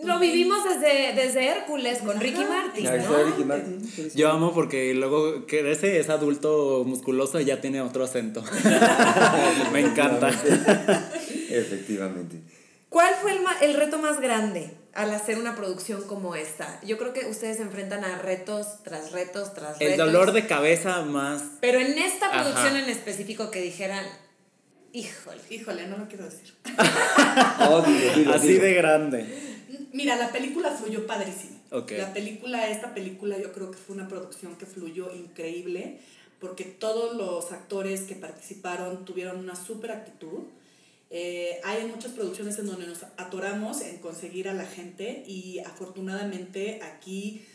Lo 0.04 0.20
vivimos 0.20 0.60
desde, 0.64 1.14
desde 1.14 1.48
Hércules 1.48 2.00
con 2.00 2.20
Ricky 2.20 2.42
Ajá, 2.42 2.50
Martin, 2.50 2.86
¿no? 2.86 3.24
Ricky 3.24 3.44
Martin. 3.44 4.12
Yo 4.16 4.30
amo 4.32 4.54
porque 4.54 4.94
luego 4.94 5.46
crece, 5.46 6.00
es 6.00 6.10
adulto 6.10 6.84
musculoso 6.86 7.40
y 7.40 7.46
ya 7.46 7.62
tiene 7.62 7.82
otro 7.82 8.04
acento. 8.04 8.44
Me 9.72 9.82
encanta. 9.82 10.30
Efectivamente. 11.50 12.38
¿Cuál 12.90 13.14
fue 13.22 13.32
el, 13.34 13.42
ma- 13.42 13.58
el 13.62 13.74
reto 13.76 14.00
más 14.00 14.20
grande 14.20 14.74
al 14.94 15.14
hacer 15.14 15.38
una 15.38 15.56
producción 15.56 16.02
como 16.08 16.36
esta? 16.36 16.80
Yo 16.84 16.98
creo 16.98 17.14
que 17.14 17.26
ustedes 17.28 17.58
se 17.58 17.64
enfrentan 17.64 18.04
a 18.04 18.18
retos 18.18 18.84
tras 18.84 19.12
retos 19.12 19.54
tras 19.54 19.80
retos. 19.80 19.94
El 19.94 19.98
dolor 19.98 20.34
de 20.34 20.46
cabeza 20.48 21.02
más... 21.04 21.44
Pero 21.62 21.80
en 21.80 21.98
esta 21.98 22.28
Ajá. 22.28 22.44
producción 22.44 22.76
en 22.76 22.90
específico 22.90 23.50
que 23.50 23.62
dijeran, 23.62 24.04
híjole. 24.92 25.40
Híjole, 25.50 25.88
no 25.88 25.98
lo 26.00 26.08
quiero 26.10 26.26
decir. 26.26 26.54
Dilo, 26.66 28.14
dilo, 28.16 28.34
Así 28.34 28.48
dilo. 28.50 28.64
de 28.64 28.74
grande. 28.74 29.26
Mira, 29.94 30.16
la 30.16 30.32
película 30.32 30.72
fluyó 30.72 31.06
padrísimo. 31.06 31.60
Ok. 31.72 31.92
La 31.92 32.14
película, 32.14 32.70
esta 32.70 32.94
película 32.94 33.38
yo 33.40 33.52
creo 33.52 33.72
que 33.72 33.78
fue 33.78 33.96
una 33.96 34.08
producción 34.08 34.56
que 34.56 34.66
fluyó 34.66 35.14
increíble 35.14 36.00
porque 36.42 36.64
todos 36.66 37.16
los 37.16 37.52
actores 37.52 38.02
que 38.02 38.16
participaron 38.16 39.06
tuvieron 39.06 39.38
una 39.38 39.56
súper 39.56 39.92
actitud. 39.92 40.40
Eh, 41.12 41.62
hay 41.64 41.86
muchas 41.86 42.14
producciones 42.14 42.58
en 42.58 42.66
donde 42.66 42.88
nos 42.88 43.04
atoramos 43.18 43.82
en 43.82 43.98
conseguir 43.98 44.50
a 44.50 44.54
la 44.54 44.66
gente 44.66 45.24
y 45.28 45.60
afortunadamente 45.60 46.82
aquí 46.82 47.46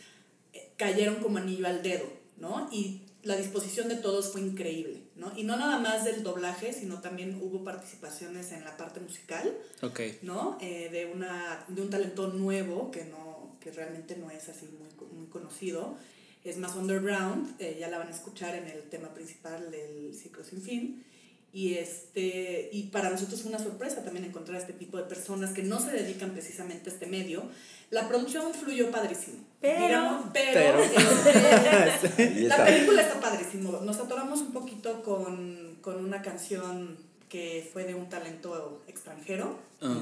eh, 0.53 0.69
cayeron 0.77 1.15
como 1.15 1.37
anillo 1.37 1.67
al 1.67 1.83
dedo, 1.83 2.05
¿no? 2.37 2.69
Y 2.71 3.01
la 3.23 3.35
disposición 3.35 3.89
de 3.89 3.95
todos 3.95 4.31
fue 4.31 4.41
increíble, 4.41 5.01
¿no? 5.17 5.31
Y 5.35 5.43
no 5.43 5.57
nada 5.57 5.79
más 5.79 6.05
del 6.05 6.23
doblaje, 6.23 6.73
sino 6.73 7.01
también 7.01 7.39
hubo 7.41 7.63
participaciones 7.63 8.51
en 8.51 8.63
la 8.63 8.77
parte 8.77 8.99
musical. 8.99 9.51
Ok. 9.81 9.99
¿no? 10.21 10.57
Eh, 10.61 10.89
de, 10.91 11.05
una, 11.07 11.65
de 11.67 11.81
un 11.81 11.89
talento 11.89 12.27
nuevo 12.27 12.91
que, 12.91 13.05
no, 13.05 13.57
que 13.59 13.71
realmente 13.71 14.15
no 14.15 14.29
es 14.29 14.47
así 14.49 14.67
muy, 14.67 15.09
muy 15.17 15.27
conocido. 15.27 15.95
Es 16.43 16.57
más 16.57 16.75
underground, 16.75 17.55
eh, 17.59 17.77
ya 17.79 17.89
la 17.89 17.97
van 17.97 18.07
a 18.07 18.11
escuchar 18.11 18.55
en 18.55 18.67
el 18.67 18.83
tema 18.83 19.13
principal 19.13 19.69
del 19.71 20.13
Ciclo 20.15 20.43
Sin 20.43 20.61
Fin. 20.61 21.03
Y, 21.51 21.73
este, 21.75 22.69
y 22.71 22.83
para 22.83 23.09
nosotros 23.09 23.41
fue 23.41 23.49
una 23.49 23.63
sorpresa 23.63 24.03
también 24.03 24.25
encontrar 24.25 24.59
este 24.59 24.73
tipo 24.73 24.97
de 24.97 25.03
personas 25.03 25.53
que 25.53 25.63
no 25.63 25.79
se 25.79 25.91
dedican 25.91 26.31
precisamente 26.31 26.89
a 26.89 26.93
este 26.93 27.07
medio. 27.07 27.49
La 27.89 28.07
producción 28.07 28.53
fluyó 28.53 28.91
padrísimo. 28.91 29.46
Pero- 29.59 30.23
pero, 30.33 30.79
este, 30.83 32.41
la 32.41 32.63
película 32.65 33.01
está 33.01 33.19
padrísimo. 33.19 33.79
Nos 33.83 33.97
atoramos 33.97 34.39
un 34.41 34.51
poquito 34.53 35.01
con, 35.03 35.77
con 35.81 36.03
una 36.03 36.21
canción 36.21 36.97
que 37.29 37.67
fue 37.73 37.83
de 37.83 37.93
un 37.95 38.07
talento 38.09 38.83
extranjero 38.87 39.59
Ah, 39.81 39.93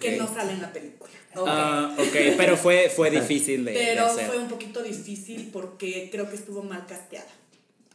que 0.00 0.16
no 0.16 0.26
sale 0.32 0.52
en 0.52 0.62
la 0.62 0.72
película. 0.72 1.10
Ah, 1.34 1.94
ok, 1.98 2.16
pero 2.36 2.56
fue, 2.56 2.88
fue 2.88 3.10
difícil 3.10 3.64
de, 3.64 3.72
de 3.72 3.78
Pero 3.78 4.06
hacer. 4.06 4.26
fue 4.26 4.38
un 4.38 4.48
poquito 4.48 4.82
difícil 4.82 5.50
porque 5.52 6.08
creo 6.10 6.28
que 6.30 6.36
estuvo 6.36 6.62
mal 6.62 6.86
casteada. 6.86 7.26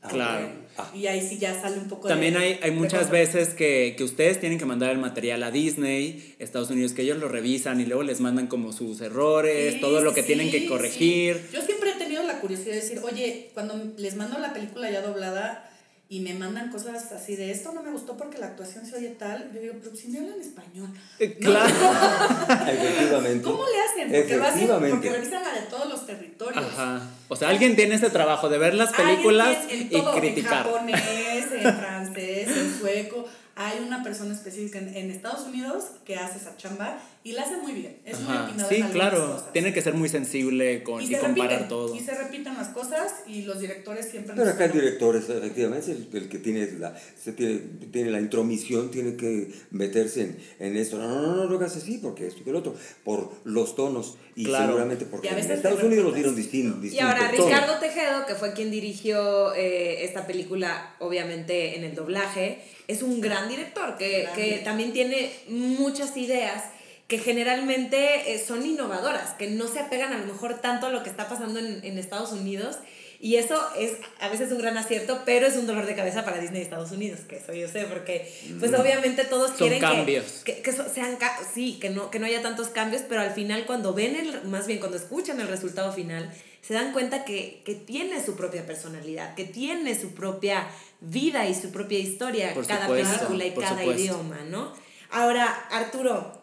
Claro. 0.09 0.49
Ah. 0.77 0.89
Y 0.95 1.05
ahí 1.07 1.21
sí 1.21 1.37
ya 1.37 1.53
sale 1.61 1.77
un 1.77 1.87
poco 1.87 2.07
También 2.07 2.33
de- 2.33 2.39
hay, 2.39 2.59
hay 2.63 2.71
muchas 2.71 3.11
veces 3.11 3.49
que, 3.53 3.93
que 3.97 4.03
ustedes 4.03 4.39
tienen 4.39 4.57
que 4.57 4.65
mandar 4.65 4.89
el 4.91 4.97
material 4.97 5.43
a 5.43 5.51
Disney, 5.51 6.35
Estados 6.39 6.69
Unidos, 6.71 6.93
que 6.93 7.03
ellos 7.03 7.17
lo 7.19 7.27
revisan 7.27 7.79
y 7.81 7.85
luego 7.85 8.01
les 8.03 8.19
mandan 8.19 8.47
como 8.47 8.71
sus 8.73 8.99
errores, 9.01 9.75
Sí, 9.75 9.79
todo 9.81 10.01
lo 10.01 10.13
que 10.13 10.21
sí, 10.21 10.27
tienen 10.27 10.49
que 10.49 10.61
sí. 10.61 10.65
corregir. 10.67 11.41
Yo 11.53 11.61
siempre 11.61 11.91
he 11.91 11.95
tenido 11.95 12.23
la 12.23 12.39
curiosidad 12.39 12.71
de 12.73 12.81
decir, 12.81 12.99
oye, 13.03 13.51
cuando 13.53 13.93
les 13.97 14.15
mando 14.15 14.39
la 14.39 14.53
película 14.53 14.89
ya 14.89 15.01
doblada 15.01 15.70
y 16.11 16.19
me 16.19 16.33
mandan 16.33 16.69
cosas 16.69 17.09
así 17.13 17.37
de 17.37 17.51
esto 17.51 17.71
no 17.71 17.81
me 17.81 17.89
gustó 17.89 18.17
porque 18.17 18.37
la 18.37 18.47
actuación 18.47 18.85
se 18.85 18.97
oye 18.97 19.11
tal, 19.17 19.49
yo 19.53 19.61
digo, 19.61 19.75
pero 19.81 19.95
si 19.95 20.09
me 20.09 20.19
hablan 20.19 20.41
español. 20.41 20.89
Eh, 21.19 21.37
No, 21.39 21.49
Claro. 21.51 21.73
Efectivamente. 22.69 23.41
¿Cómo 23.43 23.63
le 23.65 23.81
hacen? 23.81 24.11
Porque, 24.11 24.35
lo 24.35 24.43
hacen, 24.43 24.57
Efectivamente. 24.57 24.95
porque 24.97 25.09
revisan 25.09 25.41
la 25.41 25.53
de 25.53 25.67
todos 25.67 25.87
los 25.87 26.05
territorios. 26.05 26.65
Ajá. 26.65 27.01
O 27.29 27.35
sea, 27.37 27.47
alguien 27.47 27.77
tiene 27.77 27.95
ese 27.95 28.09
trabajo 28.09 28.49
de 28.49 28.57
ver 28.57 28.73
las 28.73 28.91
películas 28.91 29.57
y 29.71 29.85
todo, 29.85 30.13
criticar. 30.19 30.67
En 30.67 30.73
japonés, 30.73 31.45
en 31.53 31.61
francés, 31.79 32.57
en 32.57 32.77
sueco. 32.77 33.25
Hay 33.55 33.79
una 33.79 34.03
persona 34.03 34.33
específica 34.33 34.79
en, 34.79 34.93
en 34.93 35.11
Estados 35.11 35.47
Unidos 35.47 35.85
que 36.03 36.17
hace 36.17 36.39
esa 36.39 36.57
chamba 36.57 36.99
y 37.23 37.33
la 37.33 37.43
hace 37.43 37.57
muy 37.57 37.73
bien. 37.73 37.97
Es 38.03 38.19
muy 38.19 38.33
Ajá. 38.33 38.47
atinada 38.47 38.69
Sí, 38.69 38.81
claro. 38.91 39.33
cosas. 39.33 39.53
Tiene 39.53 39.73
que 39.73 39.81
ser 39.81 39.93
muy 39.93 40.09
sensible 40.09 40.81
con, 40.83 41.01
y, 41.01 41.07
se 41.07 41.19
comparar 41.19 41.49
repiten, 41.51 41.67
todo. 41.69 41.95
Y 41.95 41.99
se 41.99 42.15
repiten 42.15 42.55
las 42.55 42.69
cosas 42.69 43.13
y 43.27 43.43
los 43.43 43.59
directores 43.59 44.07
siempre 44.09 44.33
Pero 44.35 44.49
acá 44.49 44.65
el 44.65 44.71
director 44.71 45.15
es 45.15 45.29
efectivamente 45.29 45.91
el, 45.91 46.09
el 46.11 46.29
que 46.29 46.39
tiene 46.39 46.71
la, 46.79 46.95
se 47.21 47.33
tiene, 47.33 47.59
tiene 47.91 48.09
la 48.09 48.19
intromisión, 48.19 48.89
tiene 48.89 49.15
que 49.15 49.51
meterse 49.69 50.21
en, 50.21 50.37
en 50.59 50.77
esto. 50.77 50.97
No, 50.97 51.07
no, 51.09 51.21
no, 51.21 51.35
no 51.35 51.43
lo 51.45 51.57
hagas 51.57 51.75
así 51.75 51.99
porque 51.99 52.25
esto 52.27 52.41
y 52.45 52.49
lo 52.49 52.57
otro, 52.59 52.75
por 53.03 53.31
los 53.43 53.75
tonos 53.75 54.17
y 54.35 54.45
Claro. 54.45 54.67
seguramente 54.67 55.05
porque 55.05 55.27
Y 55.27 55.29
a 55.29 55.37
en 55.39 55.51
Estados 55.51 55.83
Unidos 55.83 56.05
los 56.05 56.15
dieron 56.15 56.35
distin, 56.35 56.75
Y 56.79 56.81
distinto 56.83 57.05
ahora 57.05 57.31
tono. 57.31 57.45
Ricardo 57.45 57.79
Tejedo, 57.79 58.25
que 58.25 58.33
fue 58.35 58.53
quien 58.53 58.71
dirigió 58.71 59.53
eh, 59.53 60.05
esta 60.05 60.25
película, 60.25 60.95
obviamente 60.99 61.77
en 61.77 61.83
el 61.83 61.93
doblaje, 61.93 62.59
es 62.87 63.03
un 63.03 63.21
gran 63.21 63.47
director 63.47 63.95
que, 63.97 64.21
Gran 64.23 64.35
que 64.35 64.41
director. 64.43 64.63
también 64.63 64.93
tiene 64.93 65.31
muchas 65.49 66.15
ideas 66.17 66.63
que 67.11 67.19
generalmente 67.19 68.33
eh, 68.33 68.39
son 68.39 68.65
innovadoras, 68.65 69.31
que 69.31 69.47
no 69.47 69.67
se 69.67 69.81
apegan 69.81 70.13
a 70.13 70.17
lo 70.17 70.25
mejor 70.25 70.61
tanto 70.61 70.85
a 70.85 70.89
lo 70.89 71.03
que 71.03 71.09
está 71.09 71.27
pasando 71.27 71.59
en, 71.59 71.83
en 71.83 71.97
Estados 71.97 72.31
Unidos 72.31 72.77
Y 73.19 73.35
eso 73.35 73.61
es 73.77 73.97
a 74.21 74.29
veces 74.29 74.49
un 74.53 74.59
gran 74.59 74.77
acierto, 74.77 75.23
pero 75.25 75.45
es 75.45 75.57
un 75.57 75.67
dolor 75.67 75.85
de 75.85 75.93
cabeza 75.93 76.23
para 76.23 76.39
Disney 76.39 76.61
Estados 76.61 76.89
Unidos, 76.91 77.19
que 77.27 77.35
eso 77.35 77.51
yo 77.51 77.67
sé, 77.67 77.83
porque 77.83 78.33
pues 78.61 78.73
obviamente 78.73 79.25
todos 79.25 79.51
quieren 79.51 79.81
cambios. 79.81 80.41
que, 80.45 80.55
que, 80.55 80.61
que 80.61 80.71
sean, 80.71 81.17
sí, 81.53 81.79
que 81.81 81.89
no, 81.89 82.09
que 82.09 82.17
no 82.19 82.27
haya 82.27 82.41
tantos 82.41 82.69
cambios, 82.69 83.01
pero 83.09 83.19
al 83.19 83.31
final 83.31 83.65
cuando 83.65 83.93
ven, 83.93 84.15
el, 84.15 84.43
más 84.45 84.65
bien 84.65 84.79
cuando 84.79 84.95
escuchan 84.95 85.41
el 85.41 85.49
resultado 85.49 85.91
final, 85.91 86.33
se 86.61 86.73
dan 86.73 86.93
cuenta 86.93 87.25
que, 87.25 87.61
que 87.65 87.75
tiene 87.75 88.23
su 88.25 88.37
propia 88.37 88.65
personalidad, 88.65 89.35
que 89.35 89.43
tiene 89.43 89.99
su 89.99 90.13
propia 90.13 90.65
vida 91.01 91.45
y 91.45 91.55
su 91.55 91.71
propia 91.71 91.99
historia, 91.99 92.53
cada 92.65 92.87
película 92.87 93.45
y 93.45 93.51
cada 93.51 93.83
idioma, 93.83 94.39
¿no? 94.49 94.71
Ahora, 95.11 95.45
Arturo, 95.69 96.40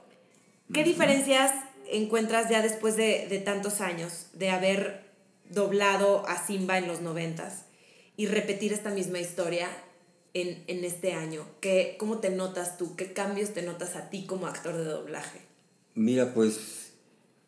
¿qué 0.72 0.84
diferencias 0.84 1.52
encuentras 1.90 2.50
ya 2.50 2.62
después 2.62 2.96
de, 2.96 3.26
de 3.28 3.38
tantos 3.38 3.80
años 3.80 4.26
de 4.32 4.50
haber 4.50 5.08
doblado 5.50 6.26
a 6.26 6.44
Simba 6.44 6.78
en 6.78 6.86
los 6.86 7.00
noventas 7.00 7.64
y 8.16 8.26
repetir 8.26 8.72
esta 8.72 8.90
misma 8.90 9.18
historia 9.20 9.68
en, 10.34 10.62
en 10.66 10.84
este 10.84 11.12
año? 11.12 11.46
¿Qué, 11.60 11.96
¿Cómo 11.98 12.18
te 12.18 12.30
notas 12.30 12.76
tú? 12.76 12.96
¿Qué 12.96 13.12
cambios 13.12 13.50
te 13.50 13.62
notas 13.62 13.96
a 13.96 14.10
ti 14.10 14.26
como 14.26 14.46
actor 14.46 14.76
de 14.76 14.84
doblaje? 14.84 15.40
Mira, 15.94 16.34
pues 16.34 16.92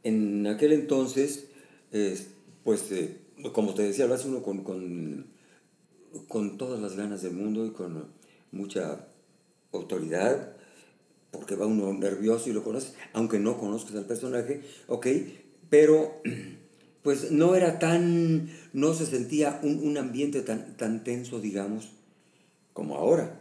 en 0.03 0.47
aquel 0.47 0.73
entonces, 0.73 1.47
pues 2.65 2.91
eh, 2.91 3.19
como 3.53 3.75
te 3.75 3.83
decía, 3.83 4.07
lo 4.07 4.15
hace 4.15 4.29
uno 4.29 4.43
con, 4.43 4.65
con, 4.65 5.27
con 6.29 6.59
todas 6.59 6.81
las 6.81 6.97
ganas 6.97 7.23
del 7.23 7.33
mundo 7.33 7.67
y 7.67 7.71
con 7.71 8.09
mucha 8.51 9.07
autoridad, 9.73 10.57
porque 11.31 11.55
va 11.55 11.67
uno 11.67 11.93
nervioso 11.93 12.51
y 12.51 12.53
lo 12.53 12.65
conoce, 12.65 12.93
aunque 13.13 13.39
no 13.39 13.59
conozcas 13.59 13.97
al 13.97 14.07
personaje, 14.07 14.63
ok, 14.89 15.07
pero 15.69 16.21
pues 17.03 17.31
no 17.31 17.55
era 17.55 17.79
tan, 17.79 18.51
no 18.73 18.95
se 18.95 19.07
sentía 19.07 19.61
un, 19.63 19.87
un, 19.87 19.97
ambiente 19.97 20.43
tan, 20.43 20.77
tan 20.77 21.05
tenso, 21.05 21.41
digamos, 21.41 21.91
como 22.73 22.97
ahora, 22.97 23.41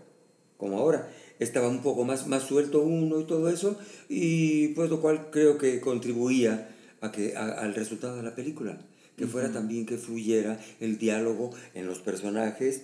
como 0.58 0.78
ahora. 0.78 1.10
Estaba 1.39 1.69
un 1.69 1.82
poco 1.82 2.04
más, 2.04 2.28
más 2.28 2.43
suelto 2.43 2.82
uno 2.82 3.21
y 3.21 3.23
todo 3.25 3.49
eso, 3.49 3.78
y 4.08 4.69
pues 4.69 4.89
lo 4.89 5.02
cual 5.02 5.30
creo 5.32 5.58
que 5.58 5.80
contribuía 5.80 6.69
a 7.02 7.12
que, 7.12 7.36
a, 7.36 7.47
al 7.47 7.73
resultado 7.75 8.17
de 8.17 8.23
la 8.23 8.36
película, 8.36 8.78
que 9.15 9.25
fuera 9.25 9.52
también 9.52 9.86
que 9.86 9.97
fluyera 9.97 10.60
el 10.80 10.97
diálogo 10.97 11.52
en 11.73 11.88
los 11.88 11.99
personajes, 11.99 12.84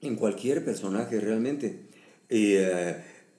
en 0.00 0.16
cualquier 0.16 0.64
personaje 0.64 1.18
realmente. 1.20 1.80
Y, 2.28 2.56
uh, 2.56 2.94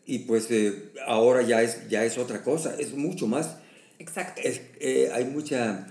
y 0.05 0.19
pues 0.19 0.51
eh, 0.51 0.91
ahora 1.05 1.41
ya 1.41 1.61
es, 1.61 1.87
ya 1.89 2.03
es 2.03 2.17
otra 2.17 2.43
cosa, 2.43 2.75
es 2.77 2.93
mucho 2.93 3.27
más. 3.27 3.57
Exacto. 3.99 4.41
Es, 4.43 4.61
eh, 4.79 5.11
hay 5.13 5.25
mucha 5.25 5.87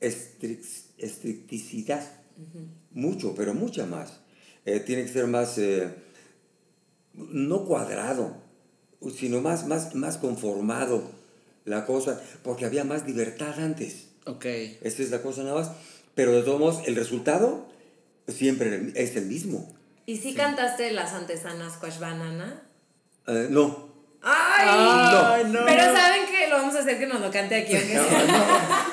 estricticidad, 0.00 2.02
uh 2.36 2.42
-huh. 2.42 2.66
mucho, 2.92 3.34
pero 3.34 3.54
mucha 3.54 3.86
más. 3.86 4.20
Eh, 4.64 4.80
tiene 4.80 5.04
que 5.04 5.12
ser 5.12 5.26
más, 5.26 5.58
eh, 5.58 5.92
no 7.14 7.64
cuadrado, 7.64 8.36
sino 9.16 9.40
más, 9.40 9.66
más, 9.66 9.94
más 9.94 10.18
conformado 10.18 11.10
la 11.64 11.86
cosa, 11.86 12.20
porque 12.42 12.64
había 12.64 12.84
más 12.84 13.06
libertad 13.06 13.58
antes. 13.58 14.08
Ok. 14.26 14.44
Esta 14.82 15.02
es 15.02 15.10
la 15.10 15.22
cosa 15.22 15.42
nada 15.42 15.60
más. 15.60 15.72
Pero 16.14 16.32
de 16.32 16.42
todos 16.42 16.60
modos, 16.60 16.82
el 16.86 16.96
resultado 16.96 17.66
siempre 18.28 18.92
es 18.94 19.16
el 19.16 19.26
mismo. 19.26 19.68
¿Y 20.06 20.16
si 20.16 20.30
sí. 20.30 20.34
cantaste 20.34 20.92
las 20.92 21.12
antesanas 21.12 21.76
Quash 21.78 21.98
Banana? 23.26 23.48
Uh, 23.48 23.52
no. 23.52 23.92
¡Ay! 24.22 24.68
Ay 24.68 25.52
no. 25.52 25.64
Pero 25.64 25.82
saben 25.82 26.26
que 26.30 26.48
lo 26.48 26.56
vamos 26.56 26.74
a 26.76 26.80
hacer 26.80 26.98
que 26.98 27.06
nos 27.06 27.20
lo 27.20 27.30
cante 27.30 27.56
aquí. 27.56 27.74
Aunque 27.74 27.94
no, 27.94 28.02
no. 28.02 28.44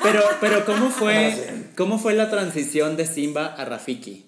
Pero, 0.04 0.24
pero 0.42 0.66
¿cómo 0.66 0.90
fue, 0.90 1.36
¿cómo 1.76 2.00
fue 2.00 2.14
la 2.14 2.30
transición 2.30 2.98
de 2.98 3.06
Simba 3.06 3.48
a 3.48 3.66
Rafiki? 3.66 4.26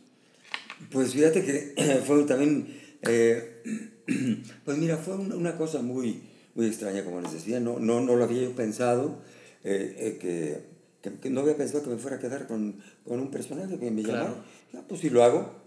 Pues 0.91 1.13
fíjate 1.13 1.43
que 1.43 2.01
fue 2.05 2.23
también, 2.23 2.79
eh, 3.03 3.63
pues 4.65 4.77
mira, 4.77 4.97
fue 4.97 5.15
una 5.15 5.57
cosa 5.57 5.81
muy, 5.81 6.23
muy 6.55 6.67
extraña, 6.67 7.03
como 7.03 7.21
les 7.21 7.33
decía, 7.33 7.59
no, 7.59 7.79
no, 7.79 8.01
no 8.01 8.15
lo 8.15 8.23
había 8.23 8.43
yo 8.43 8.55
pensado, 8.55 9.21
eh, 9.63 9.95
eh, 9.97 10.17
que, 10.19 10.65
que, 11.01 11.19
que, 11.19 11.29
no 11.29 11.41
había 11.41 11.55
pensado 11.55 11.83
que 11.83 11.89
me 11.89 11.97
fuera 11.97 12.17
a 12.17 12.19
quedar 12.19 12.47
con, 12.47 12.81
con 13.07 13.19
un 13.19 13.31
personaje 13.31 13.77
que 13.79 13.91
me 13.91 14.03
claro. 14.03 14.23
llamara. 14.23 14.43
Ah, 14.75 14.83
pues 14.87 15.01
si 15.01 15.09
lo 15.09 15.23
hago. 15.23 15.61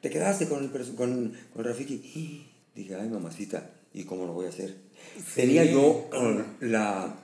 Te 0.00 0.10
quedaste 0.10 0.48
con, 0.48 0.64
el, 0.64 0.70
con, 0.96 1.32
con 1.54 1.64
Rafiki. 1.64 2.49
Dije, 2.74 2.94
ay, 2.94 3.08
mamacita, 3.08 3.70
¿y 3.92 4.04
cómo 4.04 4.26
lo 4.26 4.32
voy 4.32 4.46
a 4.46 4.50
hacer? 4.50 4.76
Sí. 5.16 5.42
Tenía 5.42 5.64
yo 5.64 6.08
uh, 6.12 6.64
la, 6.64 7.16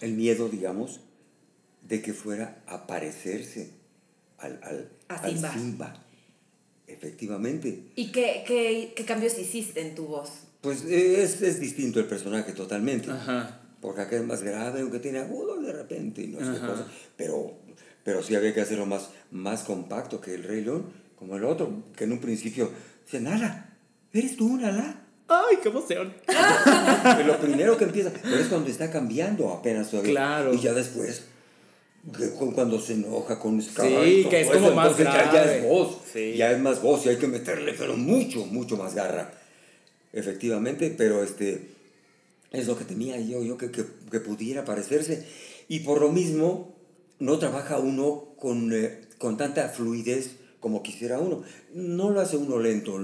el 0.00 0.12
miedo, 0.14 0.48
digamos, 0.48 1.00
de 1.88 2.02
que 2.02 2.12
fuera 2.12 2.62
a 2.66 2.86
parecerse 2.86 3.70
al, 4.38 4.60
al, 4.62 4.88
a 5.08 5.16
al 5.16 5.32
Simba. 5.32 5.52
Simba. 5.52 6.06
Efectivamente. 6.86 7.84
¿Y 7.96 8.12
qué, 8.12 8.44
qué, 8.46 8.92
qué, 8.94 9.04
cambios 9.04 9.38
hiciste 9.38 9.80
en 9.80 9.94
tu 9.94 10.06
voz? 10.06 10.30
Pues 10.60 10.84
es, 10.84 11.40
es 11.40 11.60
distinto 11.60 12.00
el 12.00 12.06
personaje 12.06 12.52
totalmente. 12.52 13.10
Ajá. 13.10 13.60
Porque 13.80 14.02
acá 14.02 14.16
es 14.16 14.24
más 14.24 14.42
grave, 14.42 14.80
aunque 14.80 15.00
tiene 15.00 15.18
agudo 15.18 15.60
de 15.60 15.72
repente 15.72 16.22
y 16.22 16.28
no 16.28 16.38
sé 16.38 16.60
qué 16.60 16.66
cosa. 16.66 16.86
Pero, 17.16 17.58
pero 18.04 18.22
sí 18.22 18.34
había 18.34 18.54
que 18.54 18.60
hacerlo 18.60 18.86
más, 18.86 19.10
más 19.30 19.64
compacto 19.64 20.20
que 20.20 20.34
el 20.34 20.44
Rey 20.44 20.62
León, 20.62 20.84
como 21.16 21.36
el 21.36 21.44
otro, 21.44 21.82
que 21.96 22.04
en 22.04 22.12
un 22.12 22.20
principio 22.20 22.70
dice, 23.04 23.20
Nala, 23.20 23.71
¿eres 24.12 24.36
tú, 24.36 24.56
Nala? 24.56 25.02
¡Ay, 25.28 25.58
qué 25.62 25.68
emoción! 25.68 26.12
lo 27.26 27.38
primero 27.38 27.76
que 27.76 27.84
empieza, 27.84 28.10
pero 28.22 28.36
es 28.36 28.48
cuando 28.48 28.68
está 28.68 28.90
cambiando 28.90 29.50
apenas 29.50 29.90
todavía. 29.90 30.12
Claro. 30.12 30.52
Y 30.52 30.60
ya 30.60 30.74
después, 30.74 31.24
cuando 32.54 32.80
se 32.80 32.94
enoja 32.94 33.38
con 33.38 33.60
Scar. 33.62 33.86
Sí, 33.86 34.26
que 34.28 34.42
es 34.42 34.48
como 34.48 34.66
eso, 34.66 34.74
más 34.74 34.96
grave. 34.96 35.24
Ya, 35.26 35.32
ya, 35.32 35.54
es 35.56 35.64
voz, 35.64 35.98
sí. 36.12 36.34
ya 36.36 36.52
es 36.52 36.60
más 36.60 36.82
voz 36.82 37.06
y 37.06 37.10
hay 37.10 37.16
que 37.16 37.28
meterle, 37.28 37.74
pero 37.78 37.96
mucho, 37.96 38.44
mucho 38.46 38.76
más 38.76 38.94
garra. 38.94 39.32
Efectivamente, 40.12 40.94
pero 40.96 41.22
este, 41.22 41.68
es 42.50 42.66
lo 42.66 42.76
que 42.76 42.84
temía 42.84 43.18
yo, 43.18 43.42
yo 43.42 43.56
que, 43.56 43.70
que, 43.70 43.84
que 44.10 44.20
pudiera 44.20 44.64
parecerse. 44.64 45.26
Y 45.68 45.80
por 45.80 46.00
lo 46.00 46.12
mismo, 46.12 46.76
no 47.18 47.38
trabaja 47.38 47.78
uno 47.78 48.34
con, 48.38 48.72
eh, 48.74 49.00
con 49.16 49.36
tanta 49.36 49.68
fluidez 49.68 50.36
como 50.62 50.82
quisiera 50.82 51.18
uno. 51.18 51.42
No 51.74 52.10
lo 52.10 52.20
hace 52.20 52.38
uno 52.38 52.58
lento, 52.58 52.98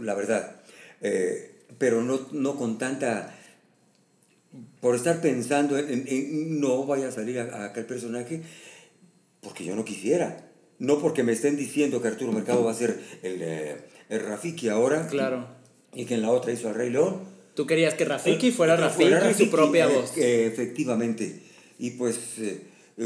la 0.00 0.14
verdad. 0.14 0.56
Eh, 1.00 1.52
pero 1.78 2.02
no, 2.02 2.18
no 2.32 2.56
con 2.56 2.78
tanta 2.78 3.32
por 4.80 4.94
estar 4.94 5.20
pensando 5.20 5.76
en, 5.76 5.90
en, 5.90 6.04
en, 6.08 6.60
no 6.60 6.86
vaya 6.86 7.08
a 7.08 7.12
salir 7.12 7.38
a, 7.40 7.44
a, 7.44 7.64
aquel 7.66 7.84
personaje 7.84 8.42
porque 9.40 9.64
yo 9.64 9.76
no 9.76 9.84
quisiera. 9.84 10.48
No 10.78 10.98
porque 10.98 11.22
me 11.22 11.32
estén 11.32 11.56
diciendo 11.56 12.00
que 12.00 12.08
Arturo 12.08 12.32
Mercado 12.32 12.64
va 12.64 12.72
a 12.72 12.74
ser 12.74 12.98
el, 13.22 13.42
eh, 13.42 13.76
el 14.08 14.20
Rafiki 14.20 14.68
ahora 14.70 15.06
claro. 15.06 15.46
y, 15.92 16.02
y, 16.02 16.04
que 16.06 16.14
en 16.14 16.22
la 16.22 16.30
otra 16.30 16.52
hizo 16.52 16.68
al 16.68 16.74
Rey 16.74 16.90
León. 16.90 17.20
Tú 17.54 17.66
querías 17.66 17.94
que 17.94 18.04
Rafiki 18.04 18.50
fuera, 18.50 18.76
Rafiki, 18.76 19.02
fuera 19.02 19.20
Rafiki 19.20 19.42
y 19.42 19.46
su 19.46 19.50
propia 19.52 19.84
eh, 19.86 19.94
voz. 19.94 20.16
eh, 20.16 20.46
efectivamente. 20.46 21.42
Y 21.78 21.90
pues 21.92 22.18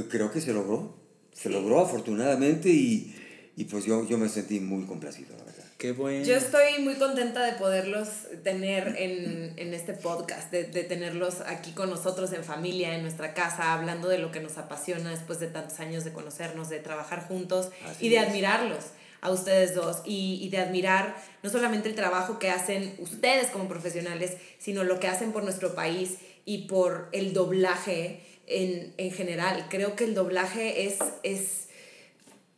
creo 0.09 0.31
que 0.31 0.41
se 0.41 0.53
logró. 0.53 0.95
Se 1.33 1.51
logró 1.51 1.81
afortunadamente 1.81 2.69
y, 2.69 3.15
y 3.59 3.65
pues 3.65 3.85
yo, 3.85 4.07
yo 4.07 4.19
me 4.19 4.29
sentí 4.29 4.61
muy 4.61 4.85
complacido 4.85 5.37
la 5.37 5.45
verdad 5.45 5.65
Qué 5.79 5.93
bueno. 5.93 6.25
Yo 6.25 6.35
estoy 6.35 6.83
muy 6.83 6.95
contenta 6.97 7.45
de 7.45 7.53
poderlos 7.53 8.09
tener 8.43 8.97
en, 8.99 9.53
en 9.57 9.75
este 9.75 9.93
podcast, 9.93 10.51
de, 10.51 10.65
de, 10.65 10.83
tenerlos 10.83 11.41
aquí 11.47 11.71
con 11.71 11.89
nosotros 11.89 12.33
en 12.33 12.43
familia, 12.43 12.97
en 12.97 13.03
nuestra 13.03 13.33
casa, 13.33 13.75
hablando 13.75 14.09
de 14.09 14.19
lo 14.19 14.33
que 14.33 14.41
nos 14.41 14.59
apasiona 14.59 15.11
después 15.11 15.39
de 15.39 15.47
tantos 15.47 15.79
años 15.79 16.05
de 16.05 16.13
conocernos, 16.13 16.69
de 16.69 16.81
trabajar 16.81 17.29
juntos 17.29 17.69
Así 17.87 18.07
y 18.07 18.09
de 18.09 18.17
es. 18.17 18.27
admirarlos 18.27 18.87
a 19.21 19.31
ustedes 19.31 19.77
dos 19.77 20.03
y, 20.05 20.41
y, 20.43 20.49
de 20.49 20.59
admirar 20.59 21.15
no 21.45 21.51
solamente 21.51 21.89
el 21.89 21.95
trabajo 21.95 22.41
que 22.41 22.51
hacen 22.51 22.97
ustedes 22.99 23.47
como 23.51 23.69
profesionales, 23.69 24.37
sino 24.59 24.83
lo 24.83 24.99
que 24.99 25.07
hacen 25.07 25.31
por 25.31 25.45
nuestro 25.45 25.77
país 25.77 26.17
y 26.45 26.67
por 26.67 27.09
el 27.13 27.33
doblaje 27.33 28.21
en, 28.49 28.95
en 28.97 29.13
general. 29.13 29.67
Creo 29.71 29.95
que 29.95 30.03
el 30.03 30.15
doblaje 30.15 30.87
es... 30.87 30.99
es 31.23 31.68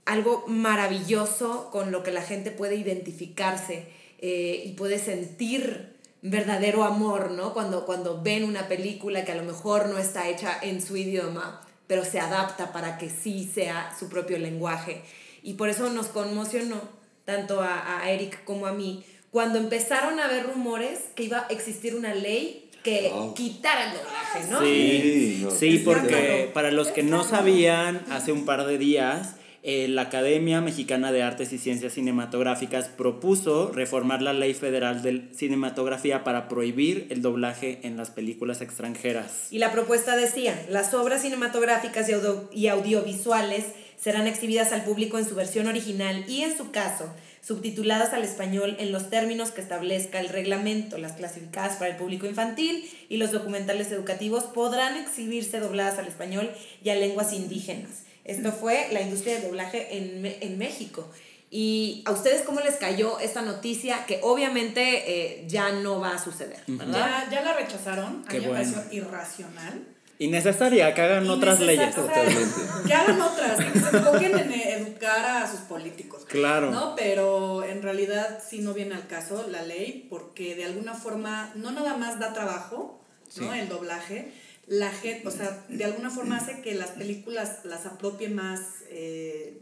algo 0.04 0.44
maravilloso 0.46 1.70
con 1.70 1.92
lo 1.92 2.02
que 2.02 2.10
la 2.10 2.22
gente 2.22 2.50
puede 2.50 2.76
identificarse 2.76 3.86
eh, 4.18 4.62
y 4.66 4.72
puede 4.72 4.98
sentir 4.98 5.96
verdadero 6.22 6.84
amor, 6.84 7.30
¿no? 7.30 7.54
Cuando, 7.54 7.86
cuando 7.86 8.20
ven 8.22 8.44
una 8.44 8.68
película 8.68 9.24
que 9.24 9.32
a 9.32 9.36
lo 9.36 9.44
mejor 9.44 9.88
no 9.88 9.98
está 9.98 10.28
hecha 10.28 10.58
en 10.62 10.82
su 10.82 10.96
idioma, 10.96 11.60
pero 11.86 12.04
se 12.04 12.20
adapta 12.20 12.72
para 12.72 12.98
que 12.98 13.08
sí 13.08 13.50
sea 13.52 13.94
su 13.98 14.08
propio 14.08 14.38
lenguaje. 14.38 15.02
Y 15.42 15.54
por 15.54 15.68
eso 15.68 15.88
nos 15.90 16.08
conmocionó 16.08 16.80
tanto 17.24 17.62
a, 17.62 18.00
a 18.00 18.10
Eric 18.10 18.44
como 18.44 18.66
a 18.66 18.72
mí 18.72 19.04
cuando 19.30 19.58
empezaron 19.58 20.18
a 20.18 20.24
haber 20.24 20.46
rumores 20.46 20.98
que 21.14 21.24
iba 21.24 21.38
a 21.38 21.46
existir 21.48 21.94
una 21.94 22.14
ley 22.14 22.70
que 22.82 23.10
wow. 23.12 23.34
quitara 23.34 23.90
el 23.90 23.98
doblaje, 23.98 24.50
¿no? 24.50 24.60
Sí, 24.60 25.40
no, 25.42 25.50
sí 25.50 25.82
porque 25.84 26.50
para 26.52 26.70
los 26.70 26.88
que 26.88 27.02
no 27.02 27.24
sabían, 27.24 28.04
hace 28.10 28.32
un 28.32 28.44
par 28.44 28.66
de 28.66 28.78
días 28.78 29.36
eh, 29.62 29.88
la 29.88 30.02
Academia 30.02 30.62
Mexicana 30.62 31.12
de 31.12 31.22
Artes 31.22 31.52
y 31.52 31.58
Ciencias 31.58 31.92
Cinematográficas 31.92 32.88
propuso 32.88 33.70
reformar 33.72 34.22
la 34.22 34.32
ley 34.32 34.54
federal 34.54 35.02
de 35.02 35.28
cinematografía 35.34 36.24
para 36.24 36.48
prohibir 36.48 37.06
el 37.10 37.20
doblaje 37.20 37.80
en 37.82 37.98
las 37.98 38.10
películas 38.10 38.62
extranjeras. 38.62 39.48
Y 39.50 39.58
la 39.58 39.70
propuesta 39.70 40.16
decía, 40.16 40.58
las 40.70 40.94
obras 40.94 41.22
cinematográficas 41.22 42.08
y, 42.08 42.58
y 42.58 42.68
audiovisuales 42.68 43.66
serán 43.98 44.26
exhibidas 44.26 44.72
al 44.72 44.82
público 44.82 45.18
en 45.18 45.28
su 45.28 45.34
versión 45.34 45.66
original 45.66 46.24
y, 46.26 46.40
en 46.40 46.56
su 46.56 46.70
caso, 46.70 47.12
subtituladas 47.42 48.14
al 48.14 48.24
español 48.24 48.76
en 48.78 48.92
los 48.92 49.10
términos 49.10 49.50
que 49.50 49.60
establezca 49.60 50.20
el 50.20 50.30
reglamento. 50.30 50.96
Las 50.96 51.12
clasificadas 51.12 51.76
para 51.76 51.90
el 51.90 51.96
público 51.98 52.26
infantil 52.26 52.88
y 53.10 53.18
los 53.18 53.30
documentales 53.30 53.92
educativos 53.92 54.44
podrán 54.44 54.96
exhibirse 54.96 55.60
dobladas 55.60 55.98
al 55.98 56.06
español 56.06 56.50
y 56.82 56.88
a 56.88 56.94
lenguas 56.94 57.34
indígenas. 57.34 58.04
Esto 58.24 58.52
fue 58.52 58.88
la 58.92 59.00
industria 59.00 59.36
de 59.36 59.46
doblaje 59.46 59.96
en, 59.96 60.24
en 60.26 60.58
México. 60.58 61.08
¿Y 61.50 62.02
a 62.06 62.12
ustedes 62.12 62.42
cómo 62.42 62.60
les 62.60 62.76
cayó 62.76 63.18
esta 63.18 63.42
noticia 63.42 64.06
que 64.06 64.20
obviamente 64.22 64.82
eh, 65.06 65.44
ya 65.48 65.72
no 65.72 65.98
va 65.98 66.14
a 66.14 66.18
suceder? 66.18 66.60
Ya, 66.68 67.28
ya 67.30 67.42
la 67.42 67.54
rechazaron, 67.54 68.24
a 68.28 68.32
mí 68.32 68.40
me 68.40 68.48
pareció 68.48 68.82
irracional. 68.92 69.84
Innecesaria, 70.20 70.94
que 70.94 71.00
hagan 71.00 71.28
otras 71.28 71.58
leyes. 71.60 71.94
Totalmente. 71.94 72.60
Que 72.86 72.92
hagan 72.92 73.20
otras, 73.20 73.56
que 73.56 73.80
se 73.80 73.96
enfoquen 73.96 74.38
en 74.38 74.52
educar 74.52 75.24
a 75.24 75.50
sus 75.50 75.60
políticos. 75.60 76.24
Claro. 76.28 76.70
¿no? 76.70 76.94
Pero 76.94 77.64
en 77.64 77.82
realidad 77.82 78.40
sí 78.46 78.60
no 78.60 78.72
viene 78.72 78.94
al 78.94 79.06
caso 79.06 79.46
la 79.48 79.62
ley, 79.62 80.06
porque 80.08 80.54
de 80.54 80.66
alguna 80.66 80.94
forma 80.94 81.50
no 81.56 81.72
nada 81.72 81.96
más 81.96 82.20
da 82.20 82.32
trabajo, 82.32 83.00
¿no? 83.36 83.54
El 83.54 83.68
doblaje. 83.68 84.30
La 84.70 84.90
gente, 84.90 85.28
o 85.28 85.30
sea, 85.30 85.66
de 85.68 85.84
alguna 85.84 86.10
forma 86.10 86.38
hace 86.38 86.62
que 86.62 86.74
las 86.74 86.92
películas 86.92 87.64
las 87.64 87.84
apropie 87.84 88.30
más 88.30 88.60
eh, 88.88 89.60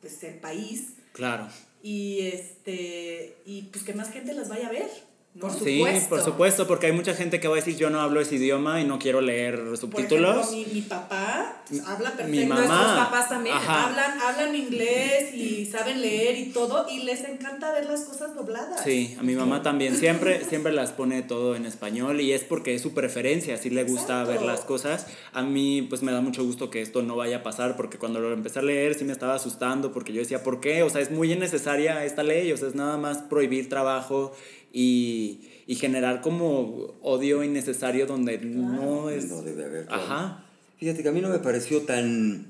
pues, 0.00 0.22
el 0.22 0.34
país 0.34 0.92
Claro. 1.12 1.48
Y 1.82 2.20
este 2.26 3.36
y 3.46 3.62
pues 3.62 3.84
que 3.84 3.94
más 3.94 4.10
gente 4.10 4.34
las 4.34 4.48
vaya 4.48 4.68
a 4.68 4.72
ver. 4.72 4.90
Por 5.38 5.52
sí, 5.52 5.84
por 6.08 6.22
supuesto, 6.24 6.66
porque 6.66 6.86
hay 6.86 6.92
mucha 6.92 7.14
gente 7.14 7.38
que 7.38 7.46
va 7.46 7.54
a 7.54 7.56
decir 7.56 7.76
yo 7.76 7.88
no 7.88 8.00
hablo 8.00 8.20
ese 8.20 8.34
idioma 8.34 8.80
y 8.80 8.84
no 8.84 8.98
quiero 8.98 9.20
leer 9.20 9.76
subtítulos. 9.76 10.46
Por 10.46 10.54
ejemplo, 10.54 10.72
mi, 10.72 10.80
mi 10.80 10.82
papá 10.82 11.62
habla 11.86 12.10
perfecto. 12.10 12.30
Mi 12.30 12.46
mamá. 12.46 12.66
Nuestros 12.66 13.06
papás 13.06 13.28
también. 13.28 13.54
Hablan, 13.54 14.20
hablan 14.20 14.56
inglés 14.56 15.32
y 15.32 15.66
saben 15.66 16.00
leer 16.00 16.36
y 16.36 16.46
todo 16.46 16.86
y 16.90 17.04
les 17.04 17.22
encanta 17.22 17.70
ver 17.70 17.86
las 17.86 18.00
cosas 18.00 18.34
dobladas. 18.34 18.82
Sí, 18.82 19.16
a 19.20 19.22
mi 19.22 19.36
mamá 19.36 19.62
también. 19.62 19.96
Siempre, 19.96 20.44
siempre 20.48 20.72
las 20.72 20.90
pone 20.90 21.22
todo 21.22 21.54
en 21.54 21.64
español 21.64 22.20
y 22.20 22.32
es 22.32 22.42
porque 22.42 22.74
es 22.74 22.82
su 22.82 22.92
preferencia, 22.92 23.54
así 23.54 23.70
le 23.70 23.84
gusta 23.84 24.24
ver 24.24 24.42
las 24.42 24.62
cosas. 24.62 25.06
A 25.32 25.42
mí 25.42 25.82
pues 25.82 26.02
me 26.02 26.10
da 26.10 26.20
mucho 26.20 26.44
gusto 26.44 26.70
que 26.70 26.82
esto 26.82 27.02
no 27.02 27.14
vaya 27.14 27.36
a 27.36 27.42
pasar 27.44 27.76
porque 27.76 27.98
cuando 27.98 28.18
lo 28.18 28.32
empecé 28.32 28.58
a 28.58 28.62
leer 28.62 28.96
sí 28.96 29.04
me 29.04 29.12
estaba 29.12 29.34
asustando 29.34 29.92
porque 29.92 30.12
yo 30.12 30.20
decía, 30.20 30.42
¿por 30.42 30.60
qué? 30.60 30.82
O 30.82 30.90
sea, 30.90 31.00
es 31.00 31.12
muy 31.12 31.32
innecesaria 31.32 32.04
esta 32.04 32.24
ley, 32.24 32.50
o 32.50 32.56
sea, 32.56 32.66
es 32.66 32.74
nada 32.74 32.96
más 32.96 33.18
prohibir 33.18 33.68
trabajo 33.68 34.32
y, 34.72 35.40
y 35.66 35.74
generar 35.76 36.20
como 36.20 36.94
odio 37.02 37.42
innecesario 37.42 38.06
donde 38.06 38.38
no 38.38 39.10
es... 39.10 39.28
No 39.28 39.42
debe 39.42 39.64
haber. 39.64 39.86
Ajá. 39.90 40.44
Fíjate 40.78 41.02
que 41.02 41.08
a 41.08 41.12
mí 41.12 41.20
no 41.20 41.28
me 41.28 41.38
pareció 41.38 41.82
tan... 41.82 42.46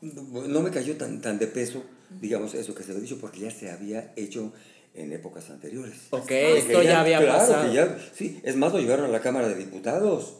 No 0.00 0.60
me 0.60 0.70
cayó 0.70 0.96
tan, 0.96 1.20
tan 1.20 1.38
de 1.38 1.46
peso, 1.46 1.82
digamos, 2.20 2.54
eso 2.54 2.74
que 2.74 2.82
se 2.82 2.92
lo 2.92 2.98
he 2.98 3.02
dicho, 3.02 3.18
porque 3.18 3.40
ya 3.40 3.50
se 3.50 3.70
había 3.70 4.12
hecho 4.16 4.52
en 4.94 5.12
épocas 5.12 5.50
anteriores. 5.50 5.94
Ok, 6.10 6.30
esto 6.30 6.82
ya, 6.82 7.00
había 7.00 7.18
claro, 7.18 7.38
pasado. 7.38 7.68
Que 7.68 7.74
ya, 7.74 7.98
sí, 8.14 8.40
es 8.42 8.56
más, 8.56 8.72
lo 8.72 8.78
llevaron 8.78 9.06
a 9.06 9.08
la 9.08 9.20
Cámara 9.20 9.48
de 9.48 9.56
Diputados, 9.56 10.38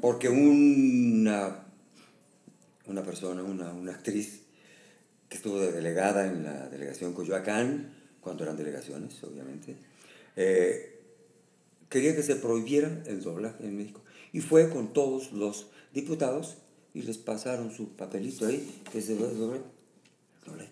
porque 0.00 0.28
una, 0.28 1.64
una 2.86 3.02
persona, 3.02 3.42
una, 3.42 3.72
una 3.72 3.92
actriz 3.92 4.42
que 5.28 5.36
estuvo 5.36 5.60
de 5.60 5.72
delegada 5.72 6.26
en 6.26 6.44
la 6.44 6.68
delegación 6.68 7.14
Coyoacán, 7.14 7.92
cuando 8.22 8.44
eran 8.44 8.56
delegaciones, 8.56 9.22
obviamente, 9.24 9.76
eh, 10.36 11.00
quería 11.88 12.16
que 12.16 12.22
se 12.22 12.36
prohibiera 12.36 13.02
el 13.06 13.22
doblaje 13.22 13.64
en 13.64 13.76
México. 13.76 14.00
Y 14.32 14.40
fue 14.40 14.70
con 14.70 14.92
todos 14.92 15.32
los 15.32 15.66
diputados 15.92 16.56
y 16.94 17.02
les 17.02 17.18
pasaron 17.18 17.72
su 17.72 17.90
papelito 17.96 18.46
ahí, 18.46 18.82
que 18.90 19.02
se 19.02 19.16
doblaje. 19.16 19.64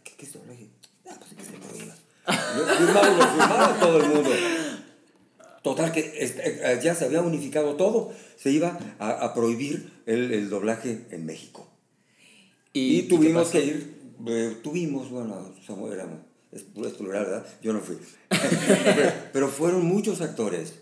¿Qué, 0.04 0.12
¿Qué, 0.16 0.26
es 0.26 0.32
doblaje? 0.32 0.68
Ah, 1.08 1.16
pues 1.18 1.34
que 1.34 1.44
se 1.44 1.58
prohíba. 1.58 1.94
Lo 2.26 2.66
firmaron, 2.76 3.18
lo 3.18 3.26
firmaron 3.26 3.80
todo 3.80 4.00
el 4.00 4.08
mundo. 4.08 4.30
Total, 5.62 5.92
que 5.92 6.00
eh, 6.00 6.80
ya 6.82 6.94
se 6.94 7.04
había 7.04 7.20
unificado 7.20 7.76
todo. 7.76 8.12
Se 8.36 8.50
iba 8.50 8.78
a, 8.98 9.10
a 9.10 9.34
prohibir 9.34 9.92
el, 10.06 10.32
el, 10.32 10.48
doblaje 10.48 11.06
en 11.10 11.26
México. 11.26 11.68
Y, 12.72 13.00
y 13.00 13.02
tuvimos 13.02 13.48
que 13.50 13.64
ir, 13.64 14.14
eh, 14.26 14.56
tuvimos, 14.62 15.10
bueno, 15.10 15.52
éramos 15.92 16.20
es, 16.52 16.62
es 16.62 16.92
plural, 16.94 17.24
¿verdad? 17.26 17.46
Yo 17.62 17.72
no 17.72 17.80
fui. 17.80 17.96
pero, 18.28 19.12
pero, 19.32 19.48
fueron 19.48 19.84
muchos 19.84 20.20
actores, 20.20 20.74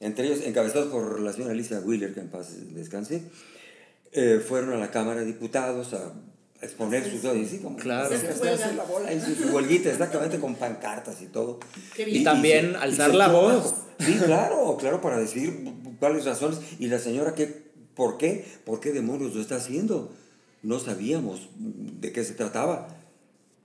entre 0.00 0.26
ellos 0.26 0.40
encabezados 0.44 0.88
por 0.88 1.20
la 1.20 1.32
señora 1.32 1.52
Alicia 1.52 1.80
Wheeler, 1.80 2.14
que 2.14 2.20
en 2.20 2.28
paz 2.28 2.54
descanse, 2.74 3.22
eh, 4.12 4.40
fueron 4.46 4.72
a 4.72 4.76
la 4.76 4.90
Cámara 4.90 5.20
de 5.20 5.26
Diputados 5.26 5.92
a 5.94 6.12
exponer 6.62 7.04
sus 7.04 7.20
sí, 7.20 7.46
sí, 7.46 7.58
como 7.58 7.76
claro. 7.76 8.08
Se 8.08 8.26
hacer 8.28 8.74
la 8.74 8.84
bola 8.84 9.12
y 9.12 9.20
su, 9.20 9.34
su 9.34 9.48
huelguita, 9.54 9.90
exactamente 9.90 10.38
con 10.38 10.54
pancartas 10.54 11.20
y 11.22 11.26
todo. 11.26 11.60
Y, 11.98 12.18
y, 12.18 12.24
también 12.24 12.72
y, 12.72 12.74
alzar 12.76 13.14
la 13.14 13.28
voz. 13.28 13.74
Sí, 13.98 14.14
claro, 14.24 14.76
claro, 14.78 15.00
para 15.00 15.18
decir 15.18 15.72
cuáles 15.98 16.24
razones. 16.24 16.60
Y 16.78 16.88
la 16.88 16.98
señora, 16.98 17.34
¿qué, 17.34 17.66
¿por 17.94 18.16
qué? 18.16 18.44
¿Por 18.64 18.80
qué 18.80 18.92
demonios 18.92 19.34
lo 19.34 19.40
está 19.40 19.56
haciendo? 19.56 20.12
No 20.62 20.78
sabíamos 20.78 21.48
de 21.56 22.12
qué 22.12 22.24
se 22.24 22.34
trataba. 22.34 22.88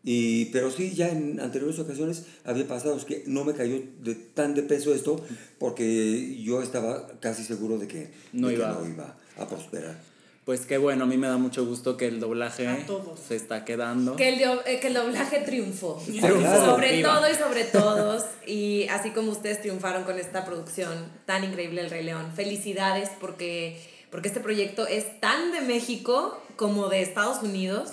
Y, 0.04 0.46
pero 0.46 0.72
sí, 0.72 0.94
ya 0.96 1.10
en 1.10 1.40
anteriores 1.40 1.78
ocasiones 1.80 2.26
había 2.44 2.68
pasado 2.68 2.98
que 3.06 3.24
no 3.28 3.44
me 3.44 3.54
cayó 3.54 3.80
de, 4.00 4.16
tan 4.16 4.56
de 4.56 4.64
peso 4.64 4.96
esto 4.96 5.24
porque 5.60 6.42
yo 6.42 6.62
estaba 6.62 7.08
casi 7.20 7.44
seguro 7.44 7.78
de 7.78 7.88
que 7.88 8.12
no, 8.34 8.48
de 8.48 8.56
iba. 8.56 8.78
Que 8.78 8.84
no 8.84 8.94
iba 8.94 9.16
a 9.38 9.48
prosperar. 9.48 10.12
Pues 10.46 10.66
qué 10.66 10.80
bueno, 10.80 11.04
a 11.04 11.08
mí 11.08 11.18
me 11.18 11.28
da 11.28 11.38
mucho 11.38 11.66
gusto 11.68 11.98
que 11.98 12.08
el 12.08 12.20
doblaje 12.20 12.68
se 13.28 13.36
está 13.36 13.64
quedando. 13.64 14.16
Que 14.16 14.30
el, 14.30 14.42
eh, 14.66 14.80
que 14.82 14.88
el 14.88 14.96
doblaje 14.96 15.42
triunfó. 15.42 16.02
Triunfó. 16.06 16.66
Sobre 16.66 16.94
Viva. 16.94 17.14
todo 17.14 17.32
y 17.32 17.36
sobre 17.36 17.64
todos. 17.66 18.26
Y 18.48 18.88
así 18.90 19.12
como 19.12 19.32
ustedes 19.32 19.62
triunfaron 19.62 20.04
con 20.04 20.18
esta 20.18 20.44
producción 20.44 21.12
tan 21.26 21.44
increíble 21.44 21.82
El 21.82 21.92
Rey 21.92 22.04
León. 22.04 22.32
Felicidades 22.36 23.12
porque, 23.20 23.80
porque 24.12 24.28
este 24.28 24.42
proyecto 24.42 24.86
es 24.86 25.20
tan 25.20 25.52
de 25.52 25.62
México 25.62 26.38
como 26.58 26.90
de 26.90 27.02
Estados 27.02 27.42
Unidos. 27.42 27.92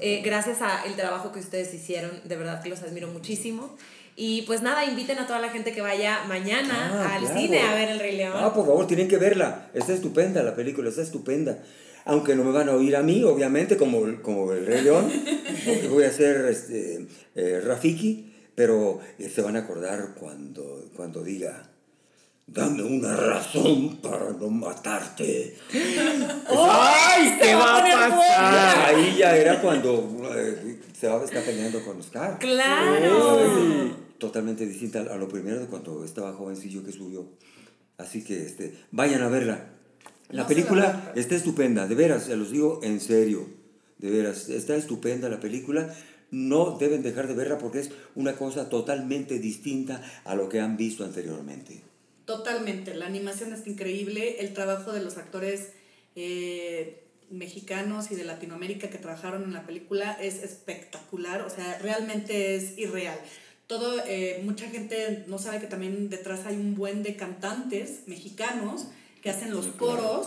Eh, 0.00 0.22
gracias 0.24 0.62
al 0.62 0.96
trabajo 0.96 1.30
que 1.30 1.38
ustedes 1.38 1.72
hicieron. 1.74 2.10
De 2.24 2.36
verdad 2.36 2.62
que 2.62 2.70
los 2.70 2.82
admiro 2.82 3.06
muchísimo. 3.08 3.76
Y 4.16 4.42
pues 4.42 4.62
nada, 4.62 4.84
inviten 4.84 5.18
a 5.18 5.28
toda 5.28 5.38
la 5.38 5.50
gente 5.50 5.72
que 5.72 5.80
vaya 5.80 6.24
mañana 6.26 6.90
Ah, 6.92 7.14
al 7.14 7.20
claro. 7.20 7.38
cine 7.38 7.60
a 7.60 7.74
ver 7.74 7.88
El 7.90 8.00
Rey 8.00 8.16
León. 8.16 8.32
Ah, 8.34 8.52
por 8.52 8.66
favor, 8.66 8.84
tienen 8.88 9.06
que 9.06 9.16
verla. 9.18 9.70
Está 9.74 9.92
estupenda 9.92 10.42
la 10.42 10.56
película, 10.56 10.88
está 10.88 11.02
estupenda. 11.02 11.62
Aunque 12.04 12.34
no 12.34 12.42
me 12.42 12.50
van 12.50 12.68
a 12.68 12.72
oír 12.74 12.96
a 12.96 13.02
mí, 13.02 13.22
obviamente, 13.22 13.76
como, 13.76 14.20
como 14.22 14.52
el 14.52 14.66
Rey 14.66 14.82
León. 14.82 15.08
porque 15.66 15.86
voy 15.86 16.02
a 16.02 16.10
ser 16.12 16.46
este, 16.46 17.06
eh, 17.36 17.60
Rafiki, 17.64 18.34
pero 18.56 18.98
eh, 19.20 19.28
se 19.28 19.42
van 19.42 19.54
a 19.54 19.60
acordar 19.60 20.14
cuando, 20.18 20.90
cuando 20.96 21.22
diga. 21.22 21.67
Dame 22.50 22.82
una 22.82 23.14
razón 23.14 23.98
para 23.98 24.30
no 24.30 24.48
matarte. 24.48 25.54
¡Ay! 26.48 27.38
¿Qué 27.38 27.54
va 27.54 27.76
a 27.76 27.82
pasar? 27.82 28.94
Ahí 28.94 29.16
ya 29.18 29.36
era 29.36 29.60
cuando 29.60 30.30
eh, 30.34 30.80
se 30.98 31.08
va 31.08 31.20
a 31.20 31.24
estar 31.24 31.42
peleando 31.44 31.84
con 31.84 31.98
Oscar. 31.98 32.38
¡Claro! 32.38 33.94
Totalmente 34.16 34.64
distinta 34.64 35.00
a 35.00 35.16
lo 35.16 35.28
primero 35.28 35.60
de 35.60 35.66
cuando 35.66 36.02
estaba 36.06 36.32
jovencillo 36.32 36.82
que 36.82 36.90
subió. 36.90 37.26
Así 37.98 38.24
que 38.24 38.42
este, 38.42 38.74
vayan 38.92 39.22
a 39.22 39.28
verla. 39.28 39.66
La 40.30 40.42
No 40.42 40.48
película 40.48 41.12
está 41.16 41.34
estupenda, 41.34 41.86
de 41.86 41.94
veras, 41.94 42.24
se 42.24 42.36
los 42.36 42.50
digo 42.50 42.80
en 42.82 43.00
serio. 43.00 43.46
De 43.98 44.10
veras, 44.10 44.48
está 44.48 44.74
estupenda 44.74 45.28
la 45.28 45.40
película. 45.40 45.94
No 46.30 46.78
deben 46.78 47.02
dejar 47.02 47.28
de 47.28 47.34
verla 47.34 47.58
porque 47.58 47.80
es 47.80 47.90
una 48.14 48.36
cosa 48.36 48.70
totalmente 48.70 49.38
distinta 49.38 50.02
a 50.24 50.34
lo 50.34 50.48
que 50.48 50.60
han 50.60 50.78
visto 50.78 51.04
anteriormente. 51.04 51.82
Totalmente, 52.28 52.94
la 52.94 53.06
animación 53.06 53.54
está 53.54 53.70
increíble, 53.70 54.40
el 54.40 54.52
trabajo 54.52 54.92
de 54.92 55.00
los 55.00 55.16
actores 55.16 55.70
eh, 56.14 57.02
mexicanos 57.30 58.10
y 58.10 58.16
de 58.16 58.24
Latinoamérica 58.24 58.90
que 58.90 58.98
trabajaron 58.98 59.44
en 59.44 59.54
la 59.54 59.64
película 59.64 60.12
es 60.12 60.42
espectacular, 60.42 61.40
o 61.40 61.48
sea, 61.48 61.78
realmente 61.78 62.54
es 62.54 62.76
irreal. 62.76 63.18
Todo, 63.66 64.02
eh, 64.06 64.42
mucha 64.44 64.68
gente 64.68 65.24
no 65.26 65.38
sabe 65.38 65.58
que 65.58 65.68
también 65.68 66.10
detrás 66.10 66.44
hay 66.44 66.56
un 66.56 66.74
buen 66.74 67.02
de 67.02 67.16
cantantes 67.16 68.02
mexicanos 68.04 68.88
que 69.22 69.30
hacen 69.30 69.50
los 69.50 69.68
coros 69.68 70.26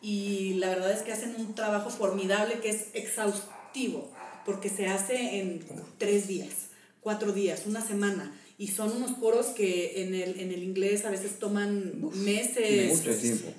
y 0.00 0.54
la 0.54 0.70
verdad 0.70 0.92
es 0.92 1.02
que 1.02 1.12
hacen 1.12 1.34
un 1.36 1.54
trabajo 1.54 1.90
formidable 1.90 2.60
que 2.60 2.70
es 2.70 2.86
exhaustivo, 2.94 4.10
porque 4.46 4.70
se 4.70 4.86
hace 4.86 5.40
en 5.40 5.62
tres 5.98 6.28
días, 6.28 6.70
cuatro 7.02 7.30
días, 7.30 7.64
una 7.66 7.86
semana. 7.86 8.32
Y 8.58 8.68
son 8.68 8.92
unos 8.92 9.12
coros 9.18 9.46
que 9.46 10.02
en 10.02 10.14
el, 10.14 10.38
en 10.38 10.52
el 10.52 10.62
inglés 10.62 11.04
a 11.04 11.10
veces 11.10 11.38
toman 11.38 12.00
meses, 12.14 12.88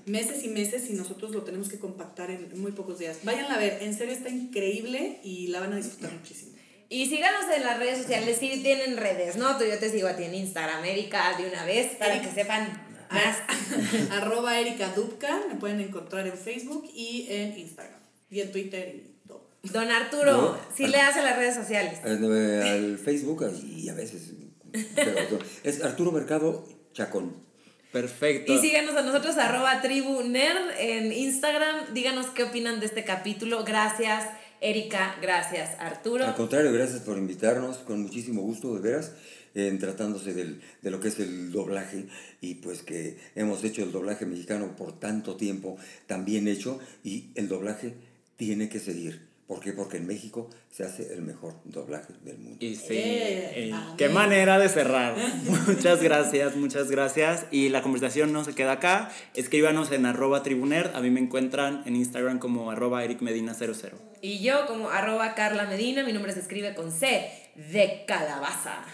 meses 0.05 0.43
y 0.43 0.47
meses 0.47 0.89
y 0.89 0.93
nosotros 0.93 1.31
lo 1.31 1.41
tenemos 1.43 1.67
que 1.69 1.77
compactar 1.79 2.31
en 2.31 2.49
muy 2.61 2.71
pocos 2.71 2.99
días. 2.99 3.17
Vayan 3.23 3.51
a 3.51 3.57
ver, 3.57 3.79
en 3.81 3.93
serio 3.97 4.13
está 4.13 4.29
increíble 4.29 5.19
y 5.23 5.47
la 5.47 5.59
van 5.59 5.73
a 5.73 5.77
disfrutar 5.77 6.13
muchísimo. 6.13 6.53
Y 6.89 7.07
síganos 7.07 7.45
en 7.55 7.63
las 7.63 7.79
redes 7.79 7.97
sociales, 7.97 8.37
si 8.39 8.61
tienen 8.61 8.97
redes, 8.97 9.35
¿no? 9.35 9.57
Tú- 9.57 9.65
Yo 9.65 9.77
te 9.79 9.89
sigo 9.89 10.07
a 10.07 10.15
ti 10.15 10.23
en 10.23 10.35
Instagram, 10.35 10.85
Erika, 10.85 11.35
de 11.37 11.47
una 11.49 11.65
vez, 11.65 11.95
para 11.97 12.21
que 12.21 12.29
sepan 12.31 12.71
más. 13.09 13.37
Arroba 14.11 14.59
Erika 14.59 14.93
Dubka, 14.95 15.41
me 15.49 15.55
pueden 15.55 15.79
encontrar 15.81 16.27
en 16.27 16.37
Facebook 16.37 16.87
y 16.95 17.25
en 17.29 17.57
Instagram. 17.57 17.99
Y 18.29 18.41
en 18.41 18.51
Twitter 18.51 18.95
y 18.95 19.27
todo. 19.27 19.49
Don 19.63 19.89
Arturo, 19.89 20.31
No, 20.31 20.57
sí 20.75 20.87
le 20.87 20.97
hace 20.97 21.21
las 21.23 21.35
redes 21.37 21.55
sociales. 21.55 21.99
Al 22.03 22.97
Facebook 22.99 23.43
y 23.65 23.89
a 23.89 23.93
veces. 23.93 24.31
Es 25.63 25.83
Arturo 25.83 26.11
Mercado 26.11 26.67
Chacón. 26.93 27.33
Perfecto. 27.91 28.51
Y 28.51 28.57
síganos 28.57 28.95
a 28.95 29.03
nosotros, 29.03 29.37
arroba 29.37 29.81
tribu 29.81 30.23
nerd 30.23 30.71
en 30.79 31.13
Instagram. 31.13 31.93
Díganos 31.93 32.25
qué 32.27 32.43
opinan 32.43 32.79
de 32.79 32.87
este 32.87 33.03
capítulo. 33.03 33.63
Gracias, 33.63 34.25
Erika. 34.61 35.15
Gracias, 35.21 35.79
Arturo. 35.79 36.25
Al 36.25 36.33
contrario, 36.33 36.73
gracias 36.73 37.01
por 37.01 37.19
invitarnos, 37.19 37.77
con 37.77 38.01
muchísimo 38.01 38.41
gusto, 38.41 38.73
de 38.73 38.81
veras, 38.81 39.11
en 39.53 39.77
tratándose 39.77 40.33
del, 40.33 40.61
de 40.81 40.89
lo 40.89 40.99
que 40.99 41.09
es 41.09 41.19
el 41.19 41.51
doblaje 41.51 42.07
y 42.41 42.55
pues 42.55 42.81
que 42.81 43.19
hemos 43.35 43.63
hecho 43.63 43.83
el 43.83 43.91
doblaje 43.91 44.25
mexicano 44.25 44.75
por 44.75 44.99
tanto 44.99 45.35
tiempo, 45.35 45.77
tan 46.07 46.25
bien 46.25 46.47
hecho, 46.47 46.79
y 47.03 47.29
el 47.35 47.47
doblaje 47.47 47.93
tiene 48.37 48.69
que 48.69 48.79
seguir. 48.79 49.32
¿Por 49.47 49.59
qué? 49.59 49.73
Porque 49.73 49.97
en 49.97 50.07
México 50.07 50.49
se 50.71 50.83
hace 50.83 51.13
el 51.13 51.21
mejor 51.21 51.55
doblaje 51.65 52.13
del 52.23 52.37
mundo. 52.37 52.57
Y 52.59 52.75
sí, 52.75 52.93
Eh, 52.95 53.51
eh, 53.55 53.73
qué 53.97 54.07
manera 54.07 54.57
de 54.57 54.69
cerrar. 54.69 55.15
muchas 55.67 56.01
gracias, 56.01 56.55
muchas 56.55 56.89
gracias. 56.89 57.45
Y 57.51 57.67
la 57.69 57.81
conversación 57.81 58.31
no 58.31 58.45
se 58.45 58.55
queda 58.55 58.73
acá. 58.73 59.11
Escríbanos 59.35 59.91
en 59.91 60.05
arroba 60.05 60.43
tribuner. 60.43 60.91
A 60.95 61.01
mí 61.01 61.09
me 61.09 61.19
encuentran 61.19 61.83
en 61.85 61.97
Instagram 61.97 62.39
como 62.39 62.71
arroba 62.71 63.03
ericmedina00. 63.03 63.91
Y 64.21 64.39
yo 64.39 64.65
como 64.65 64.89
arroba 64.89 65.35
Carla 65.35 65.65
Medina, 65.65 66.03
mi 66.03 66.13
nombre 66.13 66.31
se 66.31 66.39
escribe 66.39 66.73
con 66.73 66.91
C 66.91 67.29
de 67.55 68.05
calabaza. 68.07 68.85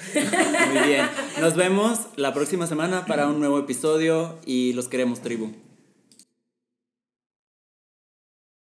Muy 0.73 0.87
bien. 0.87 1.05
Nos 1.39 1.55
vemos 1.55 2.07
la 2.15 2.33
próxima 2.33 2.65
semana 2.65 3.05
para 3.05 3.27
un 3.27 3.39
nuevo 3.39 3.59
episodio 3.59 4.39
y 4.45 4.73
los 4.73 4.89
queremos, 4.89 5.21
tribu. 5.21 5.68